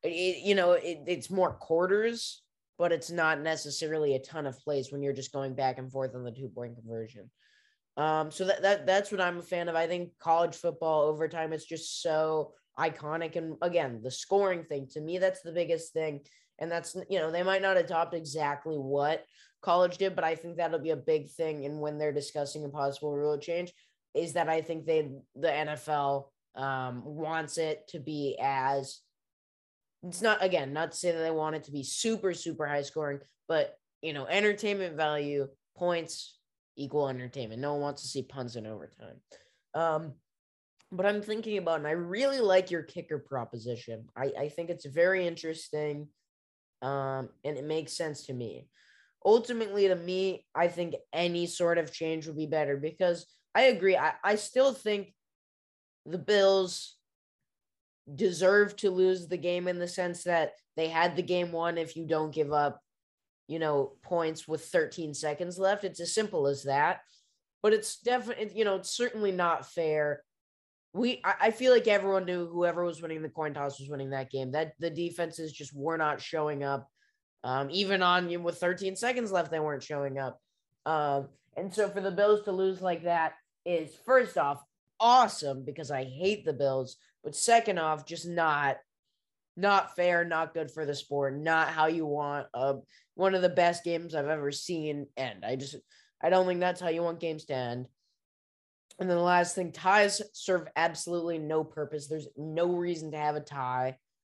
it, 0.03 0.43
you 0.43 0.55
know, 0.55 0.73
it, 0.73 0.99
it's 1.07 1.29
more 1.29 1.53
quarters, 1.53 2.41
but 2.77 2.91
it's 2.91 3.09
not 3.09 3.39
necessarily 3.39 4.15
a 4.15 4.19
ton 4.19 4.45
of 4.45 4.59
plays 4.59 4.91
when 4.91 5.01
you're 5.01 5.13
just 5.13 5.31
going 5.31 5.55
back 5.55 5.77
and 5.77 5.91
forth 5.91 6.15
on 6.15 6.23
the 6.23 6.31
two 6.31 6.49
point 6.49 6.75
conversion. 6.75 7.29
Um, 7.97 8.29
so 8.29 8.43
that, 8.43 8.61
that 8.61 8.85
that's 8.85 9.09
what 9.09 9.21
I'm 9.21 9.37
a 9.37 9.43
fan 9.43 9.69
of. 9.69 9.75
I 9.75 9.87
think 9.87 10.11
college 10.19 10.55
football 10.55 11.03
overtime 11.03 11.53
is 11.53 11.63
just 11.63 12.01
so 12.01 12.51
iconic, 12.77 13.37
and 13.37 13.55
again, 13.61 14.01
the 14.03 14.11
scoring 14.11 14.65
thing 14.65 14.87
to 14.91 14.99
me, 14.99 15.17
that's 15.17 15.41
the 15.41 15.53
biggest 15.53 15.93
thing 15.93 16.19
and 16.59 16.71
that's, 16.71 16.95
you 17.09 17.19
know, 17.19 17.31
they 17.31 17.43
might 17.43 17.61
not 17.61 17.77
adopt 17.77 18.13
exactly 18.13 18.75
what 18.75 19.23
college 19.61 19.97
did, 19.97 20.15
but 20.15 20.23
I 20.23 20.35
think 20.35 20.57
that'll 20.57 20.79
be 20.79 20.91
a 20.91 20.95
big 20.95 21.29
thing. 21.29 21.65
And 21.65 21.79
when 21.79 21.97
they're 21.97 22.13
discussing 22.13 22.63
a 22.63 22.69
possible 22.69 23.15
rule 23.15 23.37
change, 23.37 23.73
is 24.13 24.33
that 24.33 24.47
I 24.47 24.61
think 24.61 24.85
they, 24.85 25.11
the 25.35 25.47
NFL 25.47 26.25
um, 26.55 27.03
wants 27.03 27.57
it 27.57 27.87
to 27.89 27.99
be 27.99 28.37
as, 28.41 29.01
it's 30.03 30.21
not, 30.21 30.43
again, 30.43 30.71
not 30.71 30.91
to 30.91 30.97
say 30.97 31.11
that 31.11 31.17
they 31.17 31.31
want 31.31 31.55
it 31.55 31.65
to 31.65 31.71
be 31.71 31.83
super, 31.83 32.33
super 32.33 32.65
high 32.65 32.83
scoring, 32.83 33.19
but, 33.47 33.75
you 34.01 34.13
know, 34.13 34.25
entertainment 34.27 34.95
value, 34.95 35.47
points 35.75 36.37
equal 36.77 37.09
entertainment. 37.09 37.61
No 37.61 37.73
one 37.73 37.81
wants 37.81 38.03
to 38.03 38.07
see 38.07 38.23
punts 38.23 38.55
in 38.55 38.67
overtime. 38.67 39.17
Um, 39.73 40.13
but 40.91 41.05
I'm 41.05 41.21
thinking 41.21 41.57
about, 41.57 41.79
and 41.79 41.87
I 41.87 41.91
really 41.91 42.39
like 42.39 42.71
your 42.71 42.83
kicker 42.83 43.19
proposition. 43.19 44.05
I, 44.15 44.31
I 44.39 44.49
think 44.49 44.69
it's 44.69 44.85
very 44.85 45.27
interesting 45.27 46.07
um, 46.81 47.29
and 47.43 47.57
it 47.57 47.65
makes 47.65 47.93
sense 47.93 48.25
to 48.27 48.33
me. 48.33 48.67
Ultimately, 49.25 49.87
to 49.87 49.95
me, 49.95 50.45
I 50.53 50.67
think 50.67 50.95
any 51.11 51.47
sort 51.47 51.77
of 51.77 51.91
change 51.91 52.27
would 52.27 52.37
be 52.37 52.45
better 52.45 52.77
because 52.77 53.25
I 53.55 53.63
agree. 53.63 53.97
I, 53.97 54.13
I 54.23 54.35
still 54.35 54.73
think 54.73 55.13
the 56.05 56.17
Bills 56.19 56.95
deserve 58.13 58.75
to 58.77 58.91
lose 58.91 59.27
the 59.27 59.37
game 59.37 59.67
in 59.67 59.79
the 59.79 59.87
sense 59.87 60.23
that 60.23 60.51
they 60.75 60.89
had 60.89 61.15
the 61.15 61.23
game 61.23 61.51
won 61.51 61.77
if 61.77 61.95
you 61.95 62.05
don't 62.05 62.33
give 62.33 62.53
up, 62.53 62.79
you 63.47 63.57
know, 63.57 63.93
points 64.03 64.47
with 64.47 64.65
13 64.65 65.13
seconds 65.13 65.57
left. 65.57 65.83
It's 65.83 65.99
as 65.99 66.13
simple 66.13 66.47
as 66.47 66.63
that. 66.63 66.99
But 67.63 67.73
it's 67.73 67.99
definitely, 67.99 68.51
you 68.55 68.63
know, 68.63 68.75
it's 68.75 68.95
certainly 68.95 69.31
not 69.31 69.65
fair 69.65 70.21
we 70.95 71.21
I, 71.25 71.51
feel 71.51 71.73
like 71.73 71.89
everyone 71.89 72.23
knew 72.23 72.47
whoever 72.47 72.85
was 72.85 73.01
winning 73.01 73.21
the 73.21 73.27
coin 73.27 73.53
toss 73.53 73.81
was 73.81 73.89
winning 73.89 74.11
that 74.11 74.31
game. 74.31 74.51
That 74.51 74.73
the 74.79 74.89
defenses 74.89 75.51
just 75.51 75.75
were 75.75 75.97
not 75.97 76.21
showing 76.21 76.63
up. 76.63 76.89
Um, 77.43 77.67
even 77.69 78.01
on 78.01 78.29
you 78.29 78.37
know, 78.37 78.45
with 78.45 78.57
13 78.57 78.95
seconds 78.95 79.29
left, 79.29 79.51
they 79.51 79.59
weren't 79.59 79.83
showing 79.83 80.17
up. 80.17 80.39
Um, 80.85 81.27
and 81.57 81.73
so 81.73 81.89
for 81.89 81.99
the 81.99 82.11
Bills 82.11 82.43
to 82.43 82.53
lose 82.53 82.81
like 82.81 83.03
that 83.03 83.33
is 83.65 83.93
first 84.05 84.37
off 84.37 84.63
awesome 84.99 85.65
because 85.65 85.91
I 85.91 86.05
hate 86.05 86.45
the 86.45 86.53
Bills, 86.53 86.95
but 87.25 87.35
second 87.35 87.77
off, 87.77 88.05
just 88.05 88.25
not 88.25 88.77
not 89.57 89.97
fair, 89.97 90.23
not 90.23 90.53
good 90.53 90.71
for 90.71 90.85
the 90.85 90.95
sport, 90.95 91.37
not 91.37 91.67
how 91.67 91.87
you 91.87 92.05
want 92.05 92.47
uh, 92.53 92.75
one 93.15 93.35
of 93.35 93.41
the 93.41 93.49
best 93.49 93.83
games 93.83 94.15
I've 94.15 94.29
ever 94.29 94.51
seen 94.53 95.07
end. 95.17 95.43
I 95.43 95.57
just 95.57 95.75
I 96.21 96.29
don't 96.29 96.47
think 96.47 96.61
that's 96.61 96.79
how 96.79 96.87
you 96.87 97.03
want 97.03 97.19
games 97.19 97.43
to 97.45 97.53
end. 97.53 97.87
And 98.99 99.09
then 99.09 99.17
the 99.17 99.23
last 99.23 99.55
thing, 99.55 99.71
ties 99.71 100.21
serve 100.33 100.67
absolutely 100.75 101.37
no 101.37 101.63
purpose. 101.63 102.07
There's 102.07 102.29
no 102.37 102.75
reason 102.75 103.11
to 103.11 103.17
have 103.17 103.35
a 103.35 103.41
tie. 103.41 103.97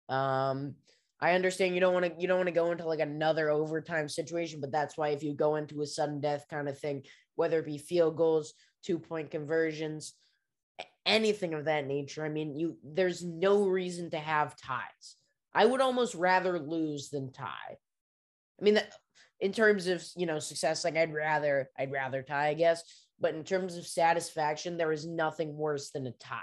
Um, 0.07 0.75
I 1.19 1.33
understand 1.33 1.73
you 1.73 1.81
don't 1.81 1.93
want 1.93 2.05
to 2.05 2.21
you 2.21 2.27
don't 2.27 2.37
want 2.37 2.47
to 2.47 2.53
go 2.53 2.71
into 2.71 2.85
like 2.85 2.99
another 2.99 3.49
overtime 3.49 4.07
situation, 4.09 4.61
but 4.61 4.71
that's 4.71 4.97
why 4.97 5.09
if 5.09 5.23
you 5.23 5.33
go 5.33 5.55
into 5.55 5.81
a 5.81 5.87
sudden 5.87 6.21
death 6.21 6.45
kind 6.49 6.69
of 6.69 6.79
thing, 6.79 7.03
whether 7.35 7.59
it 7.59 7.65
be 7.65 7.77
field 7.77 8.17
goals, 8.17 8.53
two 8.83 8.99
point 8.99 9.31
conversions, 9.31 10.13
anything 11.05 11.53
of 11.53 11.65
that 11.65 11.87
nature, 11.87 12.25
I 12.25 12.29
mean, 12.29 12.55
you 12.55 12.77
there's 12.83 13.23
no 13.23 13.63
reason 13.63 14.09
to 14.11 14.19
have 14.19 14.57
ties. 14.57 15.15
I 15.53 15.65
would 15.65 15.81
almost 15.81 16.15
rather 16.15 16.59
lose 16.59 17.09
than 17.09 17.31
tie. 17.31 17.77
I 18.59 18.63
mean, 18.63 18.75
that, 18.75 18.93
in 19.39 19.53
terms 19.53 19.87
of 19.87 20.05
you 20.17 20.25
know 20.25 20.39
success, 20.39 20.83
like 20.83 20.97
I'd 20.97 21.13
rather 21.13 21.69
I'd 21.77 21.91
rather 21.91 22.23
tie, 22.23 22.49
I 22.49 22.53
guess. 22.55 22.83
But 23.19 23.35
in 23.35 23.43
terms 23.43 23.77
of 23.77 23.87
satisfaction, 23.87 24.77
there 24.77 24.91
is 24.91 25.05
nothing 25.05 25.55
worse 25.55 25.91
than 25.91 26.07
a 26.07 26.11
tie. 26.11 26.41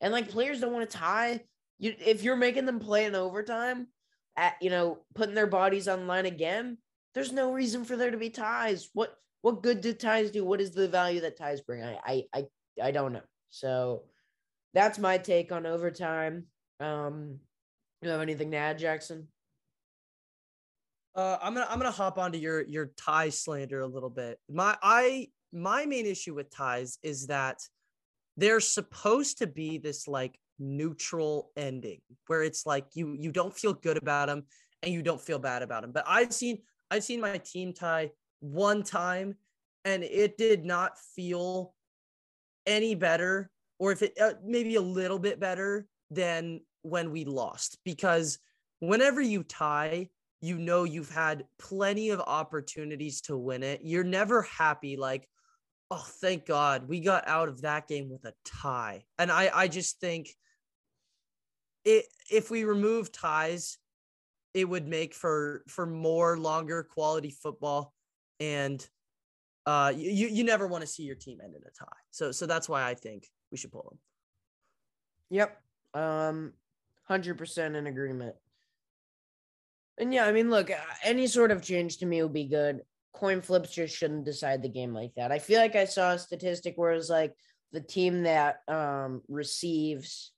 And 0.00 0.12
like 0.12 0.28
players 0.28 0.60
don't 0.60 0.72
want 0.72 0.88
to 0.88 0.96
tie. 0.96 1.40
You 1.78 1.94
if 1.98 2.22
you're 2.22 2.36
making 2.36 2.66
them 2.66 2.80
play 2.80 3.06
in 3.06 3.14
overtime, 3.14 3.88
at 4.36 4.54
you 4.60 4.70
know, 4.70 4.98
putting 5.14 5.34
their 5.34 5.46
bodies 5.46 5.88
on 5.88 6.06
line 6.06 6.26
again, 6.26 6.78
there's 7.14 7.32
no 7.32 7.52
reason 7.52 7.84
for 7.84 7.96
there 7.96 8.10
to 8.10 8.16
be 8.16 8.30
ties. 8.30 8.88
What 8.92 9.14
what 9.40 9.62
good 9.62 9.80
do 9.80 9.92
ties 9.92 10.30
do? 10.30 10.44
What 10.44 10.60
is 10.60 10.72
the 10.72 10.88
value 10.88 11.20
that 11.22 11.38
ties 11.38 11.60
bring? 11.60 11.82
I 11.82 11.98
I 12.04 12.24
I, 12.34 12.46
I 12.82 12.90
don't 12.90 13.12
know. 13.12 13.22
So 13.50 14.04
that's 14.74 14.98
my 14.98 15.18
take 15.18 15.52
on 15.52 15.66
overtime. 15.66 16.46
Um, 16.80 17.38
you 18.00 18.08
have 18.08 18.20
anything 18.20 18.50
to 18.50 18.56
add, 18.56 18.78
Jackson? 18.78 19.28
Uh, 21.14 21.36
I'm 21.42 21.54
gonna 21.54 21.66
I'm 21.68 21.78
gonna 21.78 21.90
hop 21.90 22.18
onto 22.18 22.38
your 22.38 22.62
your 22.62 22.86
tie 22.96 23.28
slander 23.28 23.80
a 23.80 23.86
little 23.86 24.10
bit. 24.10 24.38
My 24.50 24.76
I 24.82 25.28
my 25.52 25.86
main 25.86 26.06
issue 26.06 26.34
with 26.34 26.50
ties 26.50 26.98
is 27.02 27.26
that 27.26 27.58
they're 28.36 28.60
supposed 28.60 29.38
to 29.38 29.46
be 29.46 29.78
this 29.78 30.08
like 30.08 30.38
neutral 30.58 31.50
ending 31.56 32.00
where 32.26 32.42
it's 32.42 32.64
like 32.66 32.86
you 32.94 33.16
you 33.18 33.32
don't 33.32 33.54
feel 33.54 33.74
good 33.74 33.96
about 33.96 34.28
them 34.28 34.44
and 34.82 34.92
you 34.92 35.02
don't 35.02 35.20
feel 35.20 35.38
bad 35.38 35.62
about 35.62 35.82
them. 35.82 35.92
But 35.92 36.04
I've 36.06 36.32
seen 36.32 36.58
I've 36.90 37.04
seen 37.04 37.20
my 37.20 37.38
team 37.38 37.72
tie 37.72 38.10
one 38.40 38.82
time 38.82 39.36
and 39.84 40.02
it 40.02 40.38
did 40.38 40.64
not 40.64 40.98
feel 41.14 41.74
any 42.66 42.94
better 42.94 43.50
or 43.78 43.92
if 43.92 44.02
it 44.02 44.16
uh, 44.20 44.34
maybe 44.44 44.76
a 44.76 44.80
little 44.80 45.18
bit 45.18 45.40
better 45.40 45.86
than 46.10 46.60
when 46.82 47.10
we 47.10 47.24
lost 47.24 47.78
because 47.84 48.38
whenever 48.80 49.20
you 49.20 49.42
tie 49.42 50.08
you 50.40 50.58
know 50.58 50.84
you've 50.84 51.10
had 51.10 51.44
plenty 51.58 52.10
of 52.10 52.20
opportunities 52.20 53.20
to 53.20 53.36
win 53.36 53.62
it 53.62 53.80
you're 53.82 54.04
never 54.04 54.42
happy 54.42 54.96
like 54.96 55.28
oh, 55.92 56.04
thank 56.22 56.46
God 56.46 56.88
we 56.88 57.00
got 57.00 57.28
out 57.28 57.48
of 57.48 57.62
that 57.62 57.86
game 57.86 58.08
with 58.08 58.24
a 58.24 58.32
tie. 58.46 59.04
And 59.18 59.30
I, 59.30 59.50
I 59.52 59.68
just 59.68 60.00
think 60.00 60.30
it, 61.84 62.06
if 62.30 62.50
we 62.50 62.64
remove 62.64 63.12
ties, 63.12 63.76
it 64.54 64.66
would 64.66 64.88
make 64.88 65.14
for 65.14 65.64
for 65.68 65.86
more 65.86 66.38
longer 66.38 66.82
quality 66.82 67.30
football 67.30 67.94
and 68.38 68.86
uh 69.64 69.90
you 69.96 70.28
you 70.28 70.44
never 70.44 70.66
want 70.66 70.82
to 70.82 70.86
see 70.86 71.04
your 71.04 71.14
team 71.14 71.38
end 71.42 71.54
in 71.54 71.62
a 71.62 71.70
tie. 71.70 71.86
So 72.10 72.32
so 72.32 72.44
that's 72.44 72.68
why 72.68 72.84
I 72.84 72.94
think 72.94 73.26
we 73.50 73.56
should 73.56 73.72
pull 73.72 73.86
them. 73.88 73.98
Yep. 75.30 75.62
Um 75.94 76.52
100% 77.10 77.76
in 77.76 77.86
agreement. 77.86 78.36
And 79.98 80.12
yeah, 80.14 80.24
I 80.24 80.32
mean, 80.32 80.50
look, 80.50 80.70
any 81.02 81.26
sort 81.26 81.50
of 81.50 81.62
change 81.62 81.98
to 81.98 82.06
me 82.06 82.22
would 82.22 82.32
be 82.32 82.44
good 82.44 82.82
coin 83.12 83.40
flips 83.40 83.74
just 83.74 83.96
shouldn't 83.96 84.24
decide 84.24 84.62
the 84.62 84.68
game 84.68 84.94
like 84.94 85.14
that. 85.16 85.32
I 85.32 85.38
feel 85.38 85.60
like 85.60 85.76
I 85.76 85.84
saw 85.84 86.12
a 86.12 86.18
statistic 86.18 86.74
where 86.76 86.92
it 86.92 86.96
was 86.96 87.10
like 87.10 87.34
the 87.72 87.80
team 87.80 88.24
that 88.24 88.60
um 88.68 89.22
receives 89.28 90.32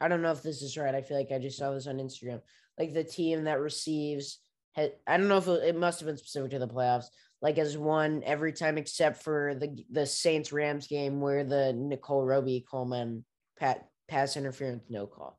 I 0.00 0.08
don't 0.08 0.22
know 0.22 0.32
if 0.32 0.42
this 0.42 0.62
is 0.62 0.76
right. 0.76 0.94
I 0.94 1.02
feel 1.02 1.16
like 1.16 1.30
I 1.32 1.38
just 1.38 1.58
saw 1.58 1.70
this 1.70 1.86
on 1.86 1.98
Instagram. 1.98 2.40
Like 2.78 2.92
the 2.92 3.04
team 3.04 3.44
that 3.44 3.60
receives 3.60 4.40
I 4.76 4.90
don't 5.06 5.28
know 5.28 5.38
if 5.38 5.46
it, 5.46 5.62
it 5.64 5.76
must 5.76 6.00
have 6.00 6.06
been 6.06 6.16
specific 6.16 6.50
to 6.52 6.58
the 6.58 6.68
playoffs. 6.68 7.06
Like 7.40 7.58
as 7.58 7.78
one 7.78 8.22
every 8.24 8.52
time 8.52 8.78
except 8.78 9.22
for 9.22 9.54
the 9.54 9.84
the 9.90 10.06
Saints 10.06 10.52
Rams 10.52 10.86
game 10.86 11.20
where 11.20 11.44
the 11.44 11.72
Nickell 11.72 12.24
Robey-Coleman 12.24 13.24
pat 13.58 13.86
pass 14.08 14.36
interference 14.36 14.84
no 14.88 15.06
call. 15.06 15.38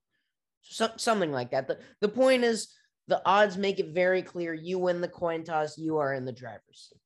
So, 0.61 0.89
something 0.97 1.32
like 1.32 1.51
that. 1.51 1.67
The 1.67 1.80
the 2.01 2.09
point 2.09 2.43
is 2.43 2.73
the 3.07 3.21
odds 3.25 3.57
make 3.57 3.79
it 3.79 3.93
very 3.93 4.21
clear 4.21 4.53
you 4.53 4.79
win 4.79 5.01
the 5.01 5.07
coin 5.07 5.43
toss, 5.43 5.77
you 5.77 5.97
are 5.97 6.13
in 6.13 6.25
the 6.25 6.31
driver's 6.31 6.61
seat. 6.89 6.99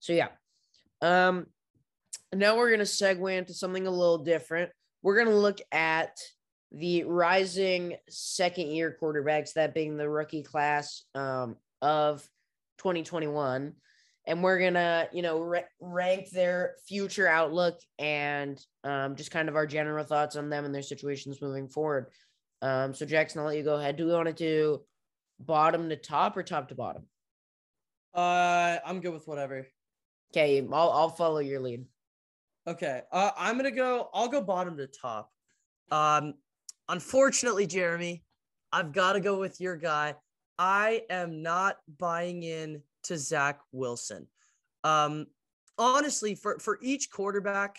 So 0.00 0.12
yeah. 0.12 0.28
Um 1.00 1.46
now 2.34 2.56
we're 2.56 2.70
gonna 2.70 2.84
segue 2.84 3.36
into 3.36 3.54
something 3.54 3.86
a 3.86 3.90
little 3.90 4.18
different. 4.18 4.70
We're 5.02 5.16
gonna 5.16 5.36
look 5.36 5.60
at 5.70 6.18
the 6.70 7.04
rising 7.04 7.96
second 8.08 8.68
year 8.68 8.96
quarterbacks, 9.00 9.52
that 9.54 9.74
being 9.74 9.96
the 9.96 10.08
rookie 10.08 10.42
class 10.42 11.02
um, 11.14 11.56
of 11.82 12.26
2021 12.78 13.74
and 14.26 14.42
we're 14.42 14.58
gonna 14.58 15.08
you 15.12 15.22
know 15.22 15.40
ra- 15.40 15.60
rank 15.80 16.30
their 16.30 16.74
future 16.86 17.28
outlook 17.28 17.78
and 17.98 18.64
um, 18.84 19.16
just 19.16 19.30
kind 19.30 19.48
of 19.48 19.56
our 19.56 19.66
general 19.66 20.04
thoughts 20.04 20.36
on 20.36 20.48
them 20.48 20.64
and 20.64 20.74
their 20.74 20.82
situations 20.82 21.42
moving 21.42 21.68
forward 21.68 22.06
um, 22.62 22.94
so 22.94 23.04
jackson 23.04 23.40
i'll 23.40 23.46
let 23.46 23.56
you 23.56 23.62
go 23.62 23.74
ahead 23.74 23.96
do 23.96 24.06
we 24.06 24.12
want 24.12 24.26
to 24.26 24.32
do 24.32 24.80
bottom 25.46 25.88
to 25.88 25.96
top 25.96 26.36
or 26.36 26.42
top 26.42 26.68
to 26.68 26.74
bottom 26.74 27.06
Uh, 28.14 28.78
I'm 28.84 29.00
good 29.00 29.12
with 29.12 29.26
whatever. 29.26 29.66
okay 30.32 30.60
i'll, 30.60 30.90
I'll 30.90 31.08
follow 31.10 31.38
your 31.38 31.60
lead 31.60 31.86
Okay. 32.66 33.02
Uh, 33.10 33.30
I'm 33.36 33.56
gonna 33.56 33.70
go. 33.70 34.08
I'll 34.14 34.28
go 34.28 34.40
bottom 34.40 34.76
to 34.76 34.86
top. 34.86 35.30
Um, 35.90 36.34
unfortunately, 36.88 37.66
Jeremy, 37.66 38.22
I've 38.72 38.92
got 38.92 39.14
to 39.14 39.20
go 39.20 39.38
with 39.38 39.60
your 39.60 39.76
guy. 39.76 40.14
I 40.58 41.02
am 41.10 41.42
not 41.42 41.78
buying 41.98 42.42
in 42.42 42.82
to 43.04 43.18
Zach 43.18 43.60
Wilson. 43.72 44.28
Um, 44.84 45.26
honestly, 45.76 46.34
for 46.34 46.58
for 46.60 46.78
each 46.82 47.10
quarterback 47.10 47.78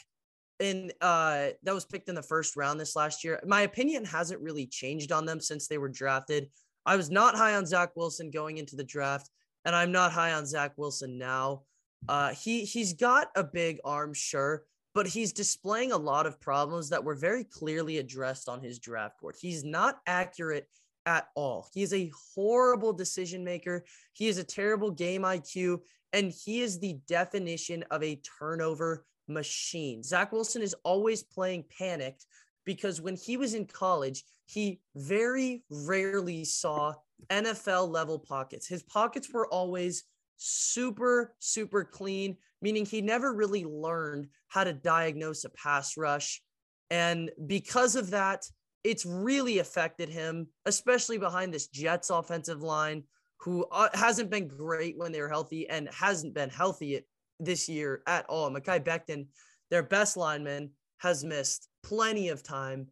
in 0.59 0.91
uh 1.01 1.49
that 1.64 1.74
was 1.74 1.86
picked 1.86 2.09
in 2.09 2.16
the 2.16 2.22
first 2.22 2.55
round 2.55 2.80
this 2.80 2.95
last 2.95 3.24
year, 3.24 3.41
my 3.47 3.61
opinion 3.61 4.03
hasn't 4.03 4.41
really 4.41 4.68
changed 4.68 5.11
on 5.11 5.26
them 5.26 5.39
since 5.39 5.68
they 5.68 5.78
were 5.78 5.89
drafted. 5.89 6.49
I 6.86 6.95
was 6.95 7.09
not 7.09 7.36
high 7.36 7.55
on 7.55 7.65
Zach 7.65 7.95
Wilson 7.95 8.31
going 8.31 8.57
into 8.57 8.75
the 8.75 8.84
draft, 8.84 9.29
and 9.65 9.75
I'm 9.75 9.91
not 9.91 10.11
high 10.11 10.34
on 10.34 10.45
Zach 10.45 10.73
Wilson 10.77 11.17
now. 11.17 11.63
Uh, 12.07 12.34
he 12.34 12.65
he's 12.65 12.93
got 12.93 13.29
a 13.36 13.43
big 13.43 13.79
arm, 13.86 14.13
sure, 14.13 14.63
but 14.93 15.07
he's 15.07 15.31
displaying 15.31 15.91
a 15.91 15.97
lot 15.97 16.25
of 16.25 16.41
problems 16.41 16.89
that 16.89 17.03
were 17.03 17.15
very 17.15 17.43
clearly 17.43 17.97
addressed 17.97 18.49
on 18.49 18.61
his 18.61 18.79
draft 18.79 19.21
board. 19.21 19.36
He's 19.39 19.63
not 19.63 19.99
accurate 20.05 20.67
at 21.05 21.27
all. 21.36 21.67
He 21.73 21.81
is 21.81 21.93
a 21.93 22.11
horrible 22.36 22.93
decision 22.93 23.43
maker. 23.43 23.86
He 24.13 24.27
is 24.27 24.38
a 24.38 24.43
terrible 24.43 24.91
game 24.91 25.21
IQ, 25.21 25.79
and 26.11 26.31
he 26.31 26.61
is 26.61 26.79
the 26.79 26.99
definition 27.07 27.84
of 27.91 28.03
a 28.03 28.21
turnover 28.39 29.05
machine. 29.27 30.03
Zach 30.03 30.31
Wilson 30.31 30.61
is 30.61 30.75
always 30.84 31.23
playing 31.23 31.65
panicked 31.77 32.25
because 32.65 33.01
when 33.01 33.15
he 33.15 33.38
was 33.38 33.53
in 33.53 33.65
college, 33.65 34.23
he 34.54 34.80
very 34.95 35.64
rarely 35.70 36.45
saw 36.45 36.93
NFL 37.30 37.89
level 37.89 38.20
pockets. 38.20 38.68
His 38.68 38.84
pockets 38.84 39.30
were 39.34 39.47
always 39.47 40.04
super, 40.38 41.36
super 41.39 41.84
clean, 41.84 42.38
meaning 42.62 42.86
he 42.86 43.01
never 43.01 43.34
really 43.34 43.66
learned 43.66 44.28
how 44.49 44.64
to 44.64 44.74
diagnose 44.74 45.43
a 45.43 45.49
pass 45.49 45.97
rush. 45.97 46.41
And 46.89 47.32
because 47.47 47.95
of 47.95 48.12
that, 48.12 48.45
it's 48.84 49.06
really 49.06 49.60
affected 49.60 50.10
him, 50.10 50.47
especially 50.66 51.18
behind 51.18 51.54
this 51.54 51.68
Jets 51.68 52.10
offensive 52.10 52.62
line, 52.62 53.04
who 53.39 53.66
uh, 53.72 53.89
hasn't 53.93 54.30
been 54.30 54.47
great 54.47 54.97
when 54.97 55.12
they're 55.12 55.30
healthy 55.30 55.68
and 55.70 55.89
hasn't 55.91 56.34
been 56.34 56.49
healthy 56.49 57.01
this 57.39 57.68
year 57.68 58.04
at 58.08 58.26
all. 58.28 58.51
Mekhi 58.51 58.84
Becton, 58.84 59.28
their 59.70 59.84
best 59.84 60.18
lineman, 60.18 60.72
has 60.99 61.24
missed 61.24 61.70
plenty 61.84 62.30
of 62.30 62.43
time. 62.43 62.88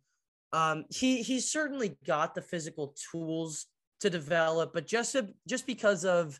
Um, 0.54 0.86
he 0.89 1.22
he's 1.22 1.49
certainly 1.49 1.97
got 2.06 2.36
the 2.36 2.41
physical 2.41 2.95
tools 3.12 3.68
to 4.02 4.10
develop, 4.10 4.74
but 4.74 4.86
just 4.86 5.16
just 5.47 5.66
because 5.66 6.04
of 6.06 6.39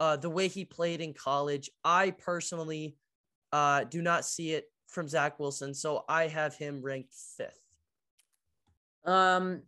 uh, 0.00 0.16
the 0.16 0.30
way 0.30 0.48
he 0.48 0.64
played 0.64 1.00
in 1.00 1.14
college, 1.14 1.70
I 1.84 2.10
personally 2.10 2.96
uh, 3.52 3.84
do 3.84 4.02
not 4.02 4.24
see 4.24 4.52
it 4.52 4.64
from 4.88 5.08
Zach 5.08 5.38
Wilson, 5.38 5.74
so 5.74 6.04
I 6.08 6.26
have 6.28 6.56
him 6.56 6.82
ranked 6.82 7.14
fifth. 7.36 7.60
Um, 9.04 9.62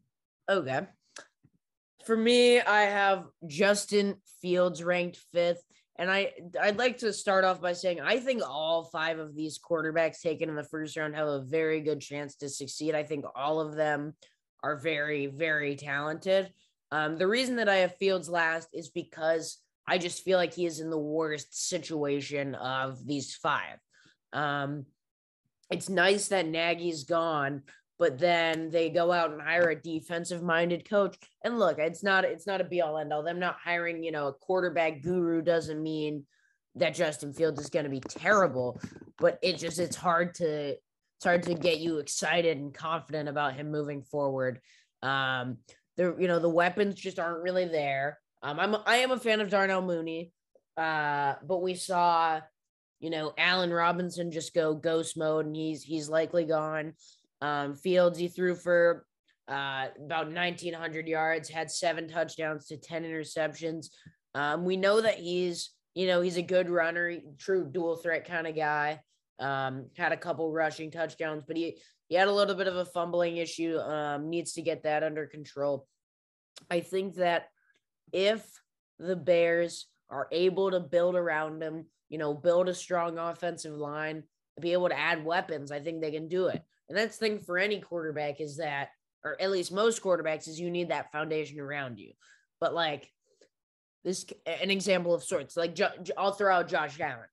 okay. 0.48 0.86
For 2.04 2.16
me, 2.16 2.60
I 2.60 2.82
have 2.82 3.24
Justin 3.46 4.16
Fields 4.42 4.82
ranked 4.82 5.18
fifth. 5.32 5.64
And 5.96 6.10
I 6.10 6.32
I'd 6.60 6.78
like 6.78 6.98
to 6.98 7.12
start 7.12 7.44
off 7.44 7.60
by 7.60 7.72
saying 7.72 8.00
I 8.00 8.18
think 8.18 8.42
all 8.44 8.84
five 8.84 9.18
of 9.18 9.34
these 9.34 9.58
quarterbacks 9.58 10.20
taken 10.20 10.48
in 10.48 10.56
the 10.56 10.64
first 10.64 10.96
round 10.96 11.14
have 11.14 11.28
a 11.28 11.42
very 11.42 11.80
good 11.80 12.00
chance 12.00 12.34
to 12.36 12.48
succeed. 12.48 12.94
I 12.94 13.04
think 13.04 13.24
all 13.34 13.60
of 13.60 13.76
them 13.76 14.14
are 14.62 14.76
very, 14.76 15.26
very 15.26 15.76
talented. 15.76 16.50
Um, 16.90 17.16
the 17.16 17.26
reason 17.26 17.56
that 17.56 17.68
I 17.68 17.76
have 17.76 17.96
Fields 17.96 18.28
last 18.28 18.68
is 18.72 18.88
because 18.88 19.58
I 19.86 19.98
just 19.98 20.24
feel 20.24 20.38
like 20.38 20.54
he 20.54 20.66
is 20.66 20.80
in 20.80 20.90
the 20.90 20.98
worst 20.98 21.68
situation 21.68 22.54
of 22.54 23.06
these 23.06 23.34
five. 23.34 23.78
Um, 24.32 24.86
it's 25.70 25.88
nice 25.88 26.28
that 26.28 26.46
Nagy's 26.46 27.04
gone, 27.04 27.62
but 27.98 28.18
then 28.18 28.70
they 28.70 28.90
go 28.90 29.12
out 29.12 29.30
and 29.30 29.40
hire 29.40 29.70
a 29.70 29.80
defensive 29.80 30.42
minded 30.42 30.88
coach. 30.88 31.16
And 31.44 31.58
look, 31.58 31.78
it's 31.78 32.02
not 32.02 32.24
it's 32.24 32.46
not 32.46 32.60
a 32.60 32.64
be 32.64 32.80
all 32.80 32.98
end 32.98 33.12
all. 33.12 33.22
Them 33.22 33.38
not 33.38 33.56
hiring, 33.62 34.02
you 34.02 34.12
know, 34.12 34.28
a 34.28 34.32
quarterback 34.32 35.02
guru 35.02 35.42
doesn't 35.42 35.82
mean 35.82 36.24
that 36.76 36.94
Justin 36.94 37.32
Fields 37.32 37.60
is 37.60 37.70
going 37.70 37.84
to 37.84 37.90
be 37.90 38.00
terrible, 38.00 38.80
but 39.18 39.38
it 39.42 39.58
just 39.58 39.78
it's 39.78 39.96
hard 39.96 40.34
to 40.36 40.70
it's 40.70 41.24
hard 41.24 41.44
to 41.44 41.54
get 41.54 41.78
you 41.78 41.98
excited 41.98 42.58
and 42.58 42.74
confident 42.74 43.28
about 43.28 43.54
him 43.54 43.70
moving 43.70 44.02
forward. 44.02 44.60
Um 45.02 45.58
the 45.96 46.16
you 46.18 46.26
know, 46.26 46.40
the 46.40 46.48
weapons 46.48 46.96
just 46.96 47.20
aren't 47.20 47.42
really 47.42 47.66
there. 47.66 48.18
Um 48.42 48.58
I'm 48.58 48.76
I 48.86 48.96
am 48.96 49.12
a 49.12 49.20
fan 49.20 49.40
of 49.40 49.50
Darnell 49.50 49.82
Mooney. 49.82 50.32
Uh 50.76 51.34
but 51.46 51.62
we 51.62 51.74
saw 51.74 52.40
you 53.00 53.10
know, 53.10 53.34
Allen 53.36 53.70
Robinson 53.70 54.30
just 54.30 54.54
go 54.54 54.74
ghost 54.74 55.16
mode 55.16 55.44
and 55.44 55.54
he's 55.54 55.82
he's 55.82 56.08
likely 56.08 56.44
gone. 56.44 56.94
Um, 57.44 57.74
Fields, 57.74 58.18
he 58.18 58.28
threw 58.28 58.54
for 58.54 59.04
uh, 59.48 59.88
about 60.02 60.26
1,900 60.28 61.06
yards, 61.06 61.50
had 61.50 61.70
seven 61.70 62.08
touchdowns 62.08 62.66
to 62.68 62.78
10 62.78 63.04
interceptions. 63.04 63.88
Um, 64.34 64.64
we 64.64 64.78
know 64.78 65.02
that 65.02 65.18
he's, 65.18 65.70
you 65.94 66.06
know, 66.06 66.22
he's 66.22 66.38
a 66.38 66.42
good 66.42 66.70
runner, 66.70 67.18
true 67.38 67.68
dual 67.70 67.96
threat 67.96 68.26
kind 68.26 68.46
of 68.46 68.56
guy. 68.56 69.00
Um, 69.38 69.90
had 69.96 70.12
a 70.12 70.16
couple 70.16 70.50
rushing 70.50 70.90
touchdowns, 70.90 71.44
but 71.46 71.56
he 71.56 71.76
he 72.08 72.14
had 72.14 72.28
a 72.28 72.32
little 72.32 72.54
bit 72.54 72.68
of 72.68 72.76
a 72.76 72.84
fumbling 72.84 73.36
issue. 73.36 73.76
Um, 73.78 74.30
needs 74.30 74.52
to 74.52 74.62
get 74.62 74.84
that 74.84 75.02
under 75.02 75.26
control. 75.26 75.86
I 76.70 76.80
think 76.80 77.16
that 77.16 77.48
if 78.12 78.46
the 78.98 79.16
Bears 79.16 79.86
are 80.08 80.28
able 80.30 80.70
to 80.70 80.80
build 80.80 81.14
around 81.14 81.62
him, 81.62 81.86
you 82.08 82.18
know, 82.18 82.32
build 82.32 82.68
a 82.68 82.74
strong 82.74 83.18
offensive 83.18 83.74
line, 83.74 84.22
be 84.60 84.72
able 84.72 84.88
to 84.88 84.98
add 84.98 85.24
weapons, 85.24 85.72
I 85.72 85.80
think 85.80 86.00
they 86.00 86.12
can 86.12 86.28
do 86.28 86.46
it. 86.46 86.62
And 86.88 86.98
that's 86.98 87.16
the 87.16 87.26
thing 87.26 87.40
for 87.40 87.58
any 87.58 87.80
quarterback 87.80 88.40
is 88.40 88.58
that, 88.58 88.90
or 89.24 89.40
at 89.40 89.50
least 89.50 89.72
most 89.72 90.02
quarterbacks, 90.02 90.48
is 90.48 90.60
you 90.60 90.70
need 90.70 90.90
that 90.90 91.12
foundation 91.12 91.60
around 91.60 91.98
you. 91.98 92.12
But 92.60 92.74
like 92.74 93.10
this, 94.04 94.26
an 94.46 94.70
example 94.70 95.14
of 95.14 95.24
sorts, 95.24 95.56
like 95.56 95.78
I'll 96.16 96.32
throw 96.32 96.54
out 96.54 96.68
Josh 96.68 96.98
Allen. 97.00 97.26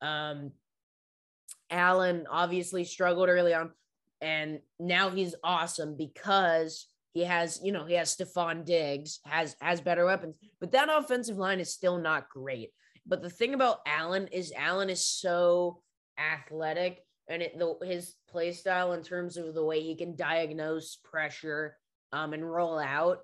Um, 0.00 0.52
Allen 1.70 2.26
obviously 2.30 2.84
struggled 2.84 3.28
early 3.28 3.54
on, 3.54 3.70
and 4.20 4.60
now 4.78 5.10
he's 5.10 5.34
awesome 5.42 5.96
because 5.96 6.86
he 7.12 7.24
has, 7.24 7.60
you 7.62 7.72
know, 7.72 7.84
he 7.84 7.94
has 7.94 8.14
Stefon 8.14 8.64
Diggs, 8.64 9.20
has 9.24 9.56
has 9.60 9.80
better 9.80 10.04
weapons, 10.04 10.36
but 10.60 10.72
that 10.72 10.88
offensive 10.90 11.36
line 11.36 11.60
is 11.60 11.72
still 11.72 11.98
not 11.98 12.28
great. 12.28 12.70
But 13.06 13.22
the 13.22 13.30
thing 13.30 13.54
about 13.54 13.78
Allen 13.86 14.28
is 14.28 14.52
Allen 14.54 14.90
is 14.90 15.04
so 15.04 15.80
athletic 16.18 17.00
and 17.28 17.42
it, 17.42 17.58
the, 17.58 17.74
his 17.84 18.14
play 18.28 18.52
style 18.52 18.92
in 18.92 19.02
terms 19.02 19.36
of 19.36 19.54
the 19.54 19.64
way 19.64 19.80
he 19.80 19.94
can 19.94 20.16
diagnose 20.16 20.96
pressure 20.96 21.76
um, 22.12 22.32
and 22.32 22.48
roll 22.48 22.78
out, 22.78 23.20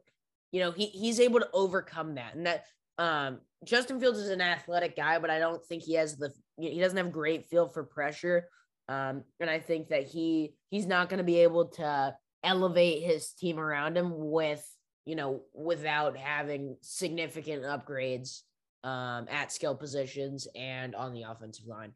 you 0.52 0.60
know, 0.60 0.70
he 0.70 0.86
he's 0.86 1.20
able 1.20 1.40
to 1.40 1.48
overcome 1.52 2.14
that. 2.14 2.34
And 2.34 2.46
that 2.46 2.64
um, 2.98 3.40
Justin 3.64 4.00
Fields 4.00 4.18
is 4.18 4.30
an 4.30 4.40
athletic 4.40 4.96
guy, 4.96 5.18
but 5.18 5.30
I 5.30 5.38
don't 5.38 5.64
think 5.64 5.82
he 5.82 5.94
has 5.94 6.16
the 6.16 6.32
he 6.58 6.80
doesn't 6.80 6.96
have 6.96 7.12
great 7.12 7.46
feel 7.46 7.68
for 7.68 7.84
pressure. 7.84 8.48
Um, 8.88 9.24
and 9.40 9.48
I 9.48 9.58
think 9.58 9.88
that 9.88 10.04
he 10.06 10.54
he's 10.70 10.86
not 10.86 11.08
going 11.08 11.18
to 11.18 11.24
be 11.24 11.40
able 11.40 11.66
to 11.68 12.14
elevate 12.42 13.02
his 13.02 13.32
team 13.32 13.58
around 13.58 13.96
him 13.96 14.12
with 14.14 14.64
you 15.06 15.16
know 15.16 15.42
without 15.54 16.16
having 16.16 16.76
significant 16.82 17.62
upgrades 17.62 18.42
um, 18.84 19.26
at 19.30 19.50
skill 19.50 19.74
positions 19.74 20.46
and 20.54 20.94
on 20.94 21.14
the 21.14 21.22
offensive 21.22 21.66
line. 21.66 21.92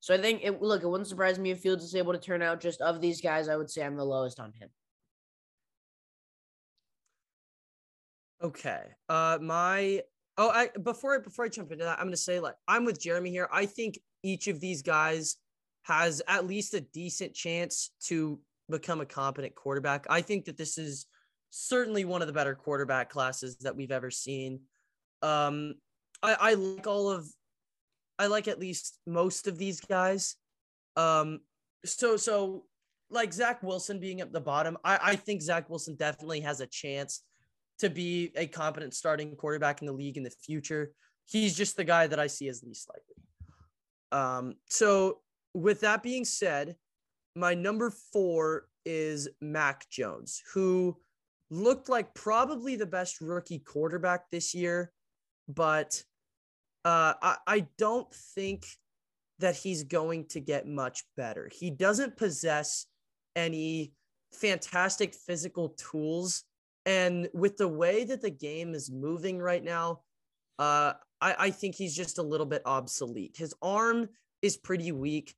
So 0.00 0.14
I 0.14 0.18
think 0.18 0.40
it 0.42 0.62
look, 0.62 0.82
it 0.82 0.88
wouldn't 0.88 1.08
surprise 1.08 1.38
me 1.38 1.50
if 1.50 1.60
Fields 1.60 1.84
is 1.84 1.94
able 1.94 2.12
to 2.12 2.18
turn 2.18 2.40
out 2.42 2.60
just 2.60 2.80
of 2.80 3.00
these 3.00 3.20
guys. 3.20 3.48
I 3.48 3.56
would 3.56 3.70
say 3.70 3.84
I'm 3.84 3.96
the 3.96 4.04
lowest 4.04 4.40
on 4.40 4.52
him. 4.52 4.70
Okay. 8.42 8.80
Uh 9.10 9.38
my 9.42 10.00
oh 10.38 10.48
I 10.48 10.70
before 10.82 11.16
I 11.16 11.18
before 11.18 11.44
I 11.44 11.48
jump 11.48 11.70
into 11.70 11.84
that, 11.84 11.98
I'm 11.98 12.06
gonna 12.06 12.16
say 12.16 12.40
like 12.40 12.54
I'm 12.66 12.86
with 12.86 12.98
Jeremy 12.98 13.30
here. 13.30 13.48
I 13.52 13.66
think 13.66 13.98
each 14.22 14.48
of 14.48 14.58
these 14.58 14.80
guys 14.80 15.36
has 15.82 16.22
at 16.26 16.46
least 16.46 16.72
a 16.72 16.80
decent 16.80 17.34
chance 17.34 17.90
to 18.04 18.40
become 18.70 19.02
a 19.02 19.06
competent 19.06 19.54
quarterback. 19.54 20.06
I 20.08 20.22
think 20.22 20.46
that 20.46 20.56
this 20.56 20.78
is 20.78 21.06
certainly 21.50 22.06
one 22.06 22.22
of 22.22 22.26
the 22.28 22.32
better 22.32 22.54
quarterback 22.54 23.10
classes 23.10 23.56
that 23.58 23.76
we've 23.76 23.92
ever 23.92 24.10
seen. 24.10 24.60
Um 25.20 25.74
I, 26.22 26.36
I 26.40 26.54
like 26.54 26.86
all 26.86 27.10
of 27.10 27.28
I 28.20 28.26
like 28.26 28.48
at 28.48 28.60
least 28.60 28.98
most 29.06 29.48
of 29.48 29.56
these 29.56 29.80
guys. 29.80 30.36
Um, 30.94 31.40
so 31.86 32.18
so 32.18 32.64
like 33.08 33.32
Zach 33.32 33.62
Wilson 33.62 33.98
being 33.98 34.20
at 34.20 34.30
the 34.30 34.40
bottom, 34.40 34.76
I, 34.84 34.98
I 35.02 35.16
think 35.16 35.40
Zach 35.40 35.70
Wilson 35.70 35.96
definitely 35.96 36.40
has 36.40 36.60
a 36.60 36.66
chance 36.66 37.22
to 37.78 37.88
be 37.88 38.30
a 38.36 38.46
competent 38.46 38.92
starting 38.92 39.34
quarterback 39.34 39.80
in 39.80 39.86
the 39.86 39.92
league 39.92 40.18
in 40.18 40.22
the 40.22 40.30
future. 40.30 40.92
he's 41.26 41.56
just 41.56 41.76
the 41.76 41.84
guy 41.84 42.06
that 42.06 42.20
I 42.20 42.26
see 42.26 42.48
as 42.48 42.62
least 42.62 42.90
likely. 42.90 43.24
Um, 44.12 44.56
so 44.68 45.20
with 45.54 45.80
that 45.80 46.02
being 46.02 46.26
said, 46.26 46.76
my 47.34 47.54
number 47.54 47.90
four 48.12 48.66
is 48.84 49.28
Mac 49.40 49.88
Jones, 49.88 50.42
who 50.52 50.96
looked 51.48 51.88
like 51.88 52.12
probably 52.14 52.76
the 52.76 52.86
best 52.86 53.20
rookie 53.20 53.60
quarterback 53.60 54.30
this 54.30 54.54
year, 54.54 54.92
but 55.48 56.02
uh, 56.84 57.14
I, 57.20 57.36
I 57.46 57.66
don't 57.78 58.12
think 58.12 58.66
that 59.38 59.56
he's 59.56 59.84
going 59.84 60.26
to 60.26 60.40
get 60.40 60.66
much 60.66 61.04
better. 61.16 61.50
He 61.52 61.70
doesn't 61.70 62.16
possess 62.16 62.86
any 63.34 63.92
fantastic 64.32 65.14
physical 65.14 65.70
tools. 65.70 66.44
And 66.86 67.28
with 67.34 67.56
the 67.56 67.68
way 67.68 68.04
that 68.04 68.22
the 68.22 68.30
game 68.30 68.74
is 68.74 68.90
moving 68.90 69.38
right 69.38 69.62
now, 69.62 70.00
uh, 70.58 70.94
I, 71.20 71.34
I 71.38 71.50
think 71.50 71.74
he's 71.74 71.96
just 71.96 72.18
a 72.18 72.22
little 72.22 72.46
bit 72.46 72.62
obsolete. 72.64 73.36
His 73.36 73.54
arm 73.62 74.08
is 74.42 74.56
pretty 74.56 74.92
weak. 74.92 75.34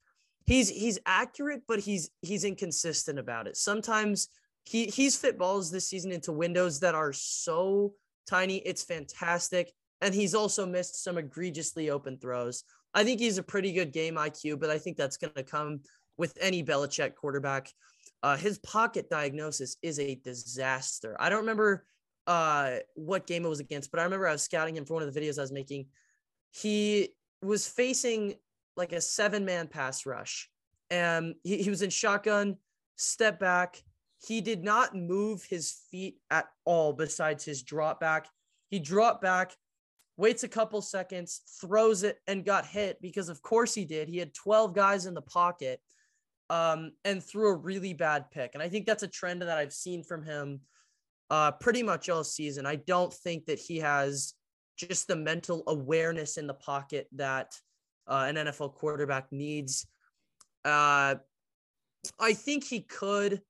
He's 0.47 0.68
he's 0.68 0.99
accurate, 1.07 1.62
but 1.68 1.78
he's 1.78 2.11
he's 2.20 2.43
inconsistent 2.45 3.18
about 3.18 3.47
it. 3.47 3.57
Sometimes 3.57 4.28
he 4.64 4.86
he's 4.86 5.16
fit 5.16 5.38
balls 5.38 5.70
this 5.70 5.88
season 5.88 6.11
into 6.11 6.32
windows 6.32 6.80
that 6.80 6.97
are 6.97 7.12
so 7.12 7.95
tiny, 8.26 8.57
it's 8.57 8.82
fantastic. 8.82 9.72
And 10.03 10.15
he's 10.15 10.35
also 10.35 10.67
missed 10.67 11.03
some 11.03 11.17
egregiously 11.17 11.89
open 11.89 12.19
throws. 12.19 12.65
I 12.93 13.05
think 13.05 13.21
he's 13.21 13.39
a 13.39 13.43
pretty 13.43 13.73
good 13.73 13.93
game 13.93 14.17
IQ, 14.17 14.61
but 14.61 14.69
I 14.69 14.77
think 14.77 14.99
that's 14.99 15.17
going 15.17 15.33
to 15.35 15.43
come 15.43 15.81
with 16.19 16.37
any 16.41 16.63
Belichick 16.63 17.15
quarterback. 17.15 17.71
Uh, 18.23 18.37
his 18.37 18.59
pocket 18.59 19.09
diagnosis 19.09 19.77
is 19.81 19.99
a 19.99 20.17
disaster. 20.17 21.17
I 21.19 21.29
don't 21.29 21.41
remember 21.41 21.87
uh, 22.27 22.77
what 22.95 23.27
game 23.27 23.45
it 23.45 23.49
was 23.49 23.61
against, 23.61 23.91
but 23.91 24.01
I 24.01 24.05
remember 24.05 24.29
I 24.29 24.33
was 24.33 24.43
scouting 24.43 24.77
him 24.77 24.85
for 24.85 24.95
one 24.95 25.03
of 25.03 25.13
the 25.13 25.19
videos 25.19 25.39
I 25.39 25.43
was 25.43 25.53
making. 25.53 25.87
He 26.51 27.11
was 27.41 27.67
facing 27.67 28.35
like 28.77 28.93
a 28.93 29.01
seven 29.01 29.45
man 29.45 29.67
pass 29.67 30.07
rush, 30.07 30.49
and 30.91 31.35
he, 31.43 31.63
he 31.63 31.71
was 31.71 31.83
in 31.83 31.91
shotgun, 31.91 32.57
step 32.97 33.41
back. 33.41 33.83
He 34.25 34.41
did 34.41 34.63
not 34.63 34.95
move 34.95 35.45
his 35.45 35.81
feet 35.91 36.19
at 36.31 36.47
all 36.65 36.93
besides 36.93 37.45
his 37.45 37.63
drop 37.63 37.99
back. 38.01 38.29
He 38.69 38.79
dropped 38.79 39.23
back, 39.23 39.57
waits 40.17 40.45
a 40.45 40.49
couple 40.49 40.83
seconds, 40.83 41.41
throws 41.61 42.03
it, 42.03 42.19
and 42.27 42.45
got 42.45 42.67
hit 42.67 43.01
because, 43.01 43.29
of 43.29 43.43
course, 43.43 43.75
he 43.75 43.85
did. 43.85 44.09
He 44.09 44.19
had 44.19 44.35
12 44.35 44.75
guys 44.75 45.07
in 45.07 45.15
the 45.15 45.23
pocket 45.23 45.81
um, 46.51 46.93
and 47.05 47.23
threw 47.23 47.49
a 47.49 47.57
really 47.57 47.95
bad 47.95 48.31
pick. 48.31 48.53
And 48.55 48.63
I 48.63 48.69
think 48.69 48.87
that's 48.87 49.03
a 49.03 49.09
trend 49.09 49.43
that 49.43 49.57
I've 49.59 49.73
seen 49.73 50.03
from 50.03 50.23
him 50.23 50.61
uh, 51.31 51.53
pretty 51.53 51.83
much 51.83 52.09
all 52.09 52.25
season. 52.25 52.67
I 52.67 52.77
don't 52.77 53.13
think 53.13 53.47
that 53.47 53.59
he 53.59 53.79
has 53.79 54.35
just 54.77 55.09
the 55.09 55.17
mental 55.17 55.63
awareness 55.67 56.37
in 56.37 56.47
the 56.47 56.55
pocket 56.55 57.09
that 57.13 57.55
uh, 58.07 58.27
an 58.29 58.37
NFL 58.37 58.75
quarterback 58.75 59.33
needs. 59.33 59.87
Uh, 60.65 61.17
I 62.19 62.33
think 62.35 62.65
he 62.65 62.81
could. 62.81 63.41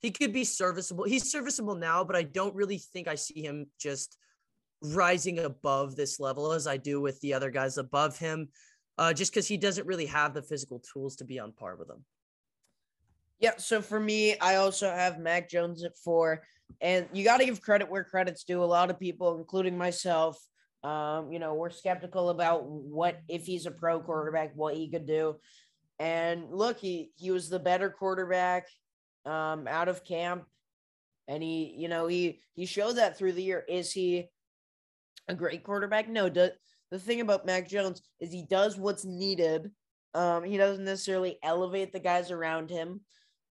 He 0.00 0.10
could 0.10 0.32
be 0.32 0.44
serviceable. 0.44 1.04
He's 1.04 1.30
serviceable 1.30 1.76
now, 1.76 2.02
but 2.02 2.16
I 2.16 2.24
don't 2.24 2.54
really 2.54 2.78
think 2.78 3.06
I 3.06 3.14
see 3.14 3.40
him 3.40 3.66
just 3.78 4.18
rising 4.82 5.38
above 5.38 5.96
this 5.96 6.18
level 6.18 6.52
as 6.52 6.66
I 6.66 6.76
do 6.76 7.00
with 7.00 7.20
the 7.20 7.34
other 7.34 7.50
guys 7.50 7.78
above 7.78 8.18
him, 8.18 8.48
uh, 8.98 9.12
just 9.12 9.32
because 9.32 9.48
he 9.48 9.56
doesn't 9.56 9.86
really 9.86 10.06
have 10.06 10.34
the 10.34 10.42
physical 10.42 10.82
tools 10.92 11.16
to 11.16 11.24
be 11.24 11.38
on 11.38 11.52
par 11.52 11.76
with 11.76 11.88
them. 11.88 12.04
Yeah, 13.38 13.56
so 13.56 13.82
for 13.82 13.98
me, 13.98 14.38
I 14.38 14.56
also 14.56 14.88
have 14.88 15.18
Mac 15.18 15.48
Jones 15.48 15.84
at 15.84 15.96
four, 15.96 16.42
and 16.80 17.08
you 17.12 17.24
got 17.24 17.38
to 17.38 17.44
give 17.44 17.60
credit 17.60 17.90
where 17.90 18.04
credit's 18.04 18.44
due. 18.44 18.62
A 18.62 18.64
lot 18.64 18.90
of 18.90 19.00
people, 19.00 19.36
including 19.36 19.76
myself, 19.76 20.38
um, 20.84 21.32
you 21.32 21.38
know, 21.38 21.54
we're 21.54 21.70
skeptical 21.70 22.30
about 22.30 22.64
what 22.66 23.20
if 23.28 23.44
he's 23.44 23.66
a 23.66 23.70
pro 23.70 24.00
quarterback, 24.00 24.52
what 24.54 24.74
he 24.74 24.90
could 24.90 25.06
do. 25.06 25.36
And 25.98 26.52
look, 26.52 26.78
he 26.78 27.10
he 27.16 27.30
was 27.30 27.48
the 27.48 27.58
better 27.58 27.90
quarterback 27.90 28.66
um, 29.24 29.66
out 29.68 29.88
of 29.88 30.04
camp, 30.04 30.44
and 31.28 31.42
he, 31.42 31.74
you 31.76 31.88
know, 31.88 32.06
he 32.06 32.40
he 32.54 32.66
showed 32.66 32.94
that 32.94 33.16
through 33.16 33.32
the 33.32 33.42
year. 33.42 33.64
Is 33.68 33.92
he 33.92 34.28
a 35.32 35.36
great 35.36 35.64
quarterback? 35.64 36.08
No. 36.08 36.28
The 36.28 36.98
thing 36.98 37.20
about 37.20 37.46
Mac 37.46 37.68
Jones 37.68 38.02
is 38.20 38.30
he 38.30 38.46
does 38.48 38.76
what's 38.76 39.04
needed. 39.04 39.70
Um, 40.14 40.44
he 40.44 40.58
doesn't 40.58 40.84
necessarily 40.84 41.38
elevate 41.42 41.92
the 41.92 42.00
guys 42.00 42.30
around 42.30 42.70
him, 42.70 43.00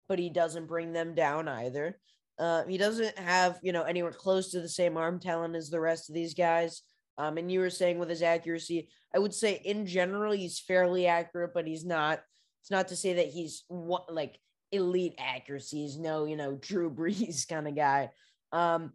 but 0.07 0.19
he 0.19 0.29
doesn't 0.29 0.67
bring 0.67 0.93
them 0.93 1.15
down 1.15 1.47
either. 1.47 1.99
Uh, 2.38 2.63
he 2.65 2.77
doesn't 2.77 3.17
have, 3.17 3.59
you 3.63 3.73
know, 3.73 3.84
anywhere 3.84 4.11
close 4.11 4.51
to 4.51 4.61
the 4.61 4.69
same 4.69 4.95
arm 4.95 5.19
talent 5.19 5.55
as 5.55 5.69
the 5.69 5.79
rest 5.79 6.09
of 6.09 6.15
these 6.15 6.34
guys. 6.34 6.84
Um, 7.17 7.38
and 7.38 7.51
you 7.51 7.59
were 7.59 7.69
saying 7.69 7.99
with 7.99 8.09
his 8.09 8.21
accuracy, 8.21 8.89
I 9.13 9.19
would 9.19 9.34
say 9.34 9.61
in 9.65 9.86
general 9.86 10.32
he's 10.32 10.59
fairly 10.59 11.07
accurate, 11.07 11.51
but 11.53 11.67
he's 11.67 11.86
not. 11.86 12.21
It's 12.61 12.71
not 12.71 12.88
to 12.89 12.95
say 12.95 13.13
that 13.13 13.27
he's 13.27 13.63
what 13.67 14.13
like 14.13 14.39
elite 14.71 15.15
accuracy. 15.17 15.84
He's 15.84 15.97
no, 15.97 16.25
you 16.25 16.36
know, 16.36 16.57
Drew 16.61 16.91
Brees 16.91 17.47
kind 17.49 17.67
of 17.67 17.75
guy. 17.75 18.09
Um, 18.51 18.93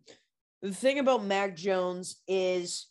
the 0.63 0.73
thing 0.73 0.99
about 0.99 1.25
Mac 1.25 1.57
Jones 1.57 2.17
is 2.27 2.87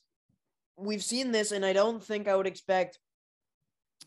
we've 0.78 1.04
seen 1.04 1.32
this, 1.32 1.52
and 1.52 1.66
I 1.66 1.74
don't 1.74 2.04
think 2.04 2.28
I 2.28 2.36
would 2.36 2.48
expect 2.48 3.00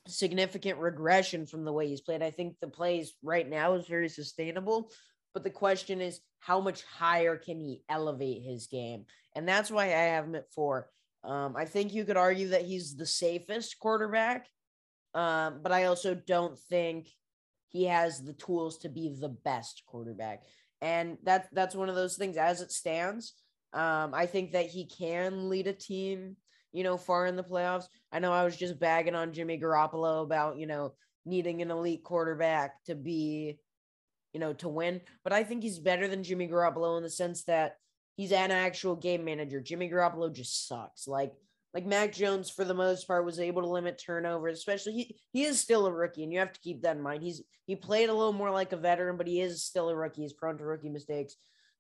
significant 0.07 0.79
regression 0.79 1.47
from 1.47 1.65
the 1.65 1.73
way 1.73 1.89
he's 1.89 2.01
played. 2.01 2.23
I 2.23 2.31
think 2.31 2.57
the 2.61 2.69
plays 2.69 3.15
right 3.23 3.49
now 3.49 3.75
is 3.75 3.87
very 3.87 4.09
sustainable, 4.09 4.91
but 5.35 5.45
the 5.45 5.51
question 5.51 6.01
is 6.01 6.21
how 6.41 6.61
much 6.61 6.83
higher 6.85 7.37
can 7.37 7.59
he 7.59 7.83
elevate 7.89 8.43
his 8.43 8.67
game? 8.67 9.05
And 9.35 9.49
that's 9.49 9.71
why 9.71 9.85
I 9.85 9.89
have 9.89 10.25
him 10.25 10.35
at 10.35 10.53
four. 10.53 10.89
Um, 11.25 11.57
I 11.57 11.65
think 11.65 11.93
you 11.93 12.05
could 12.05 12.17
argue 12.17 12.49
that 12.49 12.65
he's 12.65 12.97
the 12.97 13.07
safest 13.07 13.79
quarterback, 13.79 14.47
um, 15.15 15.61
but 15.63 15.73
I 15.73 15.85
also 15.85 16.15
don't 16.15 16.59
think 16.59 17.09
he 17.69 17.85
has 17.85 18.23
the 18.23 18.33
tools 18.35 18.79
to 18.79 18.89
be 18.89 19.15
the 19.21 19.29
best 19.29 19.83
quarterback. 19.87 20.45
And 20.81 21.19
that 21.25 21.49
that's 21.53 21.75
one 21.75 21.89
of 21.89 21.97
those 21.97 22.17
things 22.17 22.37
as 22.37 22.61
it 22.61 22.71
stands. 22.71 23.35
Um, 23.73 24.15
I 24.15 24.27
think 24.27 24.53
that 24.53 24.67
he 24.67 24.87
can 24.87 25.49
lead 25.49 25.67
a 25.67 25.73
team, 25.73 26.37
you 26.73 26.85
know, 26.85 26.97
far 26.97 27.27
in 27.27 27.37
the 27.37 27.45
playoffs. 27.45 27.87
I 28.13 28.19
know 28.19 28.33
I 28.33 28.45
was 28.45 28.57
just 28.57 28.81
bagging 28.81 29.15
on 29.15 29.33
Jimmy 29.33 29.59
Garoppolo 29.59 30.23
about, 30.23 30.59
you 30.59 30.67
know, 30.67 30.95
needing 31.27 31.61
an 31.61 31.71
elite 31.71 32.03
quarterback 32.03 32.83
to 32.85 32.95
be, 32.95 33.59
you 34.33 34.41
know, 34.41 34.55
to 34.55 34.69
win. 34.69 35.01
But 35.25 35.33
I 35.33 35.45
think 35.45 35.63
he's 35.63 35.79
better 35.79 36.09
than 36.09 36.25
Jimmy 36.25 36.49
Garoppolo 36.49 36.97
in 36.97 37.03
the 37.03 37.11
sense 37.11 37.45
that 37.45 37.77
he's 38.17 38.33
an 38.33 38.51
actual 38.51 38.97
game 38.97 39.25
manager. 39.25 39.61
Jimmy 39.61 39.91
Garoppolo 39.91 40.33
just 40.33 40.67
sucks. 40.67 41.07
Like 41.07 41.33
like 41.75 41.87
Mac 41.87 42.13
Jones 42.13 42.51
for 42.51 42.65
the 42.65 42.75
most 42.75 43.07
part 43.07 43.25
was 43.25 43.39
able 43.39 43.63
to 43.63 43.69
limit 43.69 44.03
turnovers, 44.05 44.59
especially 44.59 44.93
he, 44.95 45.17
he 45.33 45.45
is 45.45 45.61
still 45.61 45.87
a 45.87 45.93
rookie, 45.93 46.25
and 46.25 46.33
you 46.33 46.39
have 46.39 46.53
to 46.53 46.61
keep 46.61 46.83
that 46.83 46.97
in 46.97 47.03
mind. 47.03 47.23
He's 47.23 47.43
he 47.67 47.77
played 47.77 48.09
a 48.09 48.15
little 48.15 48.33
more 48.33 48.51
like 48.51 48.73
a 48.73 48.77
veteran, 48.77 49.17
but 49.17 49.27
he 49.27 49.41
is 49.41 49.63
still 49.63 49.91
a 49.91 49.97
rookie. 49.97 50.23
He's 50.23 50.33
prone 50.33 50.57
to 50.59 50.65
rookie 50.65 50.89
mistakes. 50.89 51.37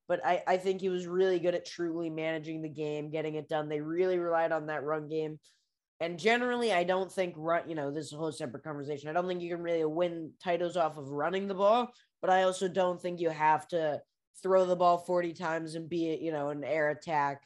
But 0.09 0.25
I, 0.25 0.43
I 0.47 0.57
think 0.57 0.81
he 0.81 0.89
was 0.89 1.07
really 1.07 1.39
good 1.39 1.55
at 1.55 1.67
truly 1.67 2.09
managing 2.09 2.63
the 2.63 2.69
game, 2.69 3.11
getting 3.11 3.35
it 3.35 3.49
done. 3.49 3.69
They 3.69 3.81
really 3.81 4.19
relied 4.19 4.53
on 4.53 4.67
that 4.67 4.83
run 4.83 5.09
game. 5.09 5.39
And 6.01 6.19
generally, 6.19 6.73
I 6.73 6.85
don't 6.85 7.13
think 7.13 7.35
run, 7.37 7.69
you 7.69 7.75
know, 7.75 7.91
this 7.91 8.07
is 8.07 8.13
a 8.15 8.17
whole 8.17 8.33
separate 8.33 8.65
conversation. 8.65 9.09
I 9.09 9.13
don't 9.13 9.27
think 9.27 9.43
you 9.43 9.51
can 9.51 9.63
really 9.63 9.85
win 9.85 10.31
titles 10.43 10.77
off 10.77 10.97
of 10.97 11.09
running 11.09 11.47
the 11.47 11.55
ball, 11.55 11.91
but 12.21 12.31
I 12.31 12.45
also 12.45 12.69
don't 12.69 13.01
think 13.01 13.21
you 13.21 13.31
have 13.31 13.67
to 13.69 14.01
throw 14.43 14.65
the 14.65 14.77
ball 14.77 14.99
40 14.99 15.35
times 15.35 15.75
and 15.75 15.89
be, 15.89 16.17
you 16.21 16.33
know, 16.33 16.51
an 16.51 16.65
air 16.65 16.91
attack 16.91 17.43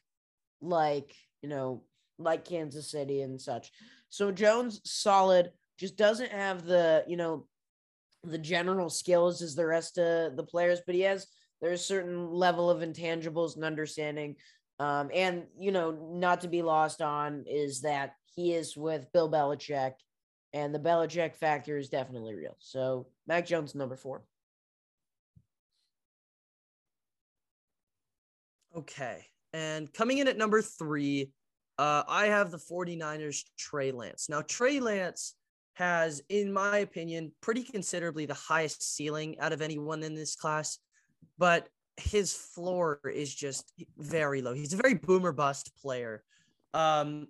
like, 0.61 1.15
you 1.41 1.49
know, 1.49 1.83
like 2.19 2.45
Kansas 2.45 2.91
City 2.91 3.23
and 3.23 3.41
such. 3.41 3.73
So 4.11 4.31
Jones 4.31 4.81
solid, 4.85 5.51
just 5.79 5.97
doesn't 5.97 6.31
have 6.31 6.65
the, 6.65 7.05
you 7.09 7.17
know, 7.17 7.47
the 8.23 8.39
general 8.39 8.91
skills 8.91 9.43
as 9.43 9.55
the 9.55 9.67
rest 9.67 9.99
of 9.99 10.37
the 10.37 10.45
players, 10.45 10.81
but 10.87 10.95
he 10.95 11.01
has 11.01 11.27
there's 11.63 11.81
a 11.81 11.85
certain 11.85 12.31
level 12.31 12.69
of 12.69 12.81
intangibles 12.81 13.55
and 13.55 13.65
understanding. 13.65 14.37
Um, 14.79 15.11
and 15.15 15.45
you 15.57 15.71
know, 15.71 15.93
not 15.93 16.41
to 16.43 16.49
be 16.49 16.61
lost 16.61 17.01
on 17.01 17.45
is 17.47 17.81
that 17.83 18.17
he 18.35 18.53
is 18.53 18.77
with 18.77 19.11
Bill 19.13 19.31
Belichick, 19.31 19.93
and 20.53 20.75
the 20.75 20.81
Belichick 20.81 21.37
factor 21.37 21.79
is 21.79 21.89
definitely 21.89 22.35
real. 22.35 22.57
So 22.59 23.07
Mac 23.27 23.47
Jones, 23.47 23.75
number 23.75 23.97
four. 23.97 24.23
Okay. 28.77 29.27
And 29.53 29.93
coming 29.93 30.19
in 30.19 30.29
at 30.29 30.39
number 30.39 30.63
three, 30.63 31.31
uh, 31.79 32.03
I 32.09 32.27
have 32.27 32.51
the 32.51 32.59
49ers 32.59 33.45
Trey 33.59 33.93
Lance. 33.93 34.29
Now, 34.29 34.41
Trey 34.43 34.81
Lance 34.81 35.35
has, 35.75 36.23
in 36.29 36.53
my 36.53 36.79
opinion, 36.79 37.33
pretty 37.43 37.65
considerably 37.65 38.25
the 38.25 38.35
highest 38.35 38.97
ceiling 38.97 39.39
out 39.41 39.53
of 39.53 39.61
anyone 39.61 40.03
in 40.03 40.15
this 40.15 40.35
class, 40.35 40.79
but 41.39 41.69
his 41.97 42.33
floor 42.33 43.01
is 43.05 43.35
just 43.35 43.73
very 43.99 44.43
low. 44.43 44.55
He's 44.55 44.73
a 44.73 44.77
very 44.77 44.95
boomer 44.95 45.33
bust 45.33 45.73
player. 45.81 46.23
Um, 46.75 47.29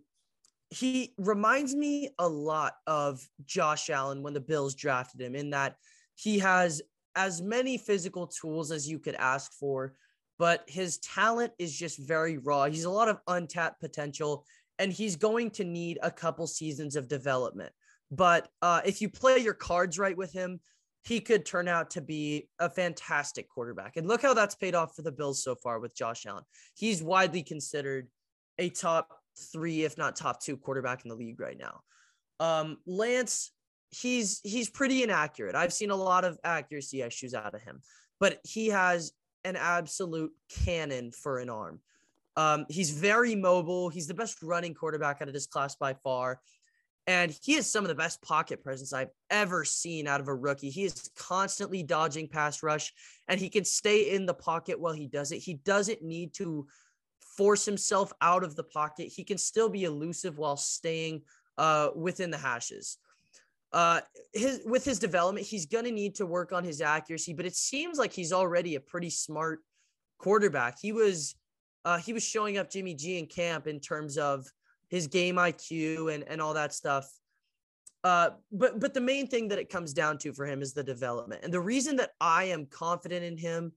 he 0.71 1.15
reminds 1.19 1.75
me 1.75 2.11
a 2.19 2.29
lot 2.29 2.75
of 2.87 3.29
Josh 3.45 3.91
Allen 3.91 4.23
when 4.23 4.35
the 4.35 4.41
Bills 4.41 4.75
drafted 4.75 5.21
him, 5.21 5.35
in 5.35 5.51
that 5.51 5.77
he 6.15 6.39
has 6.39 6.81
as 7.15 7.43
many 7.43 7.77
physical 7.77 8.27
tools 8.27 8.71
as 8.71 8.89
you 8.89 8.99
could 8.99 9.17
ask 9.17 9.53
for, 9.53 9.95
but 10.39 10.65
his 10.67 10.99
talent 10.99 11.53
is 11.59 11.77
just 11.77 11.99
very 11.99 12.39
raw. 12.39 12.65
He's 12.65 12.85
a 12.85 12.91
lot 12.91 13.09
of 13.09 13.21
untapped 13.27 13.81
potential. 13.81 14.47
and 14.79 14.93
he's 14.93 15.17
going 15.17 15.51
to 15.53 15.65
need 15.65 15.99
a 16.03 16.11
couple 16.11 16.47
seasons 16.47 16.97
of 16.97 17.07
development. 17.07 17.73
But 18.11 18.49
uh, 18.61 18.81
if 18.85 19.01
you 19.01 19.09
play 19.09 19.39
your 19.39 19.55
cards 19.55 19.99
right 19.99 20.17
with 20.17 20.33
him, 20.33 20.61
he 21.05 21.21
could 21.21 21.45
turn 21.45 21.69
out 21.69 21.91
to 21.91 22.01
be 22.01 22.49
a 22.59 22.71
fantastic 22.71 23.49
quarterback. 23.49 23.97
And 23.97 24.07
look 24.07 24.23
how 24.23 24.35
that's 24.35 24.55
paid 24.55 24.75
off 24.75 24.95
for 24.95 25.03
the 25.03 25.13
Bills 25.13 25.43
so 25.43 25.55
far 25.55 25.81
with 25.81 25.97
Josh 25.97 26.27
Allen. 26.27 26.45
He's 26.75 27.03
widely 27.03 27.43
considered 27.43 28.09
a 28.59 28.71
top 28.71 29.09
three, 29.53 29.83
if 29.83 29.99
not 29.99 30.15
top 30.15 30.41
two 30.41 30.57
quarterback 30.57 31.05
in 31.05 31.09
the 31.09 31.17
league 31.17 31.41
right 31.41 31.59
now. 31.59 31.81
Um, 32.39 32.79
Lance, 32.87 33.51
he's 33.91 34.41
he's 34.45 34.71
pretty 34.71 35.03
inaccurate. 35.03 35.55
I've 35.55 35.73
seen 35.73 35.91
a 35.91 35.97
lot 35.97 36.25
of 36.25 36.39
accuracy 36.45 37.03
issues 37.03 37.35
out 37.35 37.55
of 37.55 37.63
him, 37.63 37.81
but 38.21 38.39
he 38.45 38.69
has 38.69 39.13
an 39.45 39.57
absolute 39.57 40.33
cannon 40.65 41.11
for 41.11 41.39
an 41.39 41.51
arm. 41.51 41.81
Um, 42.37 42.65
he's 42.69 42.91
very 42.91 43.35
mobile. 43.35 43.89
He's 43.89 44.07
the 44.07 44.15
best 44.15 44.43
running 44.43 44.73
quarterback 44.73 45.21
out 45.21 45.29
of 45.29 45.35
this 45.35 45.47
class 45.47 45.75
by 45.75 45.95
far. 45.95 46.41
And 47.07 47.37
he 47.43 47.55
has 47.55 47.71
some 47.71 47.85
of 47.85 47.89
the 47.89 47.95
best 47.97 48.23
pocket 48.23 48.63
presence 48.63 48.93
I've 48.93 49.11
ever 49.29 49.65
seen 49.65 50.07
out 50.07 50.21
of 50.21 50.29
a 50.29 50.35
rookie. 50.35 50.71
He 50.71 50.85
is 50.85 51.11
constantly 51.17 51.83
dodging 51.83 52.29
pass 52.29 52.63
rush 52.63 52.93
and 53.27 53.41
he 53.41 53.49
can 53.49 53.65
stay 53.65 54.15
in 54.15 54.25
the 54.25 54.35
pocket 54.35 54.79
while 54.79 54.93
he 54.93 55.09
does 55.09 55.33
it. 55.33 55.39
He 55.39 55.55
doesn't 55.55 56.03
need 56.03 56.33
to 56.35 56.67
force 57.37 57.65
himself 57.65 58.13
out 58.21 58.45
of 58.45 58.55
the 58.55 58.65
pocket. 58.65 59.09
He 59.09 59.25
can 59.25 59.39
still 59.39 59.69
be 59.69 59.85
elusive 59.85 60.39
while 60.39 60.57
staying 60.57 61.23
uh, 61.59 61.89
within 61.97 62.31
the 62.31 62.39
hashes. 62.39 62.99
Uh, 63.73 64.01
his 64.35 64.61
with 64.67 64.85
his 64.85 64.99
development, 64.99 65.47
he's 65.47 65.67
going 65.67 65.87
to 65.87 65.91
need 65.91 66.15
to 66.17 66.27
work 66.27 66.53
on 66.53 66.63
his 66.63 66.83
accuracy, 66.83 67.33
but 67.33 67.47
it 67.47 67.57
seems 67.57 67.99
like 67.99 68.13
he's 68.13 68.33
already 68.33 68.75
a 68.75 68.81
pretty 68.81 69.09
smart 69.09 69.61
quarterback. 70.19 70.79
He 70.79 70.93
was 70.93 71.35
uh, 71.85 71.97
he 71.97 72.13
was 72.13 72.23
showing 72.23 72.59
up 72.59 72.71
Jimmy 72.71 72.95
G 72.95 73.19
in 73.19 73.27
camp 73.27 73.67
in 73.67 73.81
terms 73.81 74.19
of 74.19 74.47
his 74.93 75.09
game 75.09 75.37
IQ 75.37 76.15
and, 76.15 76.23
and 76.29 76.41
all 76.41 76.55
that 76.55 76.73
stuff. 76.73 77.11
Uh, 78.05 78.31
but 78.53 78.79
but 78.79 78.95
the 78.95 79.01
main 79.01 79.27
thing 79.27 79.49
that 79.49 79.59
it 79.59 79.71
comes 79.71 79.93
down 79.93 80.19
to 80.19 80.33
for 80.33 80.45
him 80.47 80.61
is 80.61 80.75
the 80.75 80.85
development. 80.85 81.41
And 81.43 81.53
the 81.53 81.61
reason 81.61 81.97
that 81.97 82.11
I 82.21 82.45
am 82.45 82.67
confident 82.67 83.25
in 83.25 83.37
him 83.37 83.73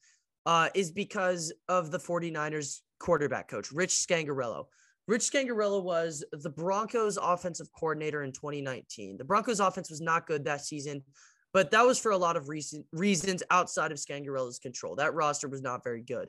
uh, 0.45 0.70
is 0.76 0.91
because 0.91 1.53
of 1.70 1.89
the 1.89 1.97
49ers 1.97 2.82
quarterback 2.99 3.47
coach, 3.47 3.72
Rich 3.72 3.91
Scangarello. 3.91 4.66
Rich 5.07 5.32
Scangarello 5.32 5.84
was 5.84 6.26
the 6.32 6.49
Broncos 6.49 7.18
offensive 7.18 7.68
coordinator 7.72 8.24
in 8.24 8.32
2019. 8.32 9.18
The 9.18 9.24
Broncos 9.24 9.59
offense 9.59 9.89
was 9.89 10.01
not 10.01 10.28
good 10.28 10.43
that 10.45 10.66
season, 10.66 11.03
but 11.53 11.72
that 11.72 11.86
was 11.86 11.99
for 11.99 12.11
a 12.11 12.18
lot 12.18 12.36
of 12.36 12.49
reason, 12.49 12.84
reasons 12.91 13.41
outside 13.51 13.91
of 13.91 13.99
Scangarello's 13.99 14.59
control. 14.59 14.95
That 14.95 15.13
roster 15.13 15.47
was 15.47 15.61
not 15.61 15.84
very 15.84 16.01
good. 16.01 16.28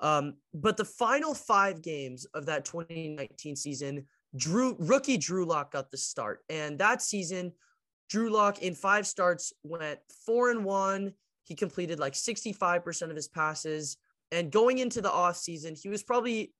Um, 0.00 0.34
but 0.54 0.76
the 0.76 0.84
final 0.84 1.34
five 1.34 1.82
games 1.82 2.26
of 2.34 2.46
that 2.46 2.64
2019 2.64 3.56
season, 3.56 4.06
Drew 4.36 4.76
rookie 4.78 5.16
Drew 5.16 5.44
Lock 5.44 5.72
got 5.72 5.90
the 5.90 5.96
start, 5.96 6.40
and 6.48 6.78
that 6.78 7.02
season, 7.02 7.52
Drew 8.08 8.30
Lock 8.30 8.62
in 8.62 8.74
five 8.74 9.06
starts 9.06 9.52
went 9.62 10.00
four 10.26 10.50
and 10.50 10.64
one. 10.64 11.12
He 11.44 11.54
completed 11.54 11.98
like 11.98 12.12
65% 12.12 13.10
of 13.10 13.16
his 13.16 13.28
passes. 13.28 13.96
And 14.30 14.50
going 14.50 14.78
into 14.78 15.00
the 15.00 15.08
offseason, 15.08 15.78
he 15.80 15.88
was 15.88 16.02
probably 16.02 16.52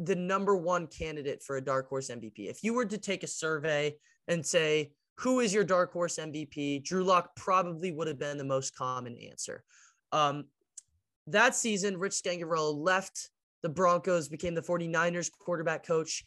the 0.00 0.16
number 0.16 0.56
one 0.56 0.88
candidate 0.88 1.42
for 1.42 1.56
a 1.56 1.64
dark 1.64 1.88
horse 1.88 2.08
MVP. 2.08 2.50
If 2.50 2.64
you 2.64 2.74
were 2.74 2.84
to 2.84 2.98
take 2.98 3.22
a 3.22 3.28
survey 3.28 3.94
and 4.26 4.44
say, 4.44 4.92
who 5.18 5.40
is 5.40 5.54
your 5.54 5.64
dark 5.64 5.92
horse 5.92 6.16
MVP? 6.16 6.82
Drew 6.82 7.04
Lock 7.04 7.36
probably 7.36 7.92
would 7.92 8.08
have 8.08 8.18
been 8.18 8.38
the 8.38 8.44
most 8.44 8.76
common 8.76 9.16
answer. 9.30 9.62
Um, 10.10 10.46
that 11.28 11.54
season, 11.54 11.96
Rich 11.96 12.14
Scangarello 12.14 12.74
left 12.76 13.30
the 13.62 13.68
Broncos, 13.68 14.28
became 14.28 14.54
the 14.54 14.62
49ers 14.62 15.30
quarterback 15.38 15.86
coach. 15.86 16.24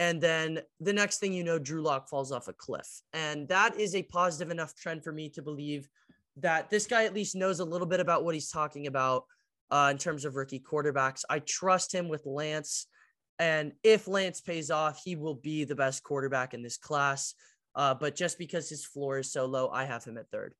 And 0.00 0.18
then 0.18 0.60
the 0.80 0.94
next 0.94 1.18
thing 1.18 1.34
you 1.34 1.44
know, 1.44 1.58
Drew 1.58 1.82
Lock 1.82 2.08
falls 2.08 2.32
off 2.32 2.48
a 2.48 2.54
cliff. 2.54 3.02
And 3.12 3.46
that 3.48 3.78
is 3.78 3.94
a 3.94 4.02
positive 4.02 4.50
enough 4.50 4.74
trend 4.74 5.04
for 5.04 5.12
me 5.12 5.28
to 5.28 5.42
believe 5.42 5.90
that 6.38 6.70
this 6.70 6.86
guy 6.86 7.04
at 7.04 7.12
least 7.12 7.36
knows 7.36 7.60
a 7.60 7.66
little 7.66 7.86
bit 7.86 8.00
about 8.00 8.24
what 8.24 8.34
he's 8.34 8.50
talking 8.50 8.86
about 8.86 9.24
uh, 9.70 9.88
in 9.90 9.98
terms 9.98 10.24
of 10.24 10.36
rookie 10.36 10.58
quarterbacks. 10.58 11.22
I 11.28 11.40
trust 11.40 11.94
him 11.94 12.08
with 12.08 12.24
Lance. 12.24 12.86
And 13.38 13.72
if 13.84 14.08
Lance 14.08 14.40
pays 14.40 14.70
off, 14.70 15.02
he 15.04 15.16
will 15.16 15.34
be 15.34 15.64
the 15.64 15.76
best 15.76 16.02
quarterback 16.02 16.54
in 16.54 16.62
this 16.62 16.78
class. 16.78 17.34
Uh, 17.74 17.92
but 17.92 18.16
just 18.16 18.38
because 18.38 18.70
his 18.70 18.86
floor 18.86 19.18
is 19.18 19.30
so 19.30 19.44
low, 19.44 19.68
I 19.68 19.84
have 19.84 20.02
him 20.02 20.16
at 20.16 20.30
third. 20.30 20.54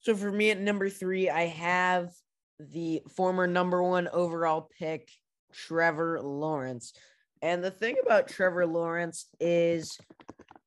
So 0.00 0.16
for 0.16 0.32
me 0.32 0.50
at 0.50 0.58
number 0.58 0.88
three, 0.88 1.28
I 1.28 1.48
have 1.48 2.14
the 2.58 3.02
former 3.14 3.46
number 3.46 3.82
one 3.82 4.08
overall 4.10 4.70
pick, 4.78 5.10
Trevor 5.52 6.22
Lawrence. 6.22 6.94
And 7.44 7.62
the 7.62 7.70
thing 7.70 7.96
about 8.02 8.26
Trevor 8.26 8.66
Lawrence 8.66 9.26
is 9.38 9.98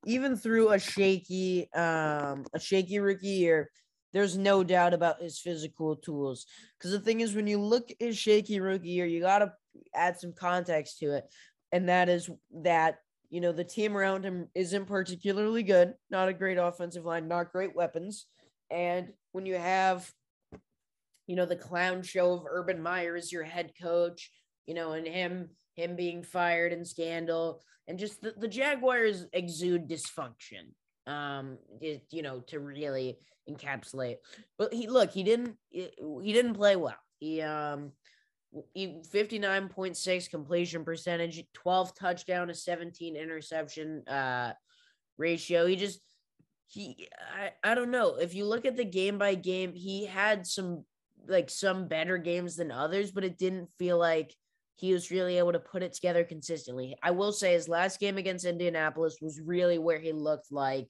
even 0.06 0.38
through 0.38 0.70
a 0.70 0.80
shaky 0.80 1.74
um 1.74 2.46
a 2.54 2.60
shaky 2.60 3.00
rookie 3.00 3.30
year, 3.30 3.72
there's 4.14 4.38
no 4.38 4.64
doubt 4.64 4.94
about 4.94 5.20
his 5.20 5.40
physical 5.40 5.96
tools. 5.96 6.46
Because 6.78 6.92
the 6.92 7.00
thing 7.00 7.22
is, 7.22 7.34
when 7.34 7.48
you 7.48 7.60
look 7.60 7.90
at 7.90 7.98
his 8.00 8.16
shaky 8.16 8.60
rookie 8.60 8.90
year, 8.90 9.08
you 9.08 9.22
gotta 9.22 9.54
add 9.96 10.20
some 10.20 10.34
context 10.34 11.00
to 11.00 11.14
it. 11.14 11.24
And 11.72 11.90
that 11.90 12.10
is 12.10 12.30
that, 12.62 13.00
you 13.32 13.42
know, 13.42 13.52
the 13.52 13.64
team 13.64 13.98
around 13.98 14.24
him 14.24 14.48
isn't 14.54 14.86
particularly 14.86 15.64
good, 15.64 15.96
not 16.12 16.30
a 16.30 16.34
great 16.34 16.60
offensive 16.60 17.06
line, 17.06 17.28
not 17.28 17.52
great 17.52 17.76
weapons. 17.76 18.28
And 18.70 19.14
when 19.32 19.48
you 19.48 19.56
have, 19.56 20.14
you 21.26 21.36
know, 21.36 21.48
the 21.48 21.56
clown 21.56 22.04
show 22.04 22.34
of 22.34 22.46
Urban 22.48 22.84
Meyer 22.84 23.16
as 23.16 23.32
your 23.32 23.46
head 23.46 23.72
coach, 23.82 24.32
you 24.68 24.76
know, 24.76 24.92
and 24.92 25.08
him 25.08 25.50
him 25.78 25.96
being 25.96 26.24
fired 26.24 26.74
and 26.74 26.86
scandal, 26.86 27.62
and 27.88 27.98
just 27.98 28.22
the, 28.22 28.34
the 28.36 28.48
Jaguars 28.48 29.26
exude 29.32 29.88
dysfunction. 29.88 30.74
Um, 31.06 31.58
it, 31.80 32.04
you 32.12 32.22
know, 32.22 32.42
to 32.48 32.60
really 32.60 33.18
encapsulate. 33.50 34.18
But 34.58 34.74
he 34.74 34.88
look, 34.88 35.12
he 35.12 35.24
didn't 35.24 35.56
he 35.70 36.34
didn't 36.34 36.56
play 36.56 36.76
well. 36.76 36.98
He 37.20 37.42
um 37.42 37.94
he 38.74 39.02
59.6 39.14 40.30
completion 40.30 40.84
percentage, 40.84 41.42
12 41.54 41.96
touchdown 41.96 42.48
to 42.48 42.54
17 42.54 43.16
interception 43.16 44.06
uh 44.08 44.52
ratio. 45.18 45.66
He 45.66 45.78
just 45.78 46.02
he 46.68 47.08
I, 47.34 47.72
I 47.72 47.76
don't 47.76 47.92
know 47.92 48.16
if 48.16 48.36
you 48.36 48.46
look 48.46 48.66
at 48.66 48.76
the 48.76 48.86
game 48.86 49.18
by 49.18 49.36
game 49.36 49.74
he 49.74 50.06
had 50.06 50.46
some 50.46 50.84
like 51.28 51.50
some 51.50 51.88
better 51.88 52.18
games 52.18 52.56
than 52.58 52.72
others 52.72 53.12
but 53.12 53.24
it 53.24 53.38
didn't 53.38 53.70
feel 53.80 53.98
like 53.98 54.36
he 54.78 54.94
was 54.94 55.10
really 55.10 55.40
able 55.40 55.52
to 55.52 55.60
put 55.60 55.82
it 55.82 55.94
together 55.94 56.24
consistently. 56.24 56.96
I 57.02 57.12
will 57.12 57.32
say 57.32 57.54
his 57.54 57.68
last 57.68 58.00
game 58.00 58.18
against 58.18 58.46
indianapolis 58.46 59.18
was 59.22 59.42
really 59.42 59.80
where 59.80 60.00
he 60.00 60.14
looked 60.14 60.52
like 60.52 60.90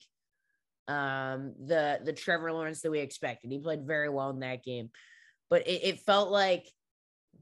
um 0.88 1.54
the 1.66 2.00
the 2.04 2.12
trevor 2.12 2.52
lawrence 2.52 2.82
that 2.82 2.90
we 2.90 3.00
expected. 3.00 3.50
He 3.50 3.58
played 3.58 3.86
very 3.86 4.08
well 4.10 4.30
in 4.30 4.40
that 4.40 4.62
game. 4.62 4.90
But 5.50 5.66
it, 5.66 5.80
it 5.84 6.00
felt 6.00 6.30
like 6.30 6.70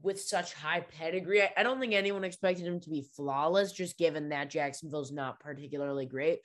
with 0.01 0.21
such 0.21 0.53
high 0.53 0.79
pedigree 0.79 1.41
I, 1.41 1.51
I 1.57 1.63
don't 1.63 1.79
think 1.79 1.93
anyone 1.93 2.23
expected 2.23 2.65
him 2.65 2.79
to 2.79 2.89
be 2.89 3.07
flawless 3.15 3.73
just 3.73 3.97
given 3.97 4.29
that 4.29 4.49
jacksonville's 4.49 5.11
not 5.11 5.41
particularly 5.41 6.05
great. 6.05 6.39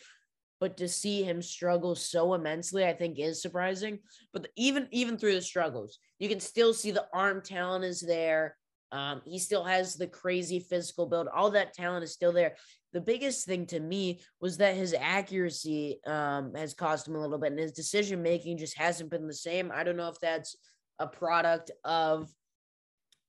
But 0.59 0.77
to 0.77 0.89
see 0.89 1.23
him 1.23 1.43
struggle 1.43 1.95
so 1.95 2.35
immensely 2.35 2.85
i 2.85 2.93
think 2.93 3.21
is 3.21 3.41
surprising. 3.41 4.01
But 4.33 4.49
even 4.57 4.89
even 4.91 5.17
through 5.17 5.35
the 5.35 5.43
struggles 5.43 5.99
you 6.19 6.29
can 6.29 6.41
still 6.41 6.75
see 6.75 6.91
the 6.91 7.07
arm 7.15 7.41
talent 7.41 7.85
is 7.85 8.01
there 8.01 8.57
um, 8.93 9.23
he 9.25 9.39
still 9.39 9.65
has 9.65 9.95
the 9.95 10.07
crazy 10.07 10.61
physical 10.61 11.07
build 11.07 11.29
all 11.29 11.51
that 11.51 11.75
talent 11.75 12.05
is 12.05 12.13
still 12.13 12.33
there 12.33 12.55
the 12.93 13.01
biggest 13.01 13.47
thing 13.47 13.67
to 13.67 13.81
me 13.81 14.21
was 14.41 14.59
that 14.59 14.77
his 14.77 14.95
accuracy 14.99 15.99
um, 16.07 16.55
has 16.55 16.75
cost 16.75 17.09
him 17.09 17.17
a 17.17 17.21
little 17.21 17.39
bit 17.39 17.51
and 17.51 17.59
his 17.59 17.73
decision 17.73 18.23
making 18.23 18.59
just 18.59 18.77
hasn't 18.77 19.11
been 19.11 19.27
the 19.27 19.35
same 19.35 19.73
i 19.75 19.83
don't 19.83 19.97
know 19.97 20.09
if 20.09 20.21
that's 20.21 20.57
a 20.99 21.07
product 21.07 21.71
of 21.85 22.31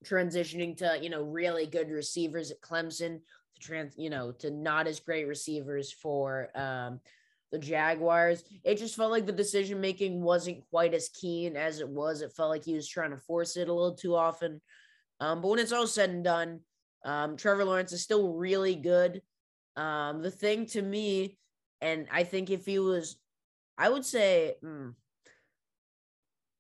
transitioning 0.06 0.76
to 0.76 0.98
you 1.02 1.10
know 1.10 1.24
really 1.24 1.66
good 1.66 1.90
receivers 1.90 2.52
at 2.52 2.62
clemson 2.62 3.20
to 3.56 3.62
trans 3.62 3.96
you 3.98 4.10
know 4.10 4.32
to 4.32 4.52
not 4.52 4.86
as 4.86 5.00
great 5.00 5.28
receivers 5.28 5.92
for 5.92 6.50
um, 6.56 7.00
the 7.54 7.60
Jaguars. 7.60 8.44
It 8.64 8.80
just 8.80 8.96
felt 8.96 9.12
like 9.12 9.28
the 9.28 9.32
decision 9.32 9.80
making 9.80 10.22
wasn't 10.22 10.68
quite 10.72 10.96
as 10.96 11.10
keen 11.10 11.56
as 11.56 11.80
it 11.80 11.88
was. 11.88 12.22
It 12.22 12.34
felt 12.34 12.50
like 12.50 12.66
he 12.66 12.74
was 12.74 12.88
trying 12.88 13.12
to 13.12 13.18
force 13.18 13.56
it 13.56 13.70
a 13.70 13.74
little 13.74 13.94
too 13.94 14.16
often. 14.16 14.60
Um, 15.24 15.40
but 15.40 15.48
when 15.48 15.60
it's 15.60 15.72
all 15.72 15.88
said 15.88 16.10
and 16.10 16.24
done, 16.24 16.60
um, 17.06 17.38
Trevor 17.38 17.64
Lawrence 17.64 17.94
is 17.94 18.04
still 18.04 18.34
really 18.34 18.76
good. 18.76 19.22
Um, 19.78 20.22
the 20.22 20.30
thing 20.30 20.66
to 20.68 20.82
me, 20.82 21.38
and 21.80 22.08
I 22.12 22.26
think 22.26 22.50
if 22.50 22.66
he 22.66 22.78
was, 22.78 23.16
I 23.78 23.88
would 23.88 24.04
say, 24.04 24.56
mm, 24.62 24.94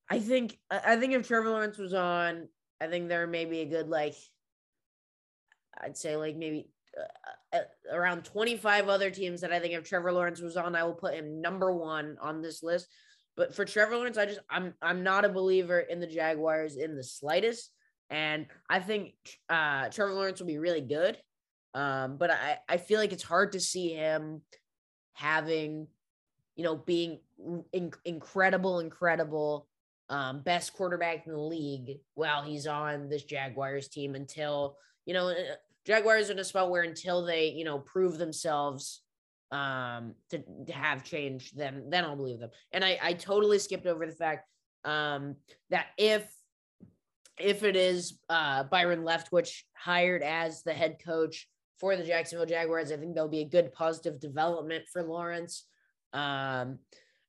I 0.10 0.20
think 0.20 0.58
I 0.72 0.96
think 0.96 1.12
if 1.14 1.28
Trevor 1.28 1.50
Lawrence 1.50 1.78
was 1.78 1.94
on, 1.94 2.48
I 2.80 2.88
think 2.88 3.10
there 3.10 3.28
may 3.28 3.44
be 3.44 3.60
a 3.60 3.66
good 3.66 3.90
like, 3.90 4.16
I'd 5.82 5.98
say 5.98 6.16
like 6.16 6.38
maybe 6.38 6.70
uh, 6.98 7.58
uh, 7.58 7.94
around 7.94 8.24
25 8.24 8.88
other 8.88 9.12
teams 9.12 9.42
that 9.42 9.52
I 9.52 9.60
think 9.60 9.74
if 9.74 9.84
Trevor 9.84 10.14
Lawrence 10.14 10.40
was 10.40 10.56
on, 10.56 10.74
I 10.74 10.84
will 10.86 10.94
put 10.94 11.16
him 11.16 11.42
number 11.42 11.74
one 11.74 12.16
on 12.22 12.42
this 12.42 12.64
list. 12.64 12.88
But 13.36 13.54
for 13.54 13.66
Trevor 13.66 13.98
Lawrence, 13.98 14.18
I 14.18 14.26
just 14.26 14.40
I'm 14.50 14.74
I'm 14.82 15.04
not 15.04 15.26
a 15.26 15.30
believer 15.30 15.82
in 15.82 16.00
the 16.00 16.08
Jaguars 16.08 16.78
in 16.78 16.96
the 16.96 17.04
slightest. 17.04 17.70
And 18.14 18.46
I 18.70 18.80
think 18.80 19.16
uh, 19.50 19.90
Trevor 19.90 20.14
Lawrence 20.14 20.40
will 20.40 20.48
be 20.48 20.60
really 20.60 20.82
good. 20.82 21.18
Um, 21.74 22.18
but 22.18 22.30
I, 22.30 22.60
I 22.70 22.78
feel 22.78 23.00
like 23.00 23.12
it's 23.12 23.24
hard 23.24 23.54
to 23.54 23.60
see 23.60 23.90
him 23.90 24.44
having, 25.14 25.88
you 26.56 26.64
know, 26.64 26.76
being 26.76 27.22
in, 27.74 27.92
incredible, 28.06 28.80
incredible, 28.82 29.68
um, 30.10 30.44
best 30.44 30.74
quarterback 30.74 31.26
in 31.26 31.34
the 31.34 31.40
league 31.40 31.98
while 32.14 32.44
he's 32.44 32.68
on 32.68 33.10
this 33.10 33.24
Jaguars 33.24 33.88
team 33.88 34.14
until, 34.14 34.78
you 35.08 35.16
know, 35.16 35.30
uh, 35.30 35.56
Jaguars 35.84 36.30
are 36.30 36.34
in 36.34 36.40
a 36.40 36.44
spot 36.44 36.70
where 36.70 36.84
until 36.84 37.26
they, 37.26 37.48
you 37.48 37.66
know, 37.66 37.80
prove 37.80 38.18
themselves 38.20 39.02
um 39.52 40.16
to, 40.30 40.42
to 40.66 40.74
have 40.74 41.04
changed, 41.04 41.58
then 41.58 41.90
then 41.90 42.04
I'll 42.06 42.16
believe 42.16 42.40
them. 42.40 42.50
And 42.72 42.84
I, 42.86 43.00
I 43.02 43.14
totally 43.14 43.60
skipped 43.60 43.88
over 43.88 44.06
the 44.06 44.12
fact 44.12 44.48
um 44.86 45.36
that 45.70 45.88
if 45.98 46.32
if 47.40 47.64
it 47.64 47.76
is 47.76 48.20
uh 48.30 48.64
Byron 48.64 49.04
Leftwich 49.04 49.64
hired 49.76 50.24
as 50.24 50.64
the 50.64 50.74
head 50.74 50.98
coach 51.04 51.48
for 51.80 51.96
the 51.96 52.04
Jacksonville 52.04 52.46
Jaguars, 52.46 52.92
I 52.92 52.98
think 52.98 53.14
there'll 53.14 53.30
be 53.30 53.42
a 53.42 53.50
good 53.50 53.74
positive 53.74 54.20
development 54.20 54.86
for 54.92 55.04
Lawrence. 55.04 55.66
Um 56.14 56.80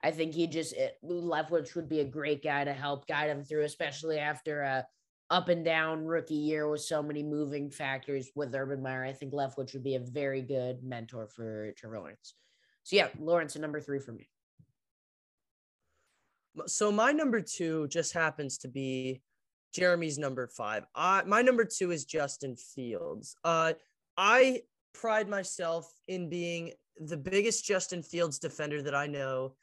I 0.02 0.10
think 0.10 0.34
he 0.34 0.46
just 0.46 0.74
it, 0.74 0.98
Leftwich 1.04 1.74
would 1.74 1.88
be 1.88 2.00
a 2.00 2.04
great 2.04 2.44
guy 2.44 2.64
to 2.64 2.72
help 2.72 3.06
guide 3.06 3.30
him 3.30 3.42
through, 3.42 3.64
especially 3.64 4.18
after 4.18 4.60
a 4.60 4.86
up 5.30 5.48
and 5.48 5.64
down 5.64 6.04
rookie 6.04 6.34
year 6.34 6.68
with 6.68 6.82
so 6.82 7.02
many 7.02 7.22
moving 7.22 7.70
factors 7.70 8.30
with 8.34 8.54
Urban 8.54 8.82
Meyer. 8.82 9.04
I 9.04 9.12
think 9.12 9.32
Leftwich 9.32 9.72
would 9.72 9.82
be 9.82 9.94
a 9.94 10.00
very 10.00 10.42
good 10.42 10.84
mentor 10.84 11.26
for 11.26 11.72
Trevor 11.72 11.98
Lawrence. 11.98 12.34
So 12.82 12.96
yeah, 12.96 13.08
Lawrence 13.18 13.56
number 13.56 13.80
three 13.80 13.98
for 13.98 14.12
me. 14.12 14.28
So 16.66 16.92
my 16.92 17.12
number 17.12 17.40
two 17.40 17.88
just 17.88 18.12
happens 18.12 18.58
to 18.58 18.68
be 18.68 19.22
Jeremy's 19.74 20.18
number 20.18 20.46
five. 20.46 20.86
Uh, 20.94 21.22
my 21.26 21.42
number 21.42 21.64
two 21.64 21.90
is 21.90 22.04
Justin 22.04 22.56
Fields. 22.56 23.36
Uh, 23.44 23.72
I 24.16 24.62
pride 24.92 25.28
myself 25.28 25.92
in 26.06 26.28
being 26.28 26.72
the 26.98 27.16
biggest 27.16 27.64
Justin 27.64 28.02
Fields 28.02 28.38
defender 28.38 28.80
that 28.82 28.94
I 28.94 29.08
know 29.08 29.54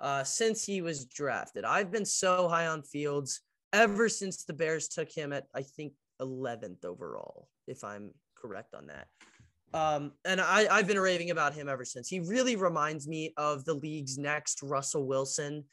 uh, 0.00 0.24
since 0.24 0.64
he 0.64 0.82
was 0.82 1.04
drafted. 1.04 1.64
I've 1.64 1.92
been 1.92 2.04
so 2.04 2.48
high 2.48 2.66
on 2.66 2.82
Fields 2.82 3.42
ever 3.72 4.08
since 4.08 4.44
the 4.44 4.52
Bears 4.52 4.88
took 4.88 5.10
him 5.10 5.32
at 5.32 5.46
I 5.54 5.62
think 5.62 5.92
11th 6.20 6.84
overall, 6.84 7.48
if 7.68 7.84
I'm 7.84 8.10
correct 8.34 8.74
on 8.74 8.88
that. 8.88 9.06
Um, 9.72 10.12
and 10.24 10.40
I, 10.40 10.66
I've 10.68 10.88
been 10.88 10.98
raving 10.98 11.30
about 11.30 11.54
him 11.54 11.68
ever 11.68 11.84
since. 11.84 12.08
He 12.08 12.18
really 12.18 12.56
reminds 12.56 13.06
me 13.06 13.32
of 13.36 13.64
the 13.64 13.74
league's 13.74 14.18
next 14.18 14.62
Russell 14.64 15.06
Wilson. 15.06 15.64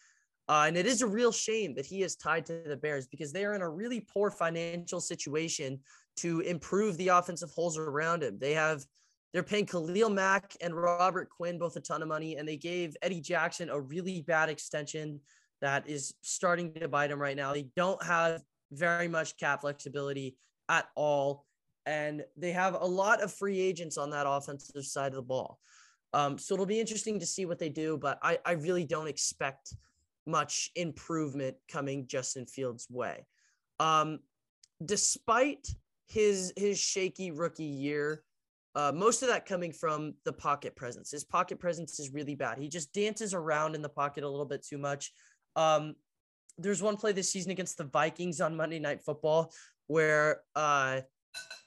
Uh, 0.50 0.66
and 0.68 0.78
it 0.78 0.86
is 0.86 1.02
a 1.02 1.08
real 1.08 1.32
shame 1.32 1.74
that 1.76 1.86
he 1.86 2.04
is 2.04 2.16
tied 2.16 2.46
to 2.46 2.64
the 2.66 2.78
Bears 2.78 3.08
because 3.08 3.34
they 3.34 3.44
are 3.44 3.54
in 3.54 3.62
a 3.62 3.70
really 3.70 4.00
poor 4.00 4.32
financial 4.32 5.02
situation 5.02 5.80
to 6.18 6.40
improve 6.42 6.96
the 6.98 7.10
offensive 7.10 7.52
holes 7.52 7.78
around 7.78 8.24
him. 8.24 8.38
They 8.40 8.54
have 8.54 8.86
they're 9.34 9.44
paying 9.44 9.66
Khalil 9.66 10.10
Mack 10.10 10.56
and 10.62 10.74
Robert 10.74 11.30
Quinn 11.30 11.60
both 11.60 11.76
a 11.76 11.82
ton 11.82 12.02
of 12.02 12.08
money, 12.08 12.38
and 12.38 12.48
they 12.48 12.56
gave 12.56 12.96
Eddie 13.02 13.20
Jackson 13.20 13.70
a 13.70 13.80
really 13.80 14.22
bad 14.22 14.50
extension 14.50 15.20
that 15.62 15.88
is 15.88 16.14
starting 16.22 16.74
to 16.76 16.88
bite 16.88 17.12
him 17.12 17.22
right 17.22 17.36
now. 17.36 17.54
They 17.54 17.68
don't 17.76 18.02
have 18.04 18.42
very 18.72 19.08
much 19.08 19.38
cap 19.38 19.62
flexibility 19.62 20.38
at 20.70 20.88
all. 20.96 21.46
And 21.86 22.24
they 22.36 22.52
have 22.52 22.76
a 22.76 22.86
lot 22.86 23.22
of 23.22 23.34
free 23.34 23.60
agents 23.60 23.98
on 23.98 24.10
that 24.12 24.26
offensive 24.28 24.86
side 24.86 25.08
of 25.08 25.16
the 25.16 25.22
ball. 25.22 25.60
Um, 26.14 26.38
so 26.38 26.54
it'll 26.54 26.66
be 26.66 26.80
interesting 26.80 27.20
to 27.20 27.26
see 27.26 27.46
what 27.46 27.60
they 27.60 27.70
do, 27.70 27.98
but 27.98 28.20
I, 28.22 28.40
I 28.46 28.54
really 28.54 28.84
don't 28.84 29.08
expect 29.08 29.74
much 30.28 30.70
improvement 30.76 31.56
coming 31.68 32.08
Justin 32.08 32.46
Fields' 32.46 32.88
way. 32.90 33.26
Um, 33.80 34.20
despite 34.84 35.68
his 36.08 36.54
his 36.56 36.80
shaky 36.80 37.32
rookie 37.32 37.64
year, 37.64 38.24
uh, 38.76 38.92
most 38.94 39.24
of 39.24 39.30
that 39.30 39.46
coming 39.46 39.72
from 39.72 40.14
the 40.26 40.34
pocket 40.34 40.76
presence. 40.76 41.12
His 41.12 41.24
pocket 41.24 41.60
presence 41.60 42.00
is 42.00 42.14
really 42.14 42.36
bad. 42.36 42.60
He 42.60 42.70
just 42.70 42.94
dances 42.94 43.34
around 43.34 43.76
in 43.76 43.82
the 43.82 43.90
pocket 43.90 44.24
a 44.24 44.30
little 44.30 44.46
bit 44.46 44.66
too 44.66 44.78
much. 44.78 45.12
Um, 45.56 45.96
there's 46.58 46.82
one 46.82 46.98
play 46.98 47.12
this 47.12 47.32
season 47.32 47.52
against 47.52 47.78
the 47.78 47.86
Vikings 47.86 48.42
on 48.42 48.56
Monday 48.56 48.80
Night 48.80 49.02
Football 49.04 49.52
where 49.88 50.42
uh, 50.56 51.02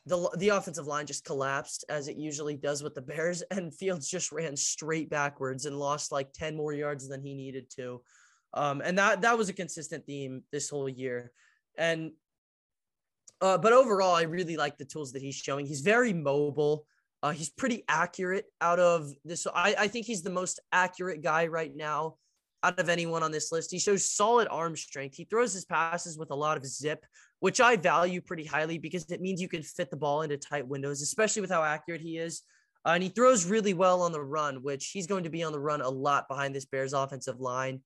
the 0.06 0.30
the 0.38 0.48
offensive 0.50 0.86
line 0.86 1.06
just 1.06 1.24
collapsed 1.24 1.84
as 1.88 2.08
it 2.08 2.16
usually 2.16 2.56
does 2.56 2.82
with 2.82 2.94
the 2.94 3.02
Bears, 3.02 3.42
and 3.50 3.74
Fields 3.74 4.08
just 4.08 4.32
ran 4.32 4.56
straight 4.56 5.10
backwards 5.10 5.66
and 5.66 5.78
lost 5.78 6.12
like 6.12 6.32
ten 6.32 6.56
more 6.56 6.72
yards 6.72 7.08
than 7.08 7.22
he 7.22 7.34
needed 7.34 7.70
to. 7.76 8.02
Um, 8.54 8.82
and 8.84 8.98
that 8.98 9.20
that 9.22 9.38
was 9.38 9.48
a 9.48 9.52
consistent 9.52 10.06
theme 10.06 10.42
this 10.52 10.68
whole 10.68 10.88
year. 10.88 11.32
And 11.78 12.12
uh, 13.40 13.58
but 13.58 13.72
overall, 13.72 14.14
I 14.14 14.22
really 14.22 14.56
like 14.56 14.76
the 14.76 14.84
tools 14.84 15.12
that 15.12 15.22
he's 15.22 15.36
showing. 15.36 15.66
He's 15.66 15.80
very 15.80 16.12
mobile. 16.12 16.86
Uh, 17.22 17.30
he's 17.30 17.50
pretty 17.50 17.84
accurate 17.88 18.46
out 18.60 18.78
of 18.78 19.12
this. 19.24 19.46
I, 19.54 19.74
I 19.78 19.88
think 19.88 20.06
he's 20.06 20.22
the 20.22 20.30
most 20.30 20.60
accurate 20.72 21.22
guy 21.22 21.46
right 21.46 21.74
now 21.74 22.16
out 22.62 22.78
of 22.78 22.88
anyone 22.88 23.22
on 23.22 23.32
this 23.32 23.52
list. 23.52 23.70
He 23.70 23.78
shows 23.78 24.10
solid 24.10 24.48
arm 24.50 24.76
strength. 24.76 25.16
He 25.16 25.24
throws 25.24 25.52
his 25.52 25.64
passes 25.64 26.18
with 26.18 26.30
a 26.30 26.34
lot 26.34 26.56
of 26.56 26.66
zip, 26.66 27.04
which 27.40 27.60
I 27.60 27.76
value 27.76 28.20
pretty 28.20 28.44
highly 28.44 28.78
because 28.78 29.10
it 29.10 29.20
means 29.20 29.40
you 29.40 29.48
can 29.48 29.62
fit 29.62 29.90
the 29.90 29.96
ball 29.96 30.22
into 30.22 30.36
tight 30.36 30.66
windows, 30.66 31.02
especially 31.02 31.42
with 31.42 31.50
how 31.50 31.62
accurate 31.62 32.02
he 32.02 32.18
is. 32.18 32.42
Uh, 32.84 32.90
and 32.90 33.02
he 33.02 33.08
throws 33.10 33.46
really 33.46 33.74
well 33.74 34.02
on 34.02 34.12
the 34.12 34.22
run, 34.22 34.62
which 34.62 34.90
he's 34.90 35.06
going 35.06 35.24
to 35.24 35.30
be 35.30 35.42
on 35.42 35.52
the 35.52 35.60
run 35.60 35.80
a 35.80 35.88
lot 35.88 36.28
behind 36.28 36.54
this 36.54 36.64
Bears 36.64 36.92
offensive 36.92 37.40
line. 37.40 37.80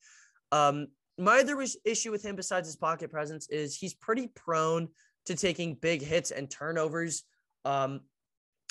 Um, 0.54 0.86
my 1.18 1.40
other 1.40 1.60
issue 1.84 2.12
with 2.12 2.24
him, 2.24 2.36
besides 2.36 2.68
his 2.68 2.76
pocket 2.76 3.10
presence, 3.10 3.48
is 3.48 3.76
he's 3.76 3.94
pretty 3.94 4.28
prone 4.28 4.88
to 5.26 5.34
taking 5.34 5.74
big 5.74 6.00
hits 6.00 6.30
and 6.30 6.48
turnovers. 6.48 7.24
Um, 7.64 8.00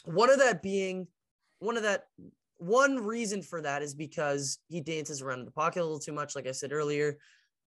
one 0.05 0.29
of 0.29 0.39
that 0.39 0.61
being 0.61 1.07
one 1.59 1.75
of 1.77 1.83
that 1.83 2.05
one 2.57 2.97
reason 2.97 3.41
for 3.41 3.61
that 3.61 3.81
is 3.81 3.93
because 3.93 4.59
he 4.69 4.79
dances 4.79 5.21
around 5.21 5.39
in 5.39 5.45
the 5.45 5.51
pocket 5.51 5.81
a 5.81 5.83
little 5.83 5.99
too 5.99 6.13
much, 6.13 6.35
like 6.35 6.47
I 6.47 6.51
said 6.51 6.71
earlier, 6.71 7.17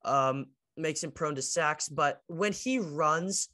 um, 0.05 0.45
makes 0.77 1.03
him 1.03 1.11
prone 1.11 1.35
to 1.35 1.41
sacks. 1.41 1.89
But 1.89 2.21
when 2.27 2.53
he 2.53 2.79
runs, 2.79 3.49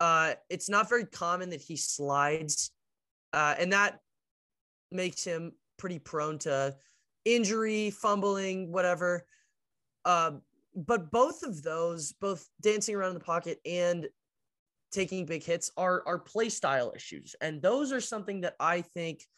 uh, 0.00 0.34
it's 0.50 0.68
not 0.68 0.88
very 0.90 1.06
common 1.06 1.50
that 1.50 1.62
he 1.62 1.76
slides, 1.76 2.70
uh, 3.32 3.54
and 3.58 3.72
that 3.72 4.00
makes 4.90 5.24
him 5.24 5.52
pretty 5.78 5.98
prone 5.98 6.38
to 6.40 6.74
injury, 7.24 7.90
fumbling, 7.90 8.70
whatever. 8.72 9.24
Uh, 10.04 10.32
but 10.74 11.10
both 11.10 11.42
of 11.42 11.62
those, 11.62 12.12
both 12.20 12.48
dancing 12.60 12.94
around 12.94 13.10
in 13.10 13.18
the 13.18 13.24
pocket 13.24 13.60
and 13.66 14.08
taking 14.90 15.26
big 15.26 15.44
hits, 15.44 15.70
are 15.76 16.02
are 16.06 16.18
play 16.18 16.48
style 16.48 16.92
issues, 16.94 17.36
and 17.40 17.60
those 17.62 17.92
are 17.92 18.00
something 18.00 18.40
that 18.42 18.56
I 18.60 18.80
think– 18.80 19.26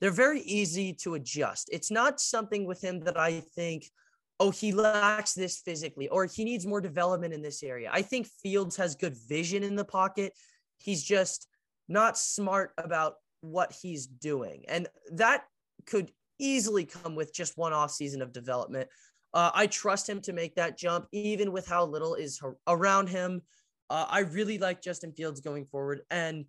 they're 0.00 0.10
very 0.10 0.40
easy 0.40 0.92
to 0.92 1.14
adjust. 1.14 1.70
It's 1.72 1.90
not 1.90 2.20
something 2.20 2.66
with 2.66 2.82
him 2.82 3.00
that 3.00 3.18
I 3.18 3.40
think, 3.40 3.90
oh, 4.38 4.50
he 4.50 4.72
lacks 4.72 5.32
this 5.32 5.58
physically 5.58 6.08
or 6.08 6.26
he 6.26 6.44
needs 6.44 6.66
more 6.66 6.80
development 6.80 7.32
in 7.32 7.42
this 7.42 7.62
area. 7.62 7.90
I 7.92 8.02
think 8.02 8.26
Fields 8.42 8.76
has 8.76 8.94
good 8.94 9.16
vision 9.28 9.62
in 9.62 9.74
the 9.74 9.84
pocket. 9.84 10.34
He's 10.76 11.02
just 11.02 11.48
not 11.88 12.18
smart 12.18 12.72
about 12.76 13.14
what 13.40 13.72
he's 13.72 14.06
doing. 14.06 14.64
And 14.68 14.86
that 15.12 15.44
could 15.86 16.10
easily 16.38 16.84
come 16.84 17.14
with 17.14 17.32
just 17.32 17.56
one 17.56 17.72
off 17.72 17.90
season 17.90 18.20
of 18.20 18.32
development. 18.32 18.90
Uh, 19.36 19.50
I 19.52 19.66
trust 19.66 20.08
him 20.08 20.22
to 20.22 20.32
make 20.32 20.54
that 20.54 20.78
jump, 20.78 21.08
even 21.12 21.52
with 21.52 21.68
how 21.68 21.84
little 21.84 22.14
is 22.14 22.40
around 22.66 23.10
him. 23.10 23.42
Uh, 23.90 24.06
I 24.08 24.20
really 24.20 24.56
like 24.56 24.80
Justin 24.80 25.12
Fields 25.12 25.42
going 25.42 25.66
forward. 25.66 26.00
And 26.10 26.46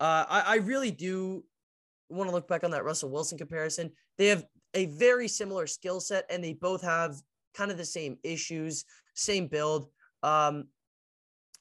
uh, 0.00 0.24
I, 0.28 0.40
I 0.40 0.56
really 0.56 0.90
do 0.90 1.44
want 2.08 2.28
to 2.28 2.34
look 2.34 2.48
back 2.48 2.64
on 2.64 2.72
that 2.72 2.84
Russell 2.84 3.10
Wilson 3.10 3.38
comparison, 3.38 3.92
they 4.18 4.26
have 4.26 4.44
a 4.74 4.86
very 4.86 5.28
similar 5.28 5.68
skill 5.68 6.00
set 6.00 6.24
and 6.28 6.42
they 6.42 6.54
both 6.54 6.82
have 6.82 7.14
kind 7.54 7.70
of 7.70 7.78
the 7.78 7.84
same 7.84 8.18
issues, 8.24 8.84
same 9.14 9.46
build. 9.46 9.86
Um, 10.24 10.64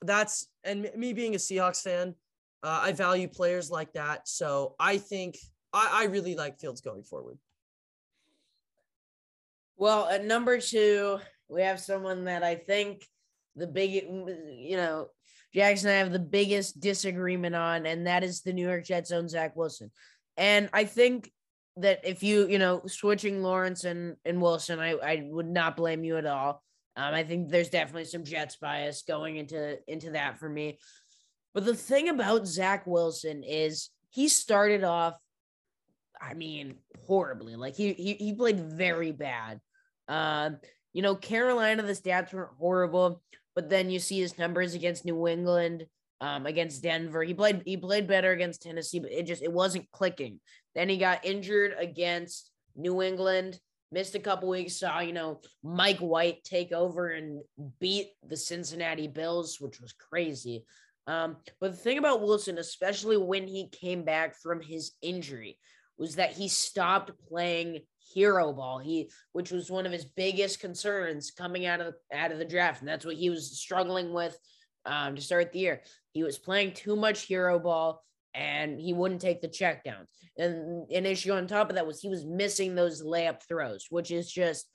that's 0.02 0.48
and 0.64 0.90
me 0.96 1.14
being 1.14 1.36
a 1.36 1.38
Seahawks 1.38 1.84
fan, 1.84 2.16
uh, 2.64 2.80
I 2.82 2.92
value 2.92 3.28
players 3.28 3.70
like 3.70 3.94
that. 3.94 4.28
So 4.28 4.74
I 4.80 4.98
think 4.98 5.38
I, 5.74 5.90
I 5.92 6.04
really 6.06 6.34
like 6.34 6.60
Fields 6.60 6.82
going 6.82 7.04
forward. 7.04 7.38
Well, 9.78 10.08
at 10.08 10.24
number 10.24 10.60
two, 10.60 11.20
we 11.50 11.62
have 11.62 11.80
someone 11.80 12.26
that 12.26 12.44
I 12.44 12.56
think 12.56 13.06
the 13.56 13.68
big, 13.68 13.92
you 13.94 14.78
know, 14.78 15.08
Jackson 15.54 15.90
and 15.90 15.96
I 15.96 16.00
have 16.00 16.12
the 16.12 16.20
biggest 16.20 16.80
disagreement 16.80 17.56
on, 17.56 17.86
and 17.86 18.08
that 18.08 18.24
is 18.24 18.42
the 18.42 18.54
New 18.54 18.68
York 18.68 18.86
Jets 18.86 19.12
own 19.12 19.30
Zach 19.30 19.56
Wilson. 19.56 19.92
And 20.38 20.70
I 20.74 20.84
think 20.84 21.32
that 21.78 22.02
if 22.04 22.24
you, 22.24 22.48
you 22.48 22.60
know, 22.60 22.82
switching 22.88 23.42
Lawrence 23.42 23.84
and, 23.86 24.16
and 24.26 24.42
Wilson, 24.42 24.80
I, 24.80 24.92
I 24.94 25.28
would 25.30 25.48
not 25.48 25.78
blame 25.78 26.04
you 26.04 26.18
at 26.18 26.26
all. 26.26 26.62
Um, 26.98 27.14
I 27.14 27.24
think 27.24 27.50
there's 27.50 27.70
definitely 27.70 28.06
some 28.06 28.24
Jets 28.24 28.56
bias 28.56 29.04
going 29.08 29.36
into 29.36 29.78
into 29.88 30.12
that 30.12 30.40
for 30.40 30.48
me. 30.48 30.80
But 31.54 31.66
the 31.66 31.76
thing 31.76 32.10
about 32.10 32.48
Zach 32.48 32.86
Wilson 32.88 33.44
is 33.44 33.90
he 34.10 34.30
started 34.30 34.84
off, 34.84 35.18
I 36.22 36.34
mean, 36.34 36.76
horribly. 37.06 37.56
Like 37.56 37.76
he 37.76 37.94
he, 37.94 38.14
he 38.14 38.34
played 38.34 38.60
very 38.60 39.12
bad. 39.12 39.60
Um, 40.08 40.58
you 40.94 41.02
know, 41.02 41.16
Carolina, 41.16 41.84
the 41.84 41.94
stats 41.94 42.34
weren't 42.34 42.58
horrible, 42.58 43.22
but 43.56 43.70
then 43.70 43.90
you 43.90 44.00
see 44.00 44.20
his 44.20 44.38
numbers 44.38 44.74
against 44.76 45.06
New 45.06 45.28
England 45.28 45.86
um, 46.22 46.46
against 46.46 46.84
Denver. 46.84 47.24
He 47.24 47.34
played 47.34 47.64
he 47.66 47.78
played 47.78 48.08
better 48.08 48.32
against 48.32 48.62
Tennessee, 48.62 49.00
but 49.00 49.12
it 49.12 49.24
just 49.26 49.44
it 49.44 49.52
wasn't 49.52 49.92
clicking. 49.92 50.40
Then 50.74 50.90
he 50.90 50.98
got 50.98 51.26
injured 51.26 51.76
against 51.78 52.52
New 52.76 53.02
England, 53.02 53.60
missed 53.92 54.16
a 54.16 54.20
couple 54.20 54.50
weeks, 54.50 54.80
saw, 54.80 55.00
you 55.00 55.14
know, 55.14 55.42
Mike 55.64 56.00
White 56.00 56.44
take 56.44 56.72
over 56.72 57.10
and 57.10 57.42
beat 57.80 58.08
the 58.28 58.38
Cincinnati 58.38 59.08
Bills, 59.08 59.58
which 59.60 59.80
was 59.80 59.94
crazy. 59.94 60.66
Um, 61.08 61.38
but 61.62 61.72
the 61.72 61.78
thing 61.78 61.98
about 61.98 62.22
Wilson, 62.22 62.58
especially 62.58 63.18
when 63.18 63.48
he 63.48 63.70
came 63.70 64.04
back 64.04 64.36
from 64.42 64.62
his 64.62 64.92
injury, 65.02 65.60
was 65.98 66.16
that 66.16 66.32
he 66.32 66.48
stopped 66.48 67.12
playing 67.30 67.82
hero 68.14 68.54
ball. 68.54 68.80
He, 68.80 69.10
which 69.34 69.52
was 69.52 69.72
one 69.72 69.86
of 69.86 69.92
his 69.92 70.06
biggest 70.06 70.60
concerns 70.60 71.32
coming 71.32 71.66
out 71.66 71.82
of 71.82 71.96
out 72.14 72.32
of 72.32 72.40
the 72.40 72.46
draft, 72.46 72.82
and 72.82 72.88
that's 72.88 73.06
what 73.06 73.16
he 73.16 73.30
was 73.30 73.60
struggling 73.60 74.14
with 74.14 74.38
um, 74.86 75.16
to 75.16 75.22
start 75.22 75.52
the 75.52 75.60
year. 75.60 75.82
He 76.12 76.24
was 76.24 76.38
playing 76.38 76.74
too 76.74 76.96
much 76.96 77.24
hero 77.24 77.60
ball, 77.60 78.04
and 78.34 78.80
he 78.80 78.94
wouldn't 78.94 79.22
take 79.22 79.42
the 79.42 79.48
checkdowns. 79.48 80.08
And 80.38 80.90
an 80.92 81.06
issue 81.06 81.34
on 81.34 81.48
top 81.48 81.70
of 81.70 81.76
that 81.76 81.88
was 81.88 82.02
he 82.02 82.10
was 82.10 82.26
missing 82.26 82.76
those 82.76 83.04
layup 83.04 83.42
throws, 83.48 83.88
which 83.90 84.12
is 84.12 84.32
just 84.32 84.68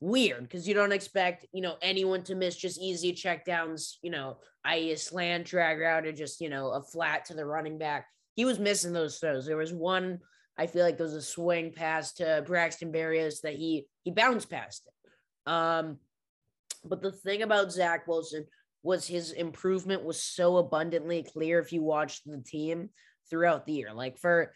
weird 0.00 0.42
because 0.42 0.68
you 0.68 0.74
don't 0.74 0.92
expect 0.92 1.46
you 1.52 1.62
know 1.62 1.76
anyone 1.80 2.22
to 2.22 2.34
miss 2.34 2.56
just 2.56 2.80
easy 2.80 3.12
checkdowns. 3.12 3.94
You 4.02 4.10
know, 4.10 4.38
i.e. 4.64 4.92
a 4.92 4.96
slant 4.96 5.46
drag 5.46 5.78
route 5.78 6.06
or 6.06 6.12
just 6.12 6.40
you 6.40 6.48
know 6.48 6.70
a 6.70 6.82
flat 6.82 7.26
to 7.26 7.34
the 7.34 7.44
running 7.44 7.78
back. 7.78 8.06
He 8.34 8.44
was 8.44 8.58
missing 8.58 8.92
those 8.92 9.18
throws. 9.18 9.46
There 9.46 9.56
was 9.56 9.72
one 9.72 10.18
I 10.56 10.66
feel 10.66 10.84
like 10.84 10.96
there 10.96 11.06
was 11.06 11.14
a 11.14 11.22
swing 11.22 11.72
pass 11.72 12.12
to 12.14 12.44
Braxton 12.46 12.92
Berrios 12.92 13.40
that 13.42 13.54
he 13.54 13.86
he 14.02 14.10
bounced 14.10 14.50
past 14.50 14.86
it. 14.86 15.50
Um, 15.50 15.98
but 16.84 17.02
the 17.02 17.12
thing 17.12 17.42
about 17.42 17.72
Zach 17.72 18.06
Wilson 18.06 18.46
was 18.82 19.06
his 19.06 19.32
improvement 19.32 20.04
was 20.04 20.22
so 20.22 20.58
abundantly 20.58 21.22
clear 21.22 21.58
if 21.58 21.72
you 21.72 21.82
watched 21.82 22.22
the 22.26 22.42
team 22.44 22.90
throughout 23.28 23.66
the 23.66 23.72
year. 23.72 23.92
Like 23.92 24.18
for 24.18 24.52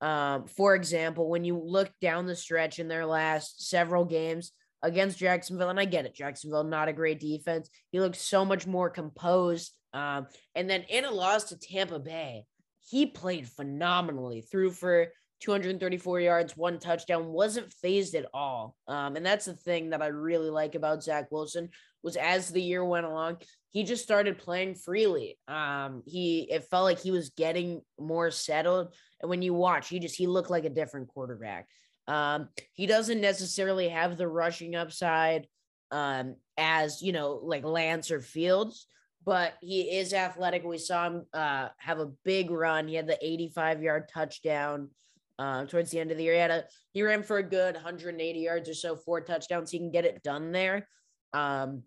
um, 0.00 0.46
for 0.46 0.74
example, 0.74 1.28
when 1.28 1.44
you 1.44 1.58
look 1.58 1.90
down 2.00 2.26
the 2.26 2.36
stretch 2.36 2.78
in 2.78 2.88
their 2.88 3.06
last 3.06 3.68
several 3.68 4.04
games 4.04 4.52
against 4.82 5.18
Jacksonville, 5.18 5.70
and 5.70 5.80
I 5.80 5.84
get 5.84 6.06
it, 6.06 6.14
Jacksonville 6.14 6.64
not 6.64 6.88
a 6.88 6.92
great 6.92 7.20
defense. 7.20 7.70
He 7.92 8.00
looked 8.00 8.16
so 8.16 8.44
much 8.44 8.66
more 8.66 8.90
composed. 8.90 9.72
Um, 9.94 10.26
and 10.54 10.68
then 10.68 10.82
in 10.88 11.04
a 11.04 11.10
loss 11.10 11.44
to 11.44 11.58
Tampa 11.58 11.98
Bay, 11.98 12.44
he 12.88 13.06
played 13.06 13.48
phenomenally. 13.48 14.42
Threw 14.42 14.70
for 14.70 15.08
234 15.40 16.20
yards, 16.20 16.56
one 16.56 16.78
touchdown, 16.78 17.26
wasn't 17.26 17.72
phased 17.74 18.14
at 18.14 18.26
all. 18.32 18.76
Um, 18.88 19.16
and 19.16 19.26
that's 19.26 19.44
the 19.44 19.54
thing 19.54 19.90
that 19.90 20.02
I 20.02 20.06
really 20.06 20.50
like 20.50 20.74
about 20.74 21.02
Zach 21.02 21.30
Wilson 21.30 21.70
was 22.02 22.16
as 22.16 22.50
the 22.50 22.62
year 22.62 22.84
went 22.84 23.06
along, 23.06 23.38
he 23.70 23.84
just 23.84 24.02
started 24.02 24.38
playing 24.38 24.74
freely. 24.74 25.38
Um, 25.48 26.02
he 26.06 26.48
it 26.50 26.64
felt 26.64 26.84
like 26.84 27.00
he 27.00 27.10
was 27.10 27.30
getting 27.30 27.82
more 27.98 28.30
settled. 28.30 28.94
And 29.20 29.28
when 29.28 29.42
you 29.42 29.52
watch, 29.52 29.88
he 29.88 29.98
just 29.98 30.16
he 30.16 30.26
looked 30.26 30.50
like 30.50 30.64
a 30.64 30.70
different 30.70 31.08
quarterback. 31.08 31.66
Um, 32.06 32.48
he 32.72 32.86
doesn't 32.86 33.20
necessarily 33.20 33.88
have 33.88 34.16
the 34.16 34.28
rushing 34.28 34.74
upside 34.74 35.46
um 35.92 36.36
as 36.56 37.02
you 37.02 37.12
know, 37.12 37.40
like 37.42 37.64
Lance 37.64 38.10
or 38.10 38.20
Fields, 38.20 38.86
but 39.24 39.54
he 39.60 39.98
is 39.98 40.14
athletic. 40.14 40.64
We 40.64 40.78
saw 40.78 41.06
him 41.06 41.26
uh 41.34 41.68
have 41.78 41.98
a 41.98 42.12
big 42.24 42.50
run. 42.50 42.88
He 42.88 42.94
had 42.94 43.06
the 43.06 43.18
85 43.24 43.82
yard 43.82 44.08
touchdown 44.12 44.90
uh, 45.38 45.64
towards 45.66 45.90
the 45.90 46.00
end 46.00 46.10
of 46.10 46.16
the 46.16 46.24
year. 46.24 46.34
He 46.34 46.40
had 46.40 46.50
a 46.50 46.64
he 46.92 47.02
ran 47.02 47.22
for 47.22 47.38
a 47.38 47.42
good 47.42 47.74
180 47.74 48.38
yards 48.38 48.68
or 48.68 48.74
so, 48.74 48.96
four 48.96 49.20
touchdowns. 49.20 49.70
He 49.70 49.78
can 49.78 49.90
get 49.90 50.04
it 50.04 50.22
done 50.22 50.52
there. 50.52 50.88
Um, 51.32 51.82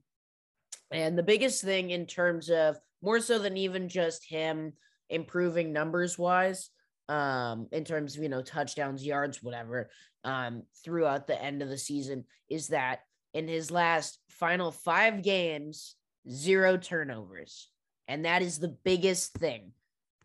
and 0.92 1.18
the 1.18 1.24
biggest 1.24 1.64
thing 1.64 1.92
in 1.92 2.06
terms 2.06 2.50
of 2.50 2.78
more 3.02 3.20
so 3.20 3.40
than 3.40 3.58
even 3.58 3.90
just 3.90 4.26
him 4.26 4.74
improving 5.10 5.74
numbers 5.74 6.18
wise, 6.18 6.70
um, 7.08 7.68
in 7.72 7.84
terms 7.84 8.16
of 8.16 8.24
you 8.24 8.30
know 8.30 8.42
touchdowns, 8.42 9.06
yards, 9.06 9.42
whatever, 9.42 9.90
um, 10.24 10.64
throughout 10.84 11.28
the 11.28 11.42
end 11.42 11.62
of 11.62 11.70
the 11.70 11.78
season, 11.78 12.26
is 12.50 12.68
that 12.68 13.00
in 13.34 13.48
his 13.48 13.72
last 13.72 14.20
final 14.30 14.72
five 14.72 15.24
games, 15.24 15.96
zero 16.30 16.78
turnovers, 16.78 17.70
and 18.08 18.26
that 18.26 18.42
is 18.42 18.60
the 18.60 18.76
biggest 18.84 19.34
thing. 19.34 19.72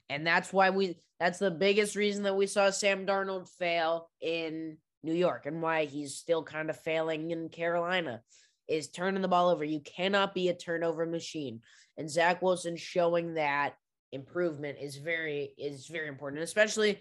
And 0.08 0.26
that's 0.26 0.52
why 0.52 0.70
we 0.70 0.96
that's 1.20 1.38
the 1.38 1.50
biggest 1.50 1.96
reason 1.96 2.24
that 2.24 2.36
we 2.36 2.46
saw 2.46 2.70
Sam 2.70 3.06
Darnold 3.06 3.48
fail 3.58 4.10
in 4.20 4.76
New 5.02 5.14
York 5.14 5.46
and 5.46 5.62
why 5.62 5.84
he's 5.84 6.16
still 6.16 6.42
kind 6.42 6.70
of 6.70 6.80
failing 6.80 7.30
in 7.30 7.48
Carolina 7.48 8.22
is 8.68 8.88
turning 8.88 9.22
the 9.22 9.28
ball 9.28 9.48
over. 9.48 9.64
You 9.64 9.80
cannot 9.80 10.34
be 10.34 10.48
a 10.48 10.54
turnover 10.54 11.06
machine. 11.06 11.60
And 11.96 12.10
Zach 12.10 12.42
Wilson 12.42 12.76
showing 12.76 13.34
that 13.34 13.74
improvement 14.12 14.78
is 14.80 14.96
very 14.96 15.52
is 15.58 15.86
very 15.86 16.08
important, 16.08 16.42
especially 16.42 17.00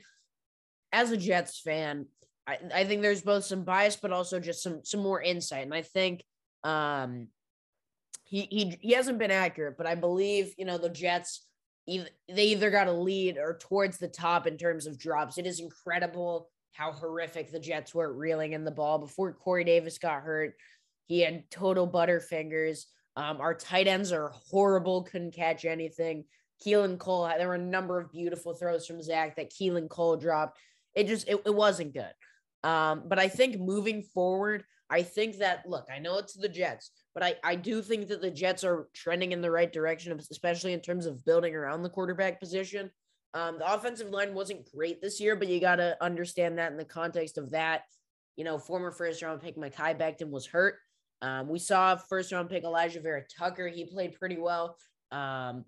as 0.92 1.12
a 1.12 1.18
Jets 1.18 1.60
fan. 1.60 2.06
I, 2.46 2.58
I 2.74 2.84
think 2.84 3.02
there's 3.02 3.22
both 3.22 3.46
some 3.46 3.64
bias, 3.64 3.96
but 3.96 4.12
also 4.12 4.40
just 4.40 4.62
some 4.62 4.82
some 4.84 5.02
more 5.02 5.22
insight. 5.22 5.64
And 5.64 5.74
I 5.74 5.82
think 5.82 6.24
um 6.64 7.28
he 8.26 8.48
he 8.50 8.78
he 8.82 8.92
hasn't 8.94 9.20
been 9.20 9.32
accurate, 9.32 9.78
but 9.78 9.88
I 9.88 9.96
believe 9.96 10.54
you 10.58 10.66
know 10.66 10.78
the 10.78 10.90
Jets 10.90 11.48
either 11.88 12.10
they 12.30 12.46
either 12.46 12.70
got 12.70 12.88
a 12.88 12.94
lead 12.94 13.38
or 13.38 13.58
towards 13.60 13.98
the 13.98 14.08
top 14.08 14.48
in 14.48 14.58
terms 14.58 14.88
of 14.88 15.00
drops. 15.00 15.38
It 15.38 15.46
is 15.46 15.60
incredible 15.60 16.50
how 16.74 16.92
horrific 16.92 17.52
the 17.52 17.60
Jets 17.60 17.94
were 17.94 18.14
reeling 18.14 18.54
in 18.54 18.64
the 18.64 18.72
ball 18.72 19.00
before 19.00 19.34
Corey 19.34 19.64
Davis 19.64 19.98
got 19.98 20.24
hurt. 20.24 20.56
He 21.06 21.22
had 21.22 21.50
total 21.52 21.88
butterfingers. 21.88 22.86
Um, 23.16 23.40
our 23.42 23.54
tight 23.54 23.88
ends 23.88 24.12
are 24.12 24.34
horrible, 24.50 25.04
couldn't 25.04 25.36
catch 25.36 25.66
anything. 25.66 26.26
Keelan 26.66 26.98
Cole, 26.98 27.28
there 27.38 27.48
were 27.48 27.56
a 27.56 27.60
number 27.60 28.00
of 28.00 28.12
beautiful 28.12 28.54
throws 28.54 28.88
from 28.88 29.02
Zach 29.02 29.36
that 29.36 29.52
Keelan 29.52 29.90
Cole 29.90 30.16
dropped. 30.16 30.58
It 30.96 31.08
just 31.08 31.28
it, 31.28 31.42
it 31.46 31.54
wasn't 31.54 31.94
good. 31.94 32.14
Um, 32.64 33.04
but 33.08 33.20
I 33.20 33.28
think 33.28 33.60
moving 33.60 34.02
forward, 34.02 34.64
I 34.94 35.02
think 35.02 35.38
that 35.38 35.68
look, 35.68 35.88
I 35.92 35.98
know 35.98 36.20
it's 36.20 36.36
the 36.36 36.48
Jets, 36.48 36.92
but 37.16 37.24
I, 37.24 37.36
I 37.44 37.56
do 37.56 37.82
think 37.82 38.10
that 38.10 38.22
the 38.22 38.30
Jets 38.30 38.64
are 38.64 38.90
trending 38.94 39.32
in 39.32 39.42
the 39.42 39.50
right 39.50 39.74
direction, 39.74 40.16
especially 40.30 40.72
in 40.72 40.82
terms 40.82 41.08
of 41.08 41.26
building 41.26 41.56
around 41.56 41.82
the 41.82 41.90
quarterback 41.90 42.40
position. 42.40 42.92
Um, 43.34 43.58
the 43.58 43.74
offensive 43.74 44.12
line 44.12 44.36
wasn't 44.36 44.72
great 44.72 45.02
this 45.02 45.20
year, 45.20 45.36
but 45.36 45.48
you 45.48 45.60
got 45.60 45.78
to 45.78 45.98
understand 46.00 46.60
that 46.60 46.72
in 46.72 46.78
the 46.78 46.86
context 46.86 47.40
of 47.40 47.50
that. 47.52 47.86
You 48.36 48.44
know, 48.44 48.60
former 48.60 48.92
first 48.92 49.24
round 49.24 49.42
pick 49.42 49.58
Mekhi 49.58 49.98
Becton 50.00 50.30
was 50.30 50.46
hurt. 50.46 50.76
Um, 51.24 51.50
we 51.50 51.58
saw 51.58 51.96
first 51.96 52.32
round 52.32 52.52
pick 52.52 52.64
Elijah 52.64 53.00
Vera 53.00 53.24
Tucker. 53.36 53.68
He 53.68 53.86
played 53.86 54.14
pretty 54.14 54.38
well. 54.38 54.78
Um, 55.12 55.66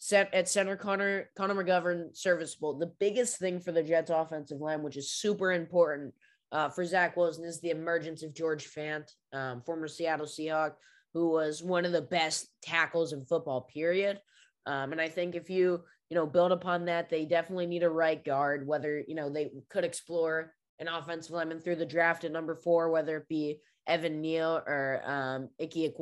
set 0.00 0.34
at 0.34 0.50
center, 0.50 0.76
Connor 0.76 1.30
Connor 1.34 1.54
McGovern 1.54 2.14
serviceable. 2.14 2.78
The 2.78 2.92
biggest 3.00 3.38
thing 3.38 3.58
for 3.58 3.72
the 3.72 3.82
Jets 3.82 4.10
offensive 4.10 4.60
line, 4.60 4.82
which 4.82 4.98
is 4.98 5.10
super 5.10 5.50
important 5.50 6.12
uh, 6.52 6.68
for 6.68 6.84
Zach 6.84 7.16
Wilson 7.16 7.44
is 7.44 7.60
the 7.60 7.70
emergence 7.70 8.22
of 8.22 8.34
George 8.34 8.68
Fant, 8.68 9.08
um, 9.32 9.62
former 9.62 9.88
Seattle 9.88 10.26
Seahawk, 10.26 10.72
who 11.14 11.30
was 11.30 11.62
one 11.62 11.84
of 11.84 11.92
the 11.92 12.02
best 12.02 12.48
tackles 12.62 13.12
in 13.12 13.24
football, 13.24 13.62
period. 13.62 14.20
Um, 14.66 14.92
and 14.92 15.00
I 15.00 15.08
think 15.08 15.34
if 15.34 15.48
you, 15.48 15.82
you 16.08 16.14
know, 16.14 16.26
build 16.26 16.52
upon 16.52 16.86
that, 16.86 17.08
they 17.08 17.24
definitely 17.24 17.66
need 17.66 17.82
a 17.82 17.90
right 17.90 18.22
guard, 18.24 18.66
whether, 18.66 19.02
you 19.06 19.14
know, 19.14 19.30
they 19.30 19.50
could 19.70 19.84
explore 19.84 20.52
an 20.78 20.88
offensive 20.88 21.32
lineman 21.32 21.60
through 21.60 21.76
the 21.76 21.86
draft 21.86 22.24
at 22.24 22.32
number 22.32 22.54
four, 22.54 22.90
whether 22.90 23.18
it 23.18 23.28
be 23.28 23.58
Evan 23.86 24.20
Neal 24.20 24.62
or 24.66 25.02
um, 25.04 25.48
Ike 25.60 25.94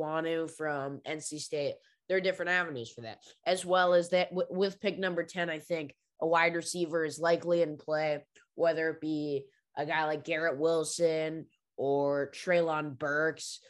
from 0.57 1.01
NC 1.07 1.41
State. 1.41 1.75
There 2.09 2.17
are 2.17 2.23
different 2.23 2.51
avenues 2.51 2.91
for 2.91 3.03
that, 3.03 3.19
as 3.47 3.67
well 3.67 3.93
as 3.93 4.11
that 4.11 4.31
w- 4.31 4.49
with 4.51 4.81
pick 4.81 4.99
number 4.99 5.25
10, 5.25 5.51
I 5.51 5.59
think 5.59 5.95
a 6.23 6.27
wide 6.27 6.55
receiver 6.55 7.05
is 7.05 7.19
likely 7.19 7.61
in 7.63 7.77
play, 7.77 8.25
whether 8.55 8.91
it 8.91 9.01
be 9.01 9.45
a 9.79 9.87
guy 9.87 10.05
like 10.05 10.25
Garrett 10.25 10.59
Wilson 10.59 11.47
or 11.77 12.31
Treylon 12.35 12.99
Burks. 12.99 13.61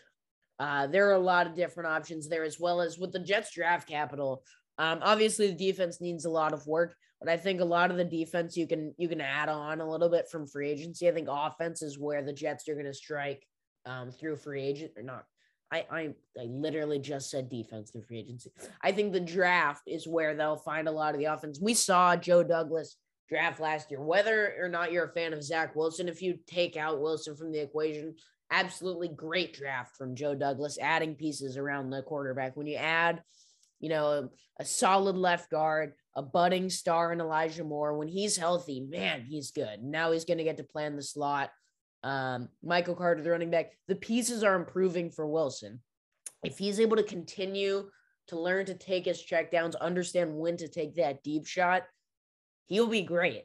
Uh, 0.59 0.89
there 0.89 1.09
are 1.09 1.15
a 1.15 1.21
lot 1.21 1.47
of 1.47 1.55
different 1.55 1.89
options 1.89 2.29
there, 2.29 2.43
as 2.43 2.59
well 2.59 2.81
as 2.81 2.99
with 2.99 3.13
the 3.13 3.21
Jets 3.21 3.55
draft 3.55 3.89
capital. 3.89 4.43
Um, 4.79 4.99
obviously, 5.03 5.49
the 5.49 5.71
defense 5.71 6.01
needs 6.01 6.25
a 6.25 6.31
lot 6.31 6.53
of 6.53 6.67
work, 6.67 6.97
but 7.21 7.29
I 7.29 7.37
think 7.37 7.61
a 7.61 7.65
lot 7.65 7.91
of 7.93 7.97
the 7.97 8.05
defense 8.05 8.57
you 8.57 8.67
can 8.67 8.95
you 8.97 9.09
can 9.09 9.21
add 9.21 9.49
on 9.49 9.81
a 9.81 9.89
little 9.89 10.09
bit 10.09 10.29
from 10.29 10.49
free 10.49 10.71
agency. 10.71 11.09
I 11.09 11.13
think 11.13 11.29
offense 11.31 11.83
is 11.83 11.99
where 11.99 12.23
the 12.23 12.33
Jets 12.33 12.69
are 12.69 12.75
going 12.75 12.87
to 12.87 12.95
strike 12.95 13.47
um, 13.87 14.11
through 14.11 14.37
free 14.37 14.63
agent 14.63 14.93
or 14.97 15.03
not. 15.03 15.25
I, 15.71 15.85
I 15.91 16.01
I 16.41 16.45
literally 16.47 16.99
just 16.99 17.31
said 17.31 17.51
defense 17.51 17.91
through 17.91 18.03
free 18.03 18.21
agency. 18.21 18.51
I 18.83 18.93
think 18.93 19.13
the 19.13 19.21
draft 19.21 19.83
is 19.87 20.09
where 20.09 20.35
they'll 20.35 20.57
find 20.57 20.89
a 20.89 20.93
lot 20.93 21.15
of 21.15 21.21
the 21.21 21.27
offense. 21.27 21.61
We 21.61 21.75
saw 21.75 22.17
Joe 22.17 22.43
Douglas 22.43 22.97
draft 23.29 23.61
last 23.61 23.91
year. 23.91 24.01
Whether 24.01 24.55
or 24.61 24.69
not 24.69 24.93
you're 24.93 25.05
a 25.05 25.13
fan 25.13 25.33
of 25.33 25.43
Zach 25.43 25.77
Wilson, 25.77 26.09
if 26.09 26.23
you 26.23 26.39
take 26.47 26.77
out 26.77 27.01
Wilson 27.01 27.37
from 27.37 27.53
the 27.53 27.61
equation, 27.61 28.15
absolutely 28.51 29.09
great 29.09 29.55
draft 29.55 29.97
from 29.97 30.17
Joe 30.17 30.35
Douglas, 30.35 30.79
adding 30.81 31.15
pieces 31.15 31.57
around 31.57 31.91
the 31.91 32.03
quarterback. 32.03 32.57
When 32.57 32.67
you 32.67 32.77
add, 32.77 33.23
you 33.81 33.89
know, 33.89 34.07
a, 34.07 34.29
a 34.61 34.65
solid 34.65 35.17
left 35.17 35.51
guard, 35.51 35.93
a 36.17 36.23
budding 36.23 36.71
star 36.71 37.13
in 37.13 37.21
Elijah 37.21 37.65
Moore, 37.65 37.97
when 37.97 38.09
he's 38.09 38.37
healthy, 38.37 38.81
man, 38.81 39.25
he's 39.29 39.51
good. 39.51 39.83
Now 39.83 40.13
he's 40.13 40.25
going 40.25 40.39
to 40.39 40.45
get 40.45 40.57
to 40.57 40.65
play 40.65 40.87
in 40.87 40.97
the 40.97 41.03
slot. 41.03 41.51
Um, 42.03 42.49
Michael 42.63 42.95
Carter, 42.95 43.23
the 43.23 43.31
running 43.31 43.51
back, 43.51 43.73
the 43.89 43.97
pieces 43.97 44.43
are 44.43 44.55
improving 44.55 45.11
for 45.11 45.27
Wilson. 45.27 45.81
If 46.43 46.57
he's 46.59 46.81
able 46.81 46.97
to 46.97 47.03
continue 47.03 47.91
to 48.29 48.41
learn 48.41 48.67
to 48.67 48.75
take 48.75 49.07
his 49.07 49.23
checkdowns, 49.23 49.79
understand 49.81 50.37
when 50.37 50.57
to 50.59 50.69
take 50.69 50.97
that 50.97 51.23
deep 51.23 51.47
shot, 51.47 51.83
he'll 52.69 52.87
be 52.87 53.03
great. 53.03 53.45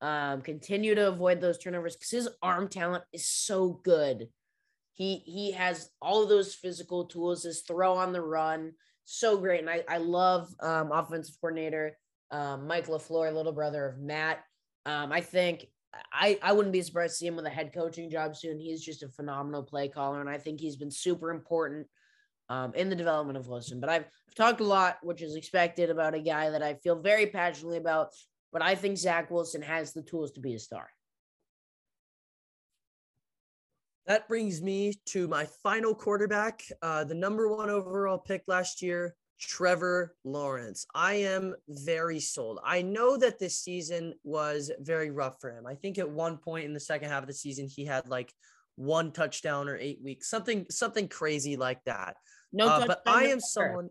Um, 0.00 0.42
continue 0.42 0.96
to 0.96 1.08
avoid 1.08 1.40
those 1.40 1.58
turnovers 1.58 1.94
because 1.94 2.10
his 2.10 2.28
arm 2.42 2.68
talent 2.68 3.04
is 3.12 3.26
so 3.26 3.80
good. 3.84 4.28
He 4.94 5.22
he 5.24 5.52
has 5.52 5.90
all 6.02 6.22
of 6.22 6.28
those 6.28 6.54
physical 6.54 7.06
tools, 7.06 7.44
his 7.44 7.62
throw 7.62 7.94
on 7.94 8.12
the 8.12 8.20
run, 8.20 8.72
so 9.04 9.38
great. 9.38 9.60
And 9.60 9.70
I, 9.70 9.84
I 9.88 9.98
love 9.98 10.48
um, 10.60 10.90
offensive 10.90 11.36
coordinator 11.40 11.96
um, 12.32 12.66
Mike 12.66 12.88
LaFleur, 12.88 13.32
little 13.32 13.52
brother 13.52 13.86
of 13.86 13.98
Matt. 13.98 14.42
Um, 14.86 15.12
I 15.12 15.20
think 15.20 15.66
I, 16.12 16.38
I 16.42 16.52
wouldn't 16.52 16.72
be 16.72 16.82
surprised 16.82 17.12
to 17.12 17.16
see 17.18 17.26
him 17.26 17.36
with 17.36 17.46
a 17.46 17.50
head 17.50 17.72
coaching 17.72 18.10
job 18.10 18.34
soon. 18.34 18.58
He's 18.58 18.82
just 18.82 19.02
a 19.02 19.08
phenomenal 19.08 19.62
play 19.62 19.88
caller, 19.88 20.20
and 20.20 20.30
I 20.30 20.38
think 20.38 20.58
he's 20.58 20.76
been 20.76 20.90
super 20.90 21.30
important 21.30 21.86
um, 22.48 22.74
in 22.74 22.88
the 22.88 22.96
development 22.96 23.36
of 23.36 23.46
Wilson. 23.46 23.80
But 23.80 23.90
I've, 23.90 24.04
I've 24.28 24.34
talked 24.34 24.60
a 24.60 24.64
lot, 24.64 24.96
which 25.02 25.22
is 25.22 25.36
expected, 25.36 25.90
about 25.90 26.14
a 26.14 26.20
guy 26.20 26.50
that 26.50 26.62
I 26.62 26.74
feel 26.74 27.00
very 27.00 27.26
passionately 27.26 27.76
about. 27.76 28.08
But 28.52 28.62
I 28.62 28.74
think 28.74 28.98
Zach 28.98 29.30
Wilson 29.30 29.62
has 29.62 29.92
the 29.92 30.02
tools 30.02 30.32
to 30.32 30.40
be 30.40 30.54
a 30.54 30.58
star. 30.58 30.88
That 34.06 34.28
brings 34.28 34.60
me 34.60 34.94
to 35.06 35.28
my 35.28 35.46
final 35.62 35.94
quarterback, 35.94 36.62
uh, 36.82 37.04
the 37.04 37.14
number 37.14 37.48
one 37.48 37.70
overall 37.70 38.18
pick 38.18 38.42
last 38.48 38.82
year, 38.82 39.14
Trevor 39.40 40.16
Lawrence. 40.24 40.86
I 40.94 41.14
am 41.14 41.54
very 41.68 42.18
sold. 42.18 42.58
I 42.64 42.82
know 42.82 43.16
that 43.16 43.38
this 43.38 43.60
season 43.60 44.14
was 44.24 44.70
very 44.80 45.10
rough 45.10 45.40
for 45.40 45.56
him. 45.56 45.66
I 45.66 45.74
think 45.76 45.98
at 45.98 46.10
one 46.10 46.36
point 46.36 46.64
in 46.64 46.74
the 46.74 46.80
second 46.80 47.10
half 47.10 47.22
of 47.22 47.28
the 47.28 47.34
season, 47.34 47.68
he 47.68 47.84
had 47.84 48.08
like 48.08 48.32
one 48.76 49.12
touchdown 49.12 49.68
or 49.68 49.76
eight 49.76 50.00
weeks, 50.02 50.28
something 50.28 50.66
something 50.68 51.08
crazy 51.08 51.56
like 51.56 51.82
that. 51.84 52.16
No, 52.52 52.66
uh, 52.66 52.86
but 52.86 53.02
I 53.06 53.22
am 53.22 53.22
November. 53.22 53.40
someone. 53.40 53.90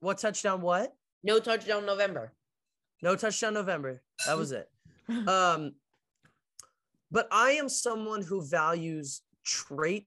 What 0.00 0.18
touchdown? 0.18 0.62
What? 0.62 0.92
No 1.22 1.38
touchdown 1.38 1.86
November. 1.86 2.32
No 3.02 3.16
touchdown 3.16 3.54
November. 3.54 4.00
That 4.26 4.38
was 4.38 4.52
it. 4.52 4.68
um, 5.28 5.74
but 7.10 7.28
I 7.30 7.52
am 7.52 7.68
someone 7.68 8.22
who 8.22 8.42
values 8.42 9.22
trait 9.44 10.06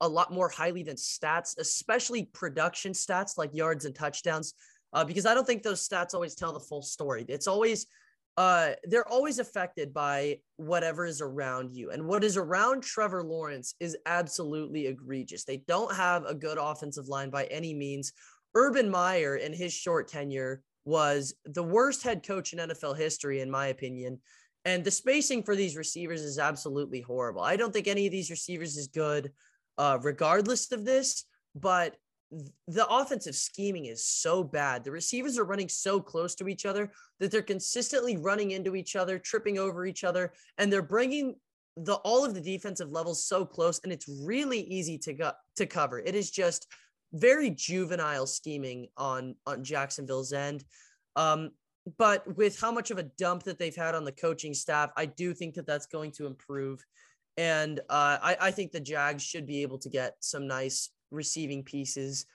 a 0.00 0.08
lot 0.08 0.32
more 0.32 0.48
highly 0.48 0.82
than 0.82 0.96
stats, 0.96 1.56
especially 1.58 2.24
production 2.32 2.92
stats 2.92 3.38
like 3.38 3.54
yards 3.54 3.84
and 3.84 3.94
touchdowns, 3.94 4.54
uh, 4.92 5.04
because 5.04 5.26
I 5.26 5.34
don't 5.34 5.46
think 5.46 5.62
those 5.62 5.86
stats 5.86 6.14
always 6.14 6.34
tell 6.34 6.52
the 6.52 6.60
full 6.60 6.82
story. 6.82 7.24
It's 7.28 7.46
always 7.46 7.86
uh, 8.36 8.70
they're 8.84 9.08
always 9.08 9.38
affected 9.38 9.92
by 9.92 10.38
whatever 10.56 11.04
is 11.04 11.20
around 11.20 11.72
you. 11.72 11.90
And 11.90 12.06
what 12.06 12.24
is 12.24 12.36
around 12.36 12.82
Trevor 12.82 13.22
Lawrence 13.22 13.74
is 13.80 13.96
absolutely 14.06 14.86
egregious. 14.86 15.44
They 15.44 15.58
don't 15.68 15.94
have 15.94 16.24
a 16.24 16.34
good 16.34 16.56
offensive 16.58 17.08
line 17.08 17.30
by 17.30 17.44
any 17.44 17.74
means. 17.74 18.12
Urban 18.54 18.88
Meyer, 18.88 19.36
in 19.36 19.52
his 19.52 19.72
short 19.72 20.08
tenure, 20.08 20.62
was 20.84 21.34
the 21.44 21.62
worst 21.62 22.02
head 22.02 22.26
coach 22.26 22.52
in 22.52 22.58
NFL 22.58 22.96
history, 22.96 23.40
in 23.40 23.50
my 23.50 23.68
opinion. 23.68 24.18
And 24.64 24.84
the 24.84 24.90
spacing 24.90 25.42
for 25.42 25.56
these 25.56 25.76
receivers 25.76 26.22
is 26.22 26.38
absolutely 26.38 27.00
horrible. 27.00 27.42
I 27.42 27.56
don't 27.56 27.72
think 27.72 27.86
any 27.86 28.06
of 28.06 28.12
these 28.12 28.30
receivers 28.30 28.76
is 28.76 28.88
good 28.88 29.32
uh, 29.78 29.98
regardless 30.02 30.70
of 30.72 30.84
this. 30.84 31.24
But 31.54 31.96
the 32.68 32.86
offensive 32.86 33.34
scheming 33.34 33.86
is 33.86 34.04
so 34.04 34.44
bad. 34.44 34.84
The 34.84 34.92
receivers 34.92 35.36
are 35.38 35.44
running 35.44 35.68
so 35.68 36.00
close 36.00 36.34
to 36.36 36.48
each 36.48 36.64
other 36.64 36.92
that 37.18 37.30
they're 37.30 37.42
consistently 37.42 38.16
running 38.16 38.52
into 38.52 38.76
each 38.76 38.94
other, 38.94 39.18
tripping 39.18 39.58
over 39.58 39.84
each 39.84 40.04
other, 40.04 40.32
and 40.58 40.72
they're 40.72 40.82
bringing 40.82 41.34
the 41.76 41.94
all 41.94 42.24
of 42.24 42.34
the 42.34 42.40
defensive 42.40 42.90
levels 42.90 43.24
so 43.24 43.44
close 43.44 43.80
and 43.84 43.92
it's 43.92 44.06
really 44.24 44.60
easy 44.60 44.98
to 44.98 45.12
go, 45.14 45.32
to 45.56 45.66
cover. 45.66 45.98
It 45.98 46.14
is 46.14 46.30
just 46.30 46.66
very 47.12 47.50
juvenile 47.50 48.26
scheming 48.26 48.88
on 48.96 49.34
on 49.46 49.64
Jacksonville's 49.64 50.32
end. 50.32 50.64
Um, 51.16 51.50
but 51.98 52.36
with 52.36 52.60
how 52.60 52.70
much 52.70 52.90
of 52.90 52.98
a 52.98 53.04
dump 53.04 53.44
that 53.44 53.58
they've 53.58 53.74
had 53.74 53.94
on 53.94 54.04
the 54.04 54.12
coaching 54.12 54.54
staff, 54.54 54.90
I 54.96 55.06
do 55.06 55.34
think 55.34 55.54
that 55.54 55.66
that's 55.66 55.86
going 55.86 56.12
to 56.12 56.26
improve. 56.26 56.84
And 57.36 57.80
uh, 57.88 58.18
I, 58.22 58.36
I 58.40 58.50
think 58.50 58.70
the 58.70 58.80
Jags 58.80 59.22
should 59.22 59.46
be 59.46 59.62
able 59.62 59.78
to 59.78 59.88
get 59.88 60.16
some 60.20 60.46
nice 60.46 60.90
receiving 61.10 61.62
pieces 61.62 62.26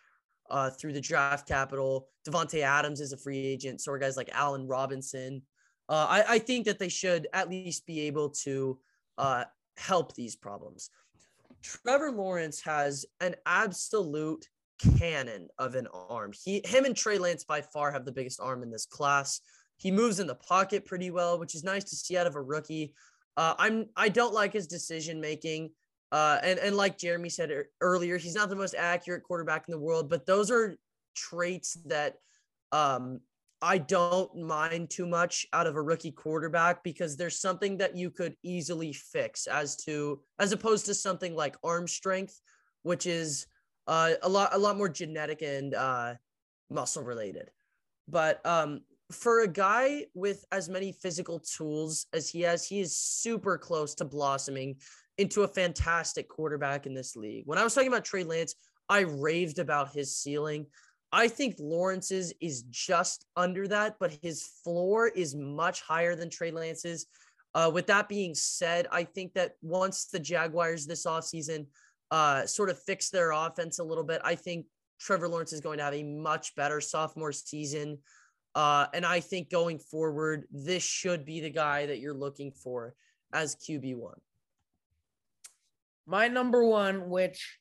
uh, 0.50 0.70
through 0.72 0.94
the 0.94 1.02
draft 1.02 1.48
capital. 1.48 2.08
Davante 2.28 2.62
Adams 2.62 3.02
is 3.02 3.14
a 3.14 3.18
free 3.18 3.46
agent. 3.46 3.82
So 3.82 3.92
are 3.92 4.00
guys 4.00 4.18
like 4.18 4.30
Allen 4.34 4.68
Robinson. 4.68 5.42
Uh, 5.88 6.08
I, 6.10 6.24
I, 6.28 6.40
think 6.40 6.66
that 6.66 6.80
they 6.80 6.90
should 6.90 7.28
at 7.32 7.50
least 7.50 7.86
be 7.86 8.02
able 8.02 8.30
to 8.30 8.80
uh, 9.20 9.44
help 9.78 10.16
these 10.16 10.36
problems. 10.36 10.90
Trevor 11.62 12.12
Lawrence 12.12 12.62
has 12.62 13.06
an 13.22 13.36
absolute 13.46 14.48
cannon 14.80 15.48
of 15.58 15.76
an 15.76 15.88
arm. 16.10 16.32
He, 16.44 16.62
him, 16.66 16.86
and 16.86 16.96
Trey 16.96 17.18
Lance 17.18 17.44
by 17.44 17.62
far 17.62 17.92
have 17.92 18.06
the 18.06 18.12
biggest 18.12 18.40
arm 18.40 18.64
in 18.64 18.72
this 18.72 18.86
class. 18.86 19.42
He 19.78 19.92
moves 19.92 20.20
in 20.20 20.28
the 20.28 20.36
pocket 20.36 20.86
pretty 20.86 21.12
well, 21.12 21.40
which 21.40 21.56
is 21.56 21.64
nice 21.64 21.84
to 21.86 21.96
see 21.96 22.18
out 22.18 22.28
of 22.28 22.36
a 22.36 22.42
rookie. 22.42 22.94
Uh, 23.38 23.56
I'm 23.58 23.88
I 23.96 24.10
don't 24.10 24.34
like 24.34 24.54
his 24.54 24.68
decision 24.68 25.20
making. 25.20 25.72
Uh, 26.12 26.40
and 26.44 26.60
and 26.60 26.78
like 26.78 26.98
Jeremy 26.98 27.30
said 27.30 27.52
earlier, 27.82 28.18
he's 28.18 28.36
not 28.36 28.50
the 28.50 28.56
most 28.56 28.76
accurate 28.76 29.24
quarterback 29.24 29.66
in 29.68 29.74
the 29.74 29.80
world, 29.80 30.10
but 30.10 30.26
those 30.26 30.50
are 30.50 30.78
traits 31.16 31.78
that 31.86 32.16
um, 32.72 33.20
I 33.62 33.78
don't 33.80 34.36
mind 34.38 34.90
too 34.90 35.08
much 35.08 35.46
out 35.52 35.68
of 35.68 35.76
a 35.76 35.82
rookie 35.82 36.12
quarterback 36.12 36.84
because 36.84 37.18
there's 37.18 37.40
something 37.40 37.78
that 37.78 37.98
you 37.98 38.12
could 38.12 38.36
easily 38.44 38.94
fix 38.94 39.48
as 39.48 39.76
to 39.78 40.22
as 40.40 40.52
opposed 40.52 40.86
to 40.86 40.94
something 40.94 41.36
like 41.36 41.58
arm 41.64 41.88
strength, 41.88 42.40
which 42.84 43.06
is 43.06 43.48
uh, 43.88 44.12
a 44.24 44.30
lot 44.30 44.50
a 44.54 44.58
lot 44.58 44.78
more 44.78 44.90
genetic 44.90 45.42
and 45.42 45.74
uh, 45.74 46.16
muscle 46.70 47.04
related. 47.04 47.52
But 48.08 48.46
um, 48.46 48.82
for 49.12 49.42
a 49.42 49.48
guy 49.48 50.06
with 50.14 50.46
as 50.52 50.70
many 50.70 50.92
physical 50.92 51.40
tools 51.40 52.08
as 52.14 52.30
he 52.30 52.42
has, 52.42 52.68
he 52.68 52.80
is 52.80 52.98
super 52.98 53.58
close 53.58 53.96
to 53.96 54.06
blossoming 54.06 54.78
into 55.18 55.44
a 55.44 55.48
fantastic 55.48 56.28
quarterback 56.28 56.86
in 56.86 56.94
this 56.94 57.16
league. 57.16 57.44
When 57.46 57.58
I 57.58 57.64
was 57.64 57.74
talking 57.74 57.88
about 57.88 58.06
Trey 58.06 58.24
Lance, 58.24 58.56
I 58.90 59.02
raved 59.02 59.60
about 59.60 59.94
his 59.94 60.16
ceiling. 60.16 60.66
I 61.12 61.28
think 61.28 61.56
Lawrence's 61.60 62.34
is 62.42 62.64
just 62.64 63.26
under 63.38 63.68
that, 63.70 63.96
but 64.00 64.18
his 64.22 64.44
floor 64.64 65.08
is 65.08 65.36
much 65.36 65.82
higher 65.82 66.16
than 66.16 66.30
Trey 66.30 66.52
Lance's. 66.52 67.06
Uh, 67.54 67.72
with 67.74 67.88
that 67.88 68.10
being 68.10 68.36
said, 68.36 68.86
I 68.92 69.06
think 69.06 69.34
that 69.34 69.54
once 69.62 70.06
the 70.06 70.20
Jaguars 70.20 70.86
this 70.86 71.06
offseason 71.06 71.68
uh, 72.12 72.46
sort 72.46 72.70
of 72.70 72.82
fix 72.82 73.10
their 73.10 73.32
offense 73.32 73.80
a 73.80 73.84
little 73.84 74.04
bit, 74.04 74.22
I 74.24 74.36
think 74.36 74.66
Trevor 75.00 75.28
Lawrence 75.28 75.54
is 75.54 75.62
going 75.62 75.78
to 75.80 75.84
have 75.84 75.94
a 75.94 76.04
much 76.04 76.56
better 76.56 76.80
sophomore 76.82 77.32
season. 77.32 78.00
Uh, 78.54 78.88
and 78.94 79.06
I 79.06 79.20
think 79.20 79.50
going 79.50 79.80
forward, 79.80 80.46
this 80.52 80.84
should 80.84 81.26
be 81.26 81.42
the 81.42 81.50
guy 81.50 81.86
that 81.88 82.00
you're 82.00 82.14
looking 82.14 82.52
for 82.52 82.96
as 83.34 83.56
QB1. 83.56 84.14
My 86.08 86.28
number 86.28 86.64
one, 86.64 87.10
which 87.10 87.60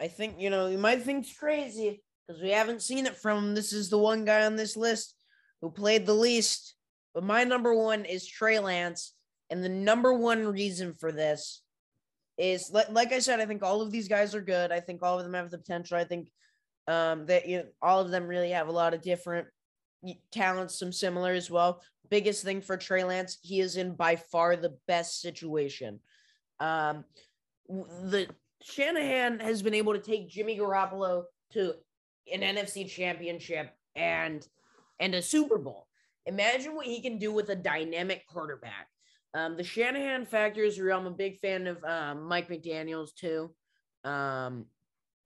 I 0.00 0.08
think, 0.08 0.40
you 0.40 0.50
know, 0.50 0.66
you 0.66 0.78
might 0.78 1.02
think 1.02 1.26
is 1.26 1.32
crazy 1.32 2.02
because 2.26 2.42
we 2.42 2.50
haven't 2.50 2.82
seen 2.82 3.06
it 3.06 3.16
from 3.16 3.54
this 3.54 3.72
is 3.72 3.88
the 3.88 3.98
one 3.98 4.24
guy 4.24 4.46
on 4.46 4.56
this 4.56 4.76
list 4.76 5.14
who 5.60 5.70
played 5.70 6.06
the 6.06 6.14
least. 6.14 6.74
But 7.14 7.22
my 7.22 7.44
number 7.44 7.74
one 7.74 8.04
is 8.04 8.26
Trey 8.26 8.58
Lance. 8.58 9.12
And 9.48 9.62
the 9.62 9.68
number 9.68 10.12
one 10.12 10.44
reason 10.44 10.92
for 10.92 11.12
this 11.12 11.62
is 12.38 12.70
like, 12.70 12.90
like 12.90 13.12
I 13.12 13.18
said, 13.18 13.40
I 13.40 13.46
think 13.46 13.62
all 13.62 13.80
of 13.80 13.90
these 13.90 14.08
guys 14.08 14.34
are 14.34 14.40
good. 14.40 14.72
I 14.72 14.80
think 14.80 15.02
all 15.02 15.18
of 15.18 15.24
them 15.24 15.34
have 15.34 15.50
the 15.50 15.58
potential. 15.58 15.96
I 15.96 16.04
think 16.04 16.28
um, 16.88 17.26
that 17.26 17.48
you 17.48 17.58
know, 17.58 17.64
all 17.82 18.00
of 18.00 18.10
them 18.10 18.26
really 18.26 18.50
have 18.50 18.68
a 18.68 18.72
lot 18.72 18.94
of 18.94 19.02
different 19.02 19.48
talents, 20.30 20.78
some 20.78 20.92
similar 20.92 21.32
as 21.32 21.50
well. 21.50 21.82
Biggest 22.10 22.44
thing 22.44 22.60
for 22.60 22.76
Trey 22.76 23.04
Lance, 23.04 23.38
he 23.42 23.60
is 23.60 23.76
in 23.76 23.94
by 23.94 24.16
far 24.16 24.56
the 24.56 24.76
best 24.86 25.20
situation. 25.20 25.98
Um, 26.60 27.04
the 27.68 28.28
Shanahan 28.62 29.40
has 29.40 29.62
been 29.62 29.74
able 29.74 29.92
to 29.92 29.98
take 29.98 30.28
Jimmy 30.28 30.58
Garoppolo 30.58 31.24
to 31.52 31.74
an 32.32 32.40
NFC 32.40 32.88
championship 32.88 33.70
and 33.94 34.46
and 35.00 35.14
a 35.14 35.22
Super 35.22 35.58
Bowl. 35.58 35.86
Imagine 36.26 36.74
what 36.74 36.86
he 36.86 37.00
can 37.00 37.18
do 37.18 37.32
with 37.32 37.48
a 37.50 37.56
dynamic 37.56 38.26
quarterback. 38.26 38.88
Um, 39.36 39.54
the 39.58 39.64
Shanahan 39.64 40.24
factor 40.24 40.64
is 40.64 40.80
real. 40.80 40.96
I'm 40.96 41.06
a 41.06 41.10
big 41.10 41.38
fan 41.40 41.66
of 41.66 41.84
um, 41.84 42.26
Mike 42.26 42.48
McDaniels 42.48 43.14
too, 43.14 43.54
um, 44.02 44.64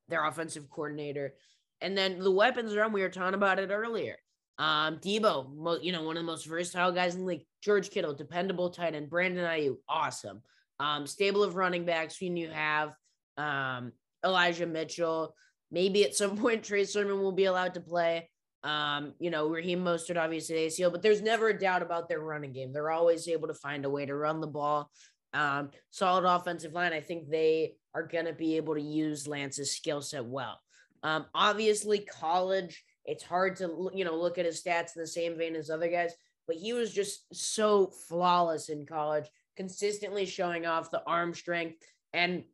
their 0.09 0.27
offensive 0.27 0.69
coordinator. 0.69 1.35
And 1.81 1.97
then 1.97 2.19
the 2.19 2.31
weapons 2.31 2.75
around. 2.75 2.93
We 2.93 3.03
were 3.03 3.09
talking 3.09 3.35
about 3.35 3.61
it 3.61 3.71
earlier. 3.71 4.17
Um, 4.59 4.97
Deebo, 4.99 5.79
you 5.83 5.93
know, 5.93 6.03
one 6.03 6.17
of 6.17 6.25
the 6.25 6.27
most 6.27 6.47
versatile 6.47 6.91
guys 6.91 7.15
in 7.15 7.21
the 7.21 7.27
league. 7.27 7.47
George 7.63 7.91
Kittle, 7.91 8.15
dependable 8.15 8.71
tight 8.71 8.97
end. 8.97 9.09
Brandon 9.09 9.45
Aiyuk, 9.45 9.77
awesome. 9.89 10.43
Um, 10.81 11.07
stable 11.07 11.45
of 11.45 11.55
running 11.55 11.85
backs. 11.85 12.21
When 12.21 12.37
you 12.37 12.51
have 12.51 12.93
um, 13.37 13.93
Elijah 14.25 14.67
Mitchell, 14.67 15.37
maybe 15.71 16.05
at 16.05 16.17
some 16.17 16.37
point 16.41 16.65
Trey 16.65 16.85
Sermon 16.85 17.21
will 17.21 17.33
be 17.33 17.45
allowed 17.45 17.75
to 17.75 17.81
play. 17.81 18.29
Um, 18.63 19.15
you 19.19 19.31
know, 19.31 19.49
Raheem 19.49 19.83
Mostert 19.83 20.23
obviously 20.23 20.57
ACL, 20.57 20.93
but 20.93 21.03
there's 21.03 21.23
never 21.23 21.49
a 21.49 21.59
doubt 21.59 21.83
about 21.83 22.09
their 22.09 22.21
running 22.21 22.53
game. 22.53 22.73
They're 22.73 22.91
always 22.91 23.27
able 23.29 23.49
to 23.49 23.55
find 23.55 23.85
a 23.85 23.91
way 23.91 24.05
to 24.05 24.15
run 24.15 24.41
the 24.41 24.47
ball. 24.47 24.91
Um, 25.33 25.71
solid 25.91 26.25
offensive 26.25 26.73
line. 26.73 26.93
I 26.93 27.01
think 27.01 27.29
they 27.29 27.75
are 27.95 28.03
going 28.03 28.27
to 28.27 28.33
be 28.33 28.57
able 28.57 28.75
to 28.75 28.83
use 28.83 29.27
Lance's 29.27 29.75
skill 29.75 30.03
set 30.03 30.25
well. 30.25 30.61
Um, 31.03 31.27
obviously, 31.35 32.01
college, 32.01 32.85
it's 33.05 33.23
hard 33.23 33.57
to 33.57 33.91
you 33.95 34.05
know 34.05 34.17
look 34.17 34.39
at 34.39 34.45
his 34.45 34.63
stats 34.63 34.97
in 34.97 35.03
the 35.03 35.07
same 35.07 35.39
vein 35.39 35.57
as 35.57 35.71
other 35.71 35.89
guys, 35.89 36.13
but 36.47 36.57
he 36.57 36.73
was 36.73 36.93
just 36.93 37.25
so 37.33 37.87
flawless 38.09 38.69
in 38.69 38.85
college, 38.85 39.27
consistently 39.57 40.27
showing 40.27 40.67
off 40.67 40.91
the 40.91 41.03
arm 41.07 41.33
strength, 41.33 41.77
and 42.13 42.45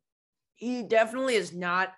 he 0.55 0.83
definitely 0.83 1.35
is 1.35 1.53
not 1.53 1.93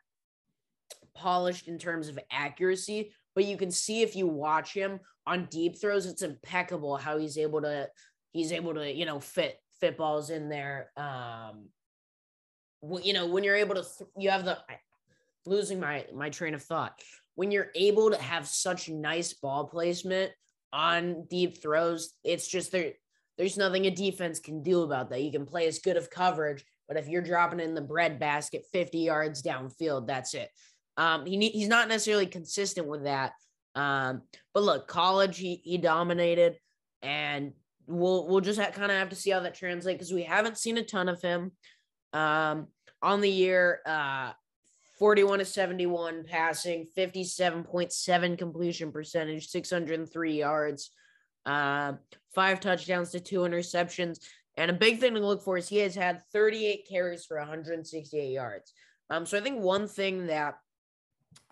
polished 1.13 1.67
in 1.67 1.77
terms 1.77 2.07
of 2.07 2.17
accuracy, 2.31 3.11
but 3.35 3.45
you 3.45 3.57
can 3.57 3.71
see 3.71 4.01
if 4.01 4.15
you 4.15 4.27
watch 4.27 4.73
him 4.73 4.99
on 5.25 5.47
deep 5.51 5.79
throws, 5.79 6.05
it's 6.05 6.21
impeccable 6.21 6.97
how 6.97 7.17
he's 7.17 7.37
able 7.37 7.61
to 7.61 7.87
he's 8.31 8.51
able 8.51 8.73
to 8.73 8.91
you 8.91 9.05
know 9.05 9.19
fit 9.19 9.57
fit 9.79 9.97
balls 9.97 10.29
in 10.29 10.49
there. 10.49 10.91
Um, 10.97 11.69
you 13.03 13.13
know 13.13 13.27
when 13.27 13.43
you're 13.43 13.55
able 13.55 13.75
to 13.75 13.81
th- 13.83 14.09
you 14.17 14.29
have 14.29 14.45
the 14.45 14.57
losing 15.45 15.79
my 15.79 16.05
my 16.13 16.29
train 16.29 16.53
of 16.53 16.63
thought. 16.63 16.99
When 17.35 17.51
you're 17.51 17.71
able 17.75 18.11
to 18.11 18.21
have 18.21 18.47
such 18.47 18.89
nice 18.89 19.33
ball 19.33 19.65
placement 19.65 20.31
on 20.71 21.25
deep 21.29 21.61
throws 21.61 22.13
it's 22.23 22.47
just 22.47 22.71
there 22.71 22.91
there's 23.37 23.57
nothing 23.57 23.85
a 23.85 23.91
defense 23.91 24.39
can 24.39 24.61
do 24.61 24.83
about 24.83 25.09
that. 25.09 25.23
You 25.23 25.31
can 25.31 25.45
play 25.45 25.67
as 25.67 25.79
good 25.79 25.97
of 25.97 26.09
coverage 26.09 26.63
but 26.87 26.97
if 26.97 27.07
you're 27.07 27.21
dropping 27.21 27.59
in 27.59 27.73
the 27.73 27.81
bread 27.81 28.19
basket 28.19 28.65
50 28.73 28.99
yards 28.99 29.41
downfield 29.41 30.07
that's 30.07 30.33
it 30.33 30.49
um 30.99 31.25
he 31.25 31.49
he's 31.49 31.67
not 31.67 31.87
necessarily 31.87 32.27
consistent 32.27 32.85
with 32.85 33.05
that 33.05 33.31
um 33.73 34.21
but 34.53 34.61
look 34.61 34.87
college 34.87 35.37
he 35.37 35.61
he 35.63 35.79
dominated 35.79 36.59
and 37.01 37.53
we'll 37.87 38.27
we'll 38.27 38.41
just 38.41 38.59
ha- 38.59 38.69
kind 38.69 38.91
of 38.91 38.97
have 38.97 39.09
to 39.09 39.15
see 39.15 39.31
how 39.31 39.39
that 39.39 39.55
translates 39.55 39.97
because 39.97 40.13
we 40.13 40.23
haven't 40.23 40.59
seen 40.59 40.77
a 40.77 40.83
ton 40.83 41.09
of 41.09 41.21
him 41.21 41.51
um 42.13 42.67
on 43.01 43.21
the 43.21 43.29
year 43.29 43.79
uh 43.87 44.31
41 44.99 45.39
to 45.39 45.45
71 45.45 46.25
passing, 46.25 46.85
57.7 46.95 48.37
completion 48.37 48.91
percentage, 48.91 49.47
603 49.47 50.37
yards, 50.37 50.91
uh, 51.45 51.93
five 52.35 52.59
touchdowns 52.59 53.11
to 53.11 53.21
two 53.21 53.39
interceptions. 53.39 54.19
And 54.57 54.69
a 54.69 54.73
big 54.73 54.99
thing 54.99 55.13
to 55.13 55.25
look 55.25 55.41
for 55.41 55.57
is 55.57 55.69
he 55.69 55.77
has 55.77 55.95
had 55.95 56.21
38 56.33 56.85
carries 56.89 57.25
for 57.25 57.37
168 57.37 58.29
yards. 58.29 58.73
Um, 59.09 59.25
so 59.25 59.37
I 59.37 59.41
think 59.41 59.61
one 59.61 59.87
thing 59.87 60.27
that 60.27 60.55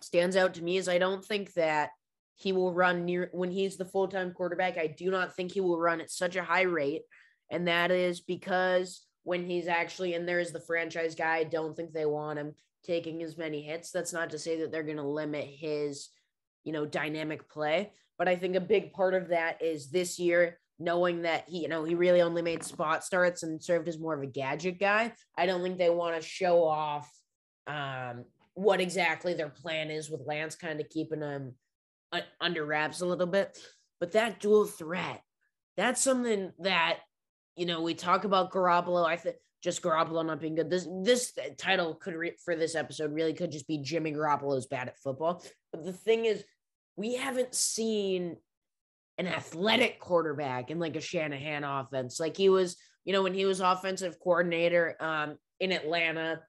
stands 0.00 0.36
out 0.36 0.54
to 0.54 0.62
me 0.62 0.76
is 0.76 0.88
I 0.88 0.98
don't 0.98 1.24
think 1.24 1.52
that 1.54 1.90
he 2.34 2.52
will 2.52 2.72
run 2.72 3.04
near 3.04 3.30
when 3.32 3.50
he's 3.50 3.76
the 3.76 3.84
full 3.84 4.08
time 4.08 4.32
quarterback. 4.32 4.78
I 4.78 4.86
do 4.86 5.10
not 5.10 5.34
think 5.34 5.52
he 5.52 5.60
will 5.60 5.78
run 5.78 6.00
at 6.00 6.10
such 6.10 6.36
a 6.36 6.44
high 6.44 6.62
rate. 6.62 7.02
And 7.50 7.66
that 7.66 7.90
is 7.90 8.20
because 8.20 9.02
when 9.24 9.44
he's 9.44 9.66
actually 9.66 10.14
in 10.14 10.24
there 10.24 10.38
as 10.38 10.52
the 10.52 10.60
franchise 10.60 11.14
guy, 11.14 11.36
I 11.36 11.44
don't 11.44 11.76
think 11.76 11.92
they 11.92 12.06
want 12.06 12.38
him 12.38 12.54
taking 12.84 13.22
as 13.22 13.36
many 13.36 13.62
hits. 13.62 13.90
That's 13.90 14.12
not 14.12 14.30
to 14.30 14.38
say 14.38 14.60
that 14.60 14.70
they're 14.70 14.82
going 14.82 14.98
to 14.98 15.02
limit 15.02 15.46
his, 15.46 16.08
you 16.64 16.72
know, 16.72 16.86
dynamic 16.86 17.48
play, 17.48 17.92
but 18.18 18.28
I 18.28 18.36
think 18.36 18.56
a 18.56 18.60
big 18.60 18.92
part 18.92 19.14
of 19.14 19.28
that 19.28 19.62
is 19.62 19.90
this 19.90 20.18
year 20.18 20.58
knowing 20.78 21.22
that 21.22 21.44
he, 21.48 21.62
you 21.62 21.68
know, 21.68 21.84
he 21.84 21.94
really 21.94 22.22
only 22.22 22.42
made 22.42 22.62
spot 22.62 23.04
starts 23.04 23.42
and 23.42 23.62
served 23.62 23.88
as 23.88 23.98
more 23.98 24.14
of 24.14 24.22
a 24.22 24.26
gadget 24.26 24.78
guy. 24.78 25.12
I 25.36 25.46
don't 25.46 25.62
think 25.62 25.78
they 25.78 25.90
want 25.90 26.16
to 26.16 26.26
show 26.26 26.62
off 26.64 27.10
um, 27.66 28.24
what 28.58 28.80
exactly 28.80 29.34
their 29.34 29.48
plan 29.48 29.88
is 29.88 30.10
with 30.10 30.26
Lance 30.26 30.56
kind 30.56 30.80
of 30.80 30.88
keeping 30.88 31.20
him 31.20 31.54
under 32.40 32.66
wraps 32.66 33.02
a 33.02 33.06
little 33.06 33.26
bit. 33.26 33.56
But 34.00 34.12
that 34.12 34.40
dual 34.40 34.64
threat, 34.64 35.22
that's 35.76 36.02
something 36.02 36.50
that, 36.58 36.98
you 37.54 37.66
know, 37.66 37.82
we 37.82 37.94
talk 37.94 38.24
about 38.24 38.50
Garoppolo. 38.50 39.06
I 39.06 39.14
think 39.14 39.36
just 39.62 39.80
Garoppolo 39.80 40.26
not 40.26 40.40
being 40.40 40.56
good. 40.56 40.70
This 40.70 40.88
this 41.04 41.38
title 41.56 41.94
could 41.94 42.14
re- 42.14 42.36
for 42.44 42.56
this 42.56 42.74
episode 42.74 43.12
really 43.12 43.32
could 43.32 43.52
just 43.52 43.68
be 43.68 43.78
Jimmy 43.78 44.12
Garoppolo's 44.12 44.66
bad 44.66 44.88
at 44.88 44.98
football. 44.98 45.40
But 45.70 45.84
the 45.84 45.92
thing 45.92 46.24
is, 46.24 46.42
we 46.96 47.14
haven't 47.14 47.54
seen 47.54 48.38
an 49.18 49.28
athletic 49.28 50.00
quarterback 50.00 50.72
in 50.72 50.80
like 50.80 50.96
a 50.96 51.00
Shanahan 51.00 51.62
offense. 51.62 52.18
Like 52.18 52.36
he 52.36 52.48
was, 52.48 52.76
you 53.04 53.12
know, 53.12 53.22
when 53.22 53.34
he 53.34 53.44
was 53.44 53.60
offensive 53.60 54.18
coordinator 54.18 54.96
um, 54.98 55.38
in 55.60 55.70
Atlanta. 55.70 56.40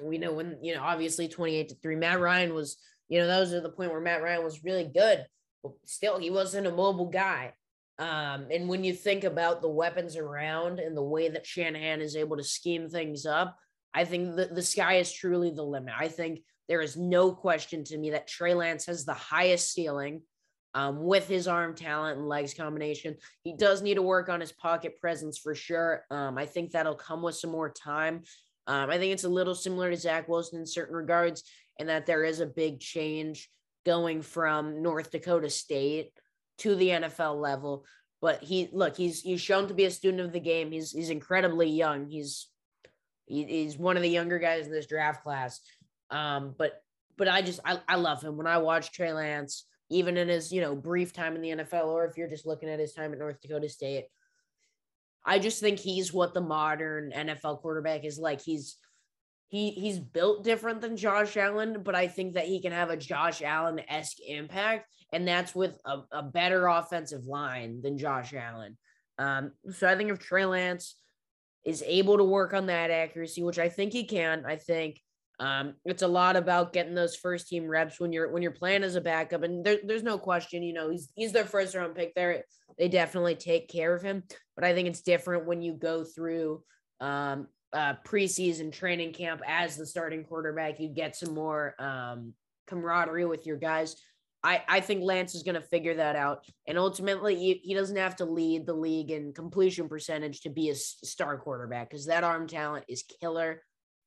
We 0.00 0.18
know 0.18 0.32
when 0.32 0.58
you 0.62 0.74
know 0.74 0.82
obviously 0.82 1.28
twenty 1.28 1.56
eight 1.56 1.68
to 1.70 1.74
three. 1.76 1.96
Matt 1.96 2.20
Ryan 2.20 2.54
was, 2.54 2.78
you 3.08 3.18
know, 3.18 3.26
that 3.26 3.40
was 3.40 3.52
at 3.52 3.62
the 3.62 3.68
point 3.70 3.90
where 3.90 4.00
Matt 4.00 4.22
Ryan 4.22 4.44
was 4.44 4.64
really 4.64 4.84
good, 4.84 5.26
but 5.62 5.72
still 5.84 6.18
he 6.18 6.30
wasn't 6.30 6.66
a 6.66 6.72
mobile 6.72 7.10
guy. 7.10 7.52
Um, 7.98 8.46
and 8.50 8.66
when 8.66 8.82
you 8.82 8.94
think 8.94 9.24
about 9.24 9.60
the 9.60 9.68
weapons 9.68 10.16
around 10.16 10.78
and 10.78 10.96
the 10.96 11.02
way 11.02 11.28
that 11.28 11.46
Shanahan 11.46 12.00
is 12.00 12.16
able 12.16 12.38
to 12.38 12.44
scheme 12.44 12.88
things 12.88 13.26
up, 13.26 13.58
I 13.92 14.06
think 14.06 14.36
the, 14.36 14.46
the 14.46 14.62
sky 14.62 14.94
is 14.94 15.12
truly 15.12 15.50
the 15.50 15.62
limit. 15.62 15.92
I 15.98 16.08
think 16.08 16.40
there 16.66 16.80
is 16.80 16.96
no 16.96 17.32
question 17.32 17.84
to 17.84 17.98
me 17.98 18.10
that 18.10 18.26
Trey 18.26 18.54
Lance 18.54 18.86
has 18.86 19.04
the 19.04 19.12
highest 19.12 19.72
ceiling 19.72 20.22
um, 20.72 21.02
with 21.02 21.28
his 21.28 21.46
arm 21.46 21.74
talent 21.74 22.16
and 22.18 22.28
legs 22.28 22.54
combination. 22.54 23.16
He 23.42 23.54
does 23.54 23.82
need 23.82 23.96
to 23.96 24.02
work 24.02 24.30
on 24.30 24.40
his 24.40 24.52
pocket 24.52 24.98
presence 24.98 25.36
for 25.36 25.54
sure. 25.54 26.04
Um, 26.10 26.38
I 26.38 26.46
think 26.46 26.70
that'll 26.70 26.94
come 26.94 27.20
with 27.20 27.34
some 27.34 27.50
more 27.50 27.70
time. 27.70 28.22
Um, 28.66 28.90
I 28.90 28.98
think 28.98 29.12
it's 29.12 29.24
a 29.24 29.28
little 29.28 29.54
similar 29.54 29.90
to 29.90 29.96
Zach 29.96 30.28
Wilson 30.28 30.60
in 30.60 30.66
certain 30.66 30.94
regards, 30.94 31.44
and 31.78 31.88
that 31.88 32.06
there 32.06 32.24
is 32.24 32.40
a 32.40 32.46
big 32.46 32.80
change 32.80 33.48
going 33.86 34.22
from 34.22 34.82
North 34.82 35.10
Dakota 35.10 35.50
State 35.50 36.12
to 36.58 36.74
the 36.74 36.88
NFL 36.88 37.40
level. 37.40 37.84
But 38.20 38.42
he 38.42 38.68
look, 38.72 38.96
he's 38.96 39.22
he's 39.22 39.40
shown 39.40 39.68
to 39.68 39.74
be 39.74 39.86
a 39.86 39.90
student 39.90 40.20
of 40.20 40.32
the 40.32 40.40
game. 40.40 40.70
He's 40.70 40.92
he's 40.92 41.10
incredibly 41.10 41.70
young. 41.70 42.06
He's 42.06 42.48
he, 43.26 43.44
he's 43.44 43.78
one 43.78 43.96
of 43.96 44.02
the 44.02 44.10
younger 44.10 44.38
guys 44.38 44.66
in 44.66 44.72
this 44.72 44.86
draft 44.86 45.22
class. 45.22 45.60
Um, 46.10 46.54
but 46.58 46.82
but 47.16 47.28
I 47.28 47.42
just 47.42 47.60
I, 47.64 47.80
I 47.88 47.96
love 47.96 48.22
him. 48.22 48.36
When 48.36 48.46
I 48.46 48.58
watch 48.58 48.92
Trey 48.92 49.12
Lance, 49.12 49.64
even 49.88 50.16
in 50.16 50.28
his 50.28 50.52
you 50.52 50.60
know 50.60 50.74
brief 50.74 51.12
time 51.12 51.34
in 51.34 51.42
the 51.42 51.64
NFL, 51.64 51.86
or 51.86 52.04
if 52.04 52.18
you're 52.18 52.28
just 52.28 52.46
looking 52.46 52.68
at 52.68 52.78
his 52.78 52.92
time 52.92 53.12
at 53.12 53.18
North 53.18 53.40
Dakota 53.40 53.68
State, 53.68 54.04
I 55.24 55.38
just 55.38 55.60
think 55.60 55.78
he's 55.78 56.12
what 56.12 56.34
the 56.34 56.40
modern 56.40 57.12
NFL 57.12 57.60
quarterback 57.60 58.04
is 58.04 58.18
like. 58.18 58.40
He's 58.40 58.76
he 59.48 59.70
he's 59.70 59.98
built 59.98 60.44
different 60.44 60.80
than 60.80 60.96
Josh 60.96 61.36
Allen, 61.36 61.82
but 61.82 61.94
I 61.94 62.06
think 62.06 62.34
that 62.34 62.46
he 62.46 62.62
can 62.62 62.72
have 62.72 62.90
a 62.90 62.96
Josh 62.96 63.42
Allen 63.42 63.80
esque 63.88 64.18
impact, 64.26 64.88
and 65.12 65.26
that's 65.26 65.54
with 65.54 65.78
a, 65.84 65.98
a, 66.12 66.22
better 66.22 66.68
offensive 66.68 67.24
line 67.24 67.82
than 67.82 67.98
Josh 67.98 68.32
Allen. 68.32 68.78
Um, 69.18 69.52
so 69.72 69.88
I 69.88 69.96
think 69.96 70.10
if 70.10 70.20
Trey 70.20 70.44
Lance 70.44 70.96
is 71.64 71.82
able 71.84 72.16
to 72.16 72.24
work 72.24 72.54
on 72.54 72.66
that 72.66 72.90
accuracy, 72.90 73.42
which 73.42 73.58
I 73.58 73.68
think 73.68 73.92
he 73.92 74.04
can, 74.04 74.44
I 74.46 74.56
think 74.56 75.00
um, 75.40 75.74
it's 75.86 76.02
a 76.02 76.08
lot 76.08 76.36
about 76.36 76.74
getting 76.74 76.94
those 76.94 77.16
first 77.16 77.48
team 77.48 77.66
reps 77.66 77.98
when 77.98 78.12
you're 78.12 78.30
when 78.30 78.42
you're 78.42 78.52
playing 78.52 78.84
as 78.84 78.94
a 78.94 79.00
backup, 79.00 79.42
and 79.42 79.64
there, 79.64 79.78
there's 79.82 80.02
no 80.02 80.18
question, 80.18 80.62
you 80.62 80.74
know, 80.74 80.90
he's 80.90 81.10
he's 81.16 81.32
their 81.32 81.46
first 81.46 81.74
round 81.74 81.94
pick. 81.94 82.14
There, 82.14 82.44
they 82.78 82.88
definitely 82.88 83.34
take 83.34 83.68
care 83.68 83.94
of 83.94 84.02
him, 84.02 84.22
but 84.54 84.64
I 84.64 84.74
think 84.74 84.86
it's 84.86 85.00
different 85.00 85.46
when 85.46 85.62
you 85.62 85.72
go 85.72 86.04
through 86.04 86.62
um, 87.00 87.48
uh, 87.72 87.94
preseason 88.06 88.70
training 88.70 89.14
camp 89.14 89.40
as 89.46 89.76
the 89.76 89.86
starting 89.86 90.24
quarterback. 90.24 90.78
You 90.78 90.88
get 90.88 91.16
some 91.16 91.34
more 91.34 91.74
um, 91.78 92.34
camaraderie 92.66 93.24
with 93.24 93.46
your 93.46 93.56
guys. 93.56 93.96
I, 94.42 94.62
I 94.68 94.80
think 94.80 95.02
Lance 95.02 95.34
is 95.34 95.42
going 95.42 95.56
to 95.56 95.60
figure 95.60 95.94
that 95.96 96.16
out. 96.16 96.46
And 96.66 96.78
ultimately, 96.78 97.36
he, 97.36 97.60
he 97.62 97.74
doesn't 97.74 97.96
have 97.96 98.16
to 98.16 98.24
lead 98.24 98.66
the 98.66 98.72
league 98.72 99.10
in 99.10 99.32
completion 99.34 99.88
percentage 99.88 100.40
to 100.42 100.50
be 100.50 100.70
a 100.70 100.74
star 100.74 101.38
quarterback 101.38 101.90
because 101.90 102.06
that 102.06 102.24
arm 102.24 102.46
talent 102.46 102.86
is 102.88 103.04
killer. 103.20 103.62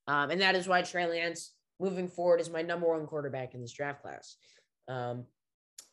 Um, 0.08 0.32
and 0.32 0.42
that 0.42 0.56
is 0.56 0.68
why 0.68 0.82
Trey 0.82 1.08
Lance, 1.08 1.54
moving 1.80 2.08
forward, 2.08 2.42
is 2.42 2.50
my 2.50 2.62
number 2.62 2.88
one 2.88 3.06
quarterback 3.06 3.54
in 3.54 3.62
this 3.62 3.74
draft 3.74 4.02
class. 4.02 4.38
Um, 4.88 5.26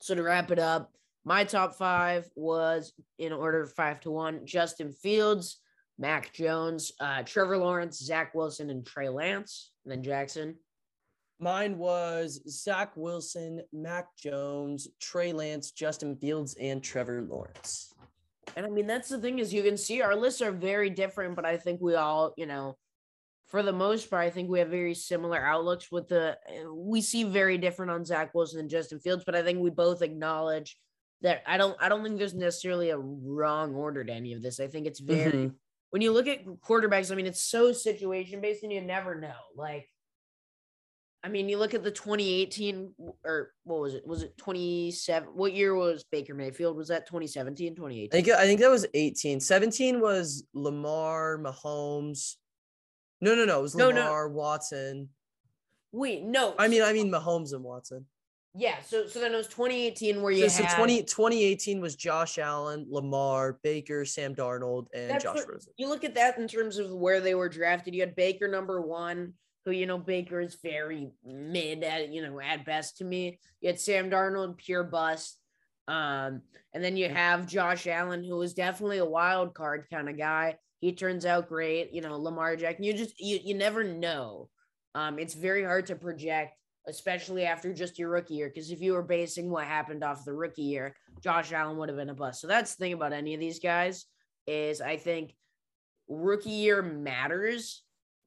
so 0.00 0.14
to 0.14 0.22
wrap 0.22 0.50
it 0.50 0.58
up, 0.58 0.92
my 1.24 1.44
top 1.44 1.74
five 1.74 2.28
was 2.34 2.92
in 3.18 3.32
order 3.32 3.66
five 3.66 4.00
to 4.00 4.10
one 4.10 4.46
Justin 4.46 4.92
Fields, 4.92 5.60
Mac 5.98 6.32
Jones, 6.32 6.92
uh, 6.98 7.22
Trevor 7.22 7.58
Lawrence, 7.58 7.98
Zach 7.98 8.34
Wilson, 8.34 8.70
and 8.70 8.86
Trey 8.86 9.08
Lance. 9.08 9.70
And 9.84 9.92
then 9.92 10.02
Jackson. 10.02 10.56
Mine 11.38 11.78
was 11.78 12.40
Zach 12.48 12.92
Wilson, 12.96 13.62
Mac 13.72 14.14
Jones, 14.16 14.88
Trey 15.00 15.32
Lance, 15.32 15.70
Justin 15.70 16.16
Fields, 16.16 16.54
and 16.60 16.82
Trevor 16.82 17.22
Lawrence. 17.22 17.94
And 18.56 18.66
I 18.66 18.68
mean, 18.68 18.86
that's 18.86 19.08
the 19.08 19.18
thing 19.18 19.38
is 19.38 19.52
you 19.52 19.62
can 19.62 19.76
see 19.76 20.02
our 20.02 20.16
lists 20.16 20.42
are 20.42 20.52
very 20.52 20.90
different, 20.90 21.36
but 21.36 21.46
I 21.46 21.56
think 21.56 21.80
we 21.80 21.94
all, 21.94 22.34
you 22.36 22.46
know, 22.46 22.76
for 23.50 23.62
the 23.62 23.72
most 23.72 24.08
part, 24.08 24.24
I 24.24 24.30
think 24.30 24.48
we 24.48 24.60
have 24.60 24.68
very 24.68 24.94
similar 24.94 25.38
outlooks 25.44 25.90
with 25.92 26.08
the 26.08 26.38
we 26.72 27.00
see 27.00 27.24
very 27.24 27.58
different 27.58 27.90
on 27.90 28.04
Zach 28.04 28.34
Wilson 28.34 28.60
and 28.60 28.70
Justin 28.70 29.00
Fields, 29.00 29.24
but 29.24 29.34
I 29.34 29.42
think 29.42 29.58
we 29.58 29.70
both 29.70 30.02
acknowledge 30.02 30.78
that 31.22 31.42
I 31.46 31.58
don't 31.58 31.76
I 31.80 31.88
don't 31.88 32.02
think 32.02 32.18
there's 32.18 32.34
necessarily 32.34 32.90
a 32.90 32.98
wrong 32.98 33.74
order 33.74 34.04
to 34.04 34.12
any 34.12 34.32
of 34.32 34.42
this. 34.42 34.60
I 34.60 34.66
think 34.68 34.86
it's 34.86 35.00
very 35.00 35.32
mm-hmm 35.32 35.48
when 35.90 36.02
you 36.02 36.12
look 36.12 36.28
at 36.28 36.44
quarterbacks, 36.44 37.12
I 37.12 37.16
mean, 37.16 37.26
it's 37.26 37.42
so 37.42 37.72
situation 37.72 38.40
based 38.40 38.62
and 38.62 38.72
you 38.72 38.80
never 38.80 39.20
know. 39.20 39.34
Like, 39.56 39.88
I 41.22 41.28
mean, 41.28 41.48
you 41.48 41.58
look 41.58 41.74
at 41.74 41.82
the 41.82 41.90
2018 41.90 42.94
or 43.24 43.52
what 43.64 43.80
was 43.80 43.94
it? 43.94 44.06
Was 44.06 44.22
it 44.22 44.36
27? 44.38 45.30
What 45.34 45.52
year 45.52 45.74
was 45.74 46.04
Baker 46.10 46.34
Mayfield? 46.34 46.76
Was 46.76 46.88
that 46.88 47.06
2017, 47.06 47.74
2018? 47.74 48.08
I 48.08 48.22
think, 48.22 48.38
I 48.38 48.46
think 48.46 48.60
that 48.60 48.70
was 48.70 48.86
18. 48.94 49.40
17 49.40 50.00
was 50.00 50.44
Lamar, 50.54 51.38
Mahomes. 51.38 52.36
No, 53.20 53.34
no, 53.34 53.44
no. 53.44 53.58
It 53.58 53.62
was 53.62 53.74
Lamar, 53.74 53.92
no, 53.92 54.28
no. 54.28 54.28
Watson. 54.28 55.08
Wait, 55.92 56.22
no. 56.22 56.54
I 56.58 56.68
mean, 56.68 56.82
I 56.82 56.92
mean 56.92 57.10
Mahomes 57.10 57.52
and 57.52 57.62
Watson. 57.64 58.06
Yeah, 58.54 58.76
so 58.84 59.06
so 59.06 59.20
then 59.20 59.32
it 59.32 59.36
was 59.36 59.46
2018 59.46 60.20
where 60.22 60.32
you 60.32 60.48
So, 60.48 60.64
so 60.64 60.76
20, 60.76 61.02
2018 61.04 61.80
was 61.80 61.94
Josh 61.94 62.36
Allen, 62.38 62.84
Lamar, 62.90 63.58
Baker, 63.62 64.04
Sam 64.04 64.34
Darnold, 64.34 64.86
and 64.92 65.08
That's 65.10 65.22
Josh 65.22 65.36
what- 65.36 65.48
Rosen. 65.48 65.72
you 65.76 65.88
look 65.88 66.02
at 66.02 66.14
that 66.14 66.36
in 66.38 66.48
terms 66.48 66.78
of 66.78 66.90
where 66.90 67.20
they 67.20 67.36
were 67.36 67.48
drafted. 67.48 67.94
You 67.94 68.00
had 68.00 68.16
Baker 68.16 68.48
number 68.48 68.80
one, 68.80 69.34
who 69.64 69.70
you 69.70 69.86
know 69.86 69.98
Baker 69.98 70.40
is 70.40 70.56
very 70.62 71.12
mid 71.24 71.84
at 71.84 72.08
you 72.08 72.22
know 72.22 72.40
at 72.40 72.64
best 72.64 72.96
to 72.98 73.04
me. 73.04 73.38
You 73.60 73.68
had 73.68 73.78
Sam 73.80 74.10
Darnold, 74.10 74.56
pure 74.56 74.82
bust. 74.84 75.36
Um, 75.86 76.42
and 76.72 76.82
then 76.84 76.96
you 76.96 77.08
have 77.08 77.46
Josh 77.46 77.86
Allen, 77.86 78.24
who 78.24 78.36
was 78.36 78.54
definitely 78.54 78.98
a 78.98 79.04
wild 79.04 79.54
card 79.54 79.86
kind 79.92 80.08
of 80.08 80.16
guy. 80.18 80.56
He 80.80 80.92
turns 80.92 81.26
out 81.26 81.48
great. 81.48 81.92
You 81.92 82.00
know, 82.00 82.16
Lamar 82.16 82.56
Jackson. 82.56 82.84
You 82.84 82.94
just 82.94 83.20
you 83.20 83.38
you 83.42 83.54
never 83.54 83.84
know. 83.84 84.48
Um, 84.94 85.18
it's 85.18 85.34
very 85.34 85.62
hard 85.62 85.86
to 85.86 85.94
project, 85.94 86.56
especially 86.88 87.44
after 87.44 87.72
just 87.72 87.98
your 87.98 88.08
rookie 88.08 88.34
year. 88.34 88.48
Because 88.48 88.70
if 88.70 88.80
you 88.80 88.94
were 88.94 89.02
basing 89.02 89.50
what 89.50 89.64
happened 89.64 90.02
off 90.02 90.24
the 90.24 90.32
rookie 90.32 90.62
year, 90.62 90.96
Josh 91.22 91.52
Allen 91.52 91.76
would 91.76 91.88
have 91.88 91.98
been 91.98 92.10
a 92.10 92.14
bust. 92.14 92.40
So 92.40 92.46
that's 92.46 92.74
the 92.74 92.84
thing 92.84 92.92
about 92.94 93.12
any 93.12 93.34
of 93.34 93.40
these 93.40 93.60
guys 93.60 94.06
is 94.46 94.80
I 94.80 94.96
think 94.96 95.34
rookie 96.08 96.50
year 96.50 96.82
matters, 96.82 97.82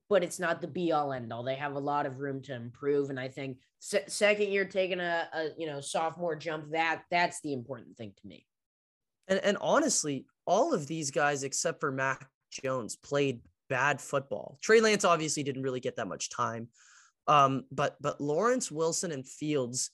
but 0.09 0.23
it's 0.23 0.39
not 0.39 0.61
the 0.61 0.67
be 0.67 0.91
all 0.91 1.11
end 1.11 1.33
all. 1.33 1.43
They 1.43 1.55
have 1.55 1.75
a 1.75 1.79
lot 1.79 2.05
of 2.05 2.19
room 2.19 2.41
to 2.43 2.55
improve, 2.55 3.09
and 3.09 3.19
I 3.19 3.27
think 3.27 3.57
se- 3.79 4.05
second 4.07 4.49
year 4.49 4.65
taking 4.65 4.99
a, 4.99 5.27
a 5.33 5.49
you 5.57 5.67
know 5.67 5.81
sophomore 5.81 6.35
jump 6.35 6.71
that 6.71 7.03
that's 7.09 7.41
the 7.41 7.53
important 7.53 7.97
thing 7.97 8.13
to 8.21 8.27
me. 8.27 8.45
And 9.27 9.39
and 9.39 9.57
honestly, 9.59 10.27
all 10.45 10.73
of 10.73 10.87
these 10.87 11.11
guys 11.11 11.43
except 11.43 11.79
for 11.79 11.91
Mac 11.91 12.27
Jones 12.61 12.95
played 12.95 13.41
bad 13.69 14.01
football. 14.01 14.57
Trey 14.61 14.81
Lance 14.81 15.05
obviously 15.05 15.43
didn't 15.43 15.63
really 15.63 15.79
get 15.79 15.95
that 15.95 16.07
much 16.07 16.29
time. 16.29 16.67
Um, 17.27 17.63
but 17.71 17.95
but 18.01 18.19
Lawrence 18.19 18.71
Wilson 18.71 19.11
and 19.11 19.27
Fields, 19.27 19.91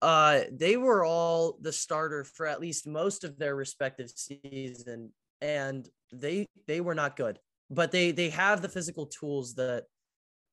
uh, 0.00 0.40
they 0.52 0.76
were 0.76 1.04
all 1.04 1.58
the 1.60 1.72
starter 1.72 2.24
for 2.24 2.46
at 2.46 2.60
least 2.60 2.86
most 2.86 3.24
of 3.24 3.38
their 3.38 3.56
respective 3.56 4.10
season, 4.10 5.12
and 5.40 5.88
they 6.12 6.46
they 6.66 6.80
were 6.80 6.94
not 6.94 7.16
good. 7.16 7.38
But 7.70 7.92
they 7.92 8.12
they 8.12 8.30
have 8.30 8.62
the 8.62 8.68
physical 8.68 9.06
tools 9.06 9.54
that 9.56 9.84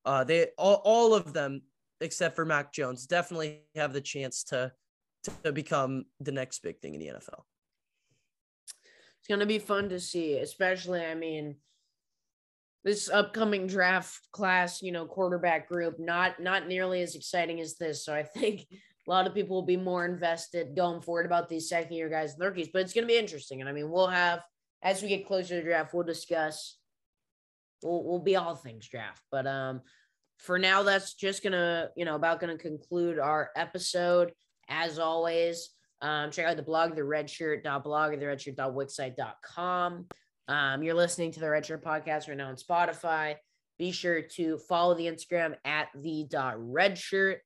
uh 0.04 0.24
they 0.24 0.48
all, 0.58 0.82
all 0.84 1.14
of 1.14 1.34
them 1.34 1.62
except 2.02 2.36
for 2.36 2.46
Mac 2.46 2.74
Jones 2.74 3.08
definitely 3.08 3.62
have 3.76 3.94
the 3.94 4.02
chance 4.02 4.44
to 4.46 4.72
to 5.44 5.52
become 5.52 6.06
the 6.20 6.32
next 6.32 6.60
big 6.60 6.80
thing 6.80 6.94
in 6.94 7.00
the 7.00 7.08
NFL. 7.08 7.44
It's 9.26 9.34
gonna 9.34 9.48
be 9.48 9.58
fun 9.58 9.90
to 9.90 10.00
see, 10.00 10.38
especially 10.38 11.04
I 11.04 11.16
mean 11.16 11.56
this 12.84 13.10
upcoming 13.10 13.66
draft 13.66 14.32
class, 14.32 14.84
you 14.84 14.92
know, 14.92 15.08
quarterback 15.08 15.68
group, 15.68 16.00
not 16.00 16.40
not 16.40 16.68
nearly 16.68 17.02
as 17.02 17.16
exciting 17.16 17.60
as 17.60 17.76
this. 17.76 18.06
So 18.06 18.14
I 18.14 18.22
think 18.22 18.68
a 18.70 19.10
lot 19.10 19.26
of 19.26 19.34
people 19.34 19.56
will 19.56 19.66
be 19.66 19.78
more 19.78 20.06
invested 20.06 20.76
going 20.76 21.02
forward 21.02 21.26
about 21.26 21.50
these 21.50 21.68
second 21.68 21.94
year 21.94 22.08
guys 22.08 22.34
and 22.34 22.44
rookies, 22.44 22.70
but 22.72 22.84
it's 22.84 22.94
gonna 22.94 23.08
be 23.08 23.18
interesting. 23.18 23.62
And 23.62 23.68
I 23.68 23.74
mean, 23.74 23.90
we'll 23.90 24.06
have 24.06 24.44
as 24.84 25.02
we 25.02 25.08
get 25.08 25.26
closer 25.26 25.60
to 25.60 25.64
draft, 25.64 25.96
we'll 25.96 26.04
discuss 26.04 26.78
we'll 27.82 28.04
we'll 28.04 28.20
be 28.20 28.36
all 28.36 28.54
things 28.54 28.88
draft. 28.88 29.24
But 29.32 29.48
um 29.48 29.82
for 30.38 30.60
now, 30.60 30.84
that's 30.84 31.16
just 31.16 31.42
gonna, 31.42 31.90
you 31.98 32.06
know, 32.06 32.14
about 32.14 32.40
gonna 32.40 32.60
conclude 32.60 33.18
our 33.18 33.50
episode. 33.56 34.34
As 34.70 35.00
always, 35.00 35.75
um, 36.02 36.32
check 36.32 36.46
out 36.46 36.58
the 36.58 36.64
blog, 36.64 36.96
the 36.96 37.02
redshirt.blog 37.02 38.14
or 38.14 38.18
the 38.18 38.26
redshirt.wixsite.com. 38.26 40.06
Um, 40.48 40.84
you're 40.84 40.94
listening 40.94 41.32
to 41.32 41.40
the 41.40 41.48
Redshirt 41.48 41.82
podcast 41.82 42.28
right 42.28 42.38
now 42.38 42.50
on 42.50 42.56
Spotify. 42.56 43.36
Be 43.80 43.92
sure 43.92 44.22
to 44.22 44.58
follow 44.58 44.94
the 44.94 45.08
Instagram 45.08 45.56
at 45.66 45.88
the 45.96 46.28
redshirt. 46.32 47.38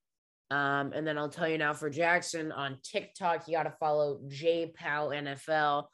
Um, 0.52 0.94
and 0.94 1.06
then 1.06 1.18
I'll 1.18 1.30
tell 1.30 1.48
you 1.48 1.58
now 1.58 1.74
for 1.74 1.90
Jackson 1.90 2.52
on 2.52 2.78
TikTok, 2.84 3.48
you 3.48 3.56
got 3.56 3.64
to 3.64 3.74
follow 3.80 4.20
JPowNFL 4.28 5.86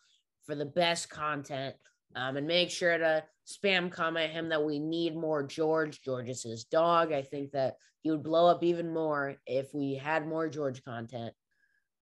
for 0.45 0.55
the 0.55 0.65
best 0.65 1.09
content. 1.09 1.75
Um, 2.15 2.37
and 2.37 2.47
make 2.47 2.71
sure 2.71 2.97
to 2.97 3.23
spam 3.45 3.91
comment 3.91 4.31
him 4.31 4.49
that 4.49 4.63
we 4.63 4.79
need 4.79 5.15
more 5.15 5.43
George. 5.43 6.01
George 6.01 6.29
is 6.29 6.43
his 6.43 6.63
dog. 6.63 7.11
I 7.11 7.21
think 7.21 7.51
that 7.51 7.75
he 8.01 8.11
would 8.11 8.23
blow 8.23 8.47
up 8.47 8.63
even 8.63 8.93
more 8.93 9.35
if 9.45 9.73
we 9.73 9.95
had 9.95 10.25
more 10.25 10.47
George 10.47 10.83
content. 10.83 11.33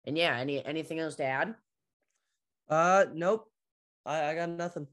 And 0.09 0.17
yeah, 0.17 0.37
any 0.39 0.65
anything 0.65 0.99
else 0.99 1.17
to 1.17 1.25
add? 1.25 1.55
Uh, 2.69 3.05
nope. 3.15 3.47
I, 4.07 4.31
I 4.31 4.35
got 4.35 4.49
nothing. 4.49 4.87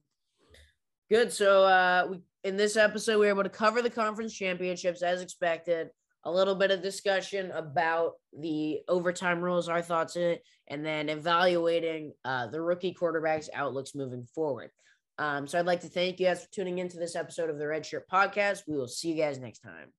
Good. 1.10 1.32
So 1.32 1.64
uh 1.64 2.08
we 2.12 2.20
in 2.44 2.58
this 2.58 2.76
episode 2.76 3.20
we 3.20 3.26
were 3.26 3.32
able 3.32 3.44
to 3.44 3.50
cover 3.50 3.82
the 3.82 3.90
conference 3.90 4.34
championships 4.34 5.02
as 5.02 5.22
expected. 5.22 5.90
A 6.26 6.32
little 6.32 6.56
bit 6.56 6.72
of 6.72 6.82
discussion 6.82 7.52
about 7.52 8.14
the 8.38 8.80
overtime 8.88 9.42
rules, 9.42 9.70
our 9.70 9.82
thoughts 9.82 10.16
in 10.16 10.24
it, 10.24 10.44
and 10.68 10.84
then 10.84 11.08
evaluating 11.08 12.14
uh, 12.26 12.48
the 12.48 12.60
rookie 12.60 12.98
quarterbacks' 13.00 13.48
outlooks 13.54 13.94
moving 13.94 14.26
forward. 14.34 14.72
Um, 15.20 15.48
so 15.48 15.60
I'd 15.60 15.68
like 15.68 15.82
to 15.82 15.88
thank 15.88 16.20
you 16.20 16.26
guys 16.26 16.44
for 16.44 16.52
tuning 16.52 16.80
into 16.80 16.98
this 16.98 17.16
episode 17.16 17.52
of 17.52 17.60
the 17.60 17.68
Red 17.68 17.86
Shirt 17.86 18.10
Podcast. 18.12 18.64
We 18.68 18.76
will 18.76 18.88
see 18.88 19.12
you 19.12 19.16
guys 19.16 19.38
next 19.40 19.60
time. 19.60 19.94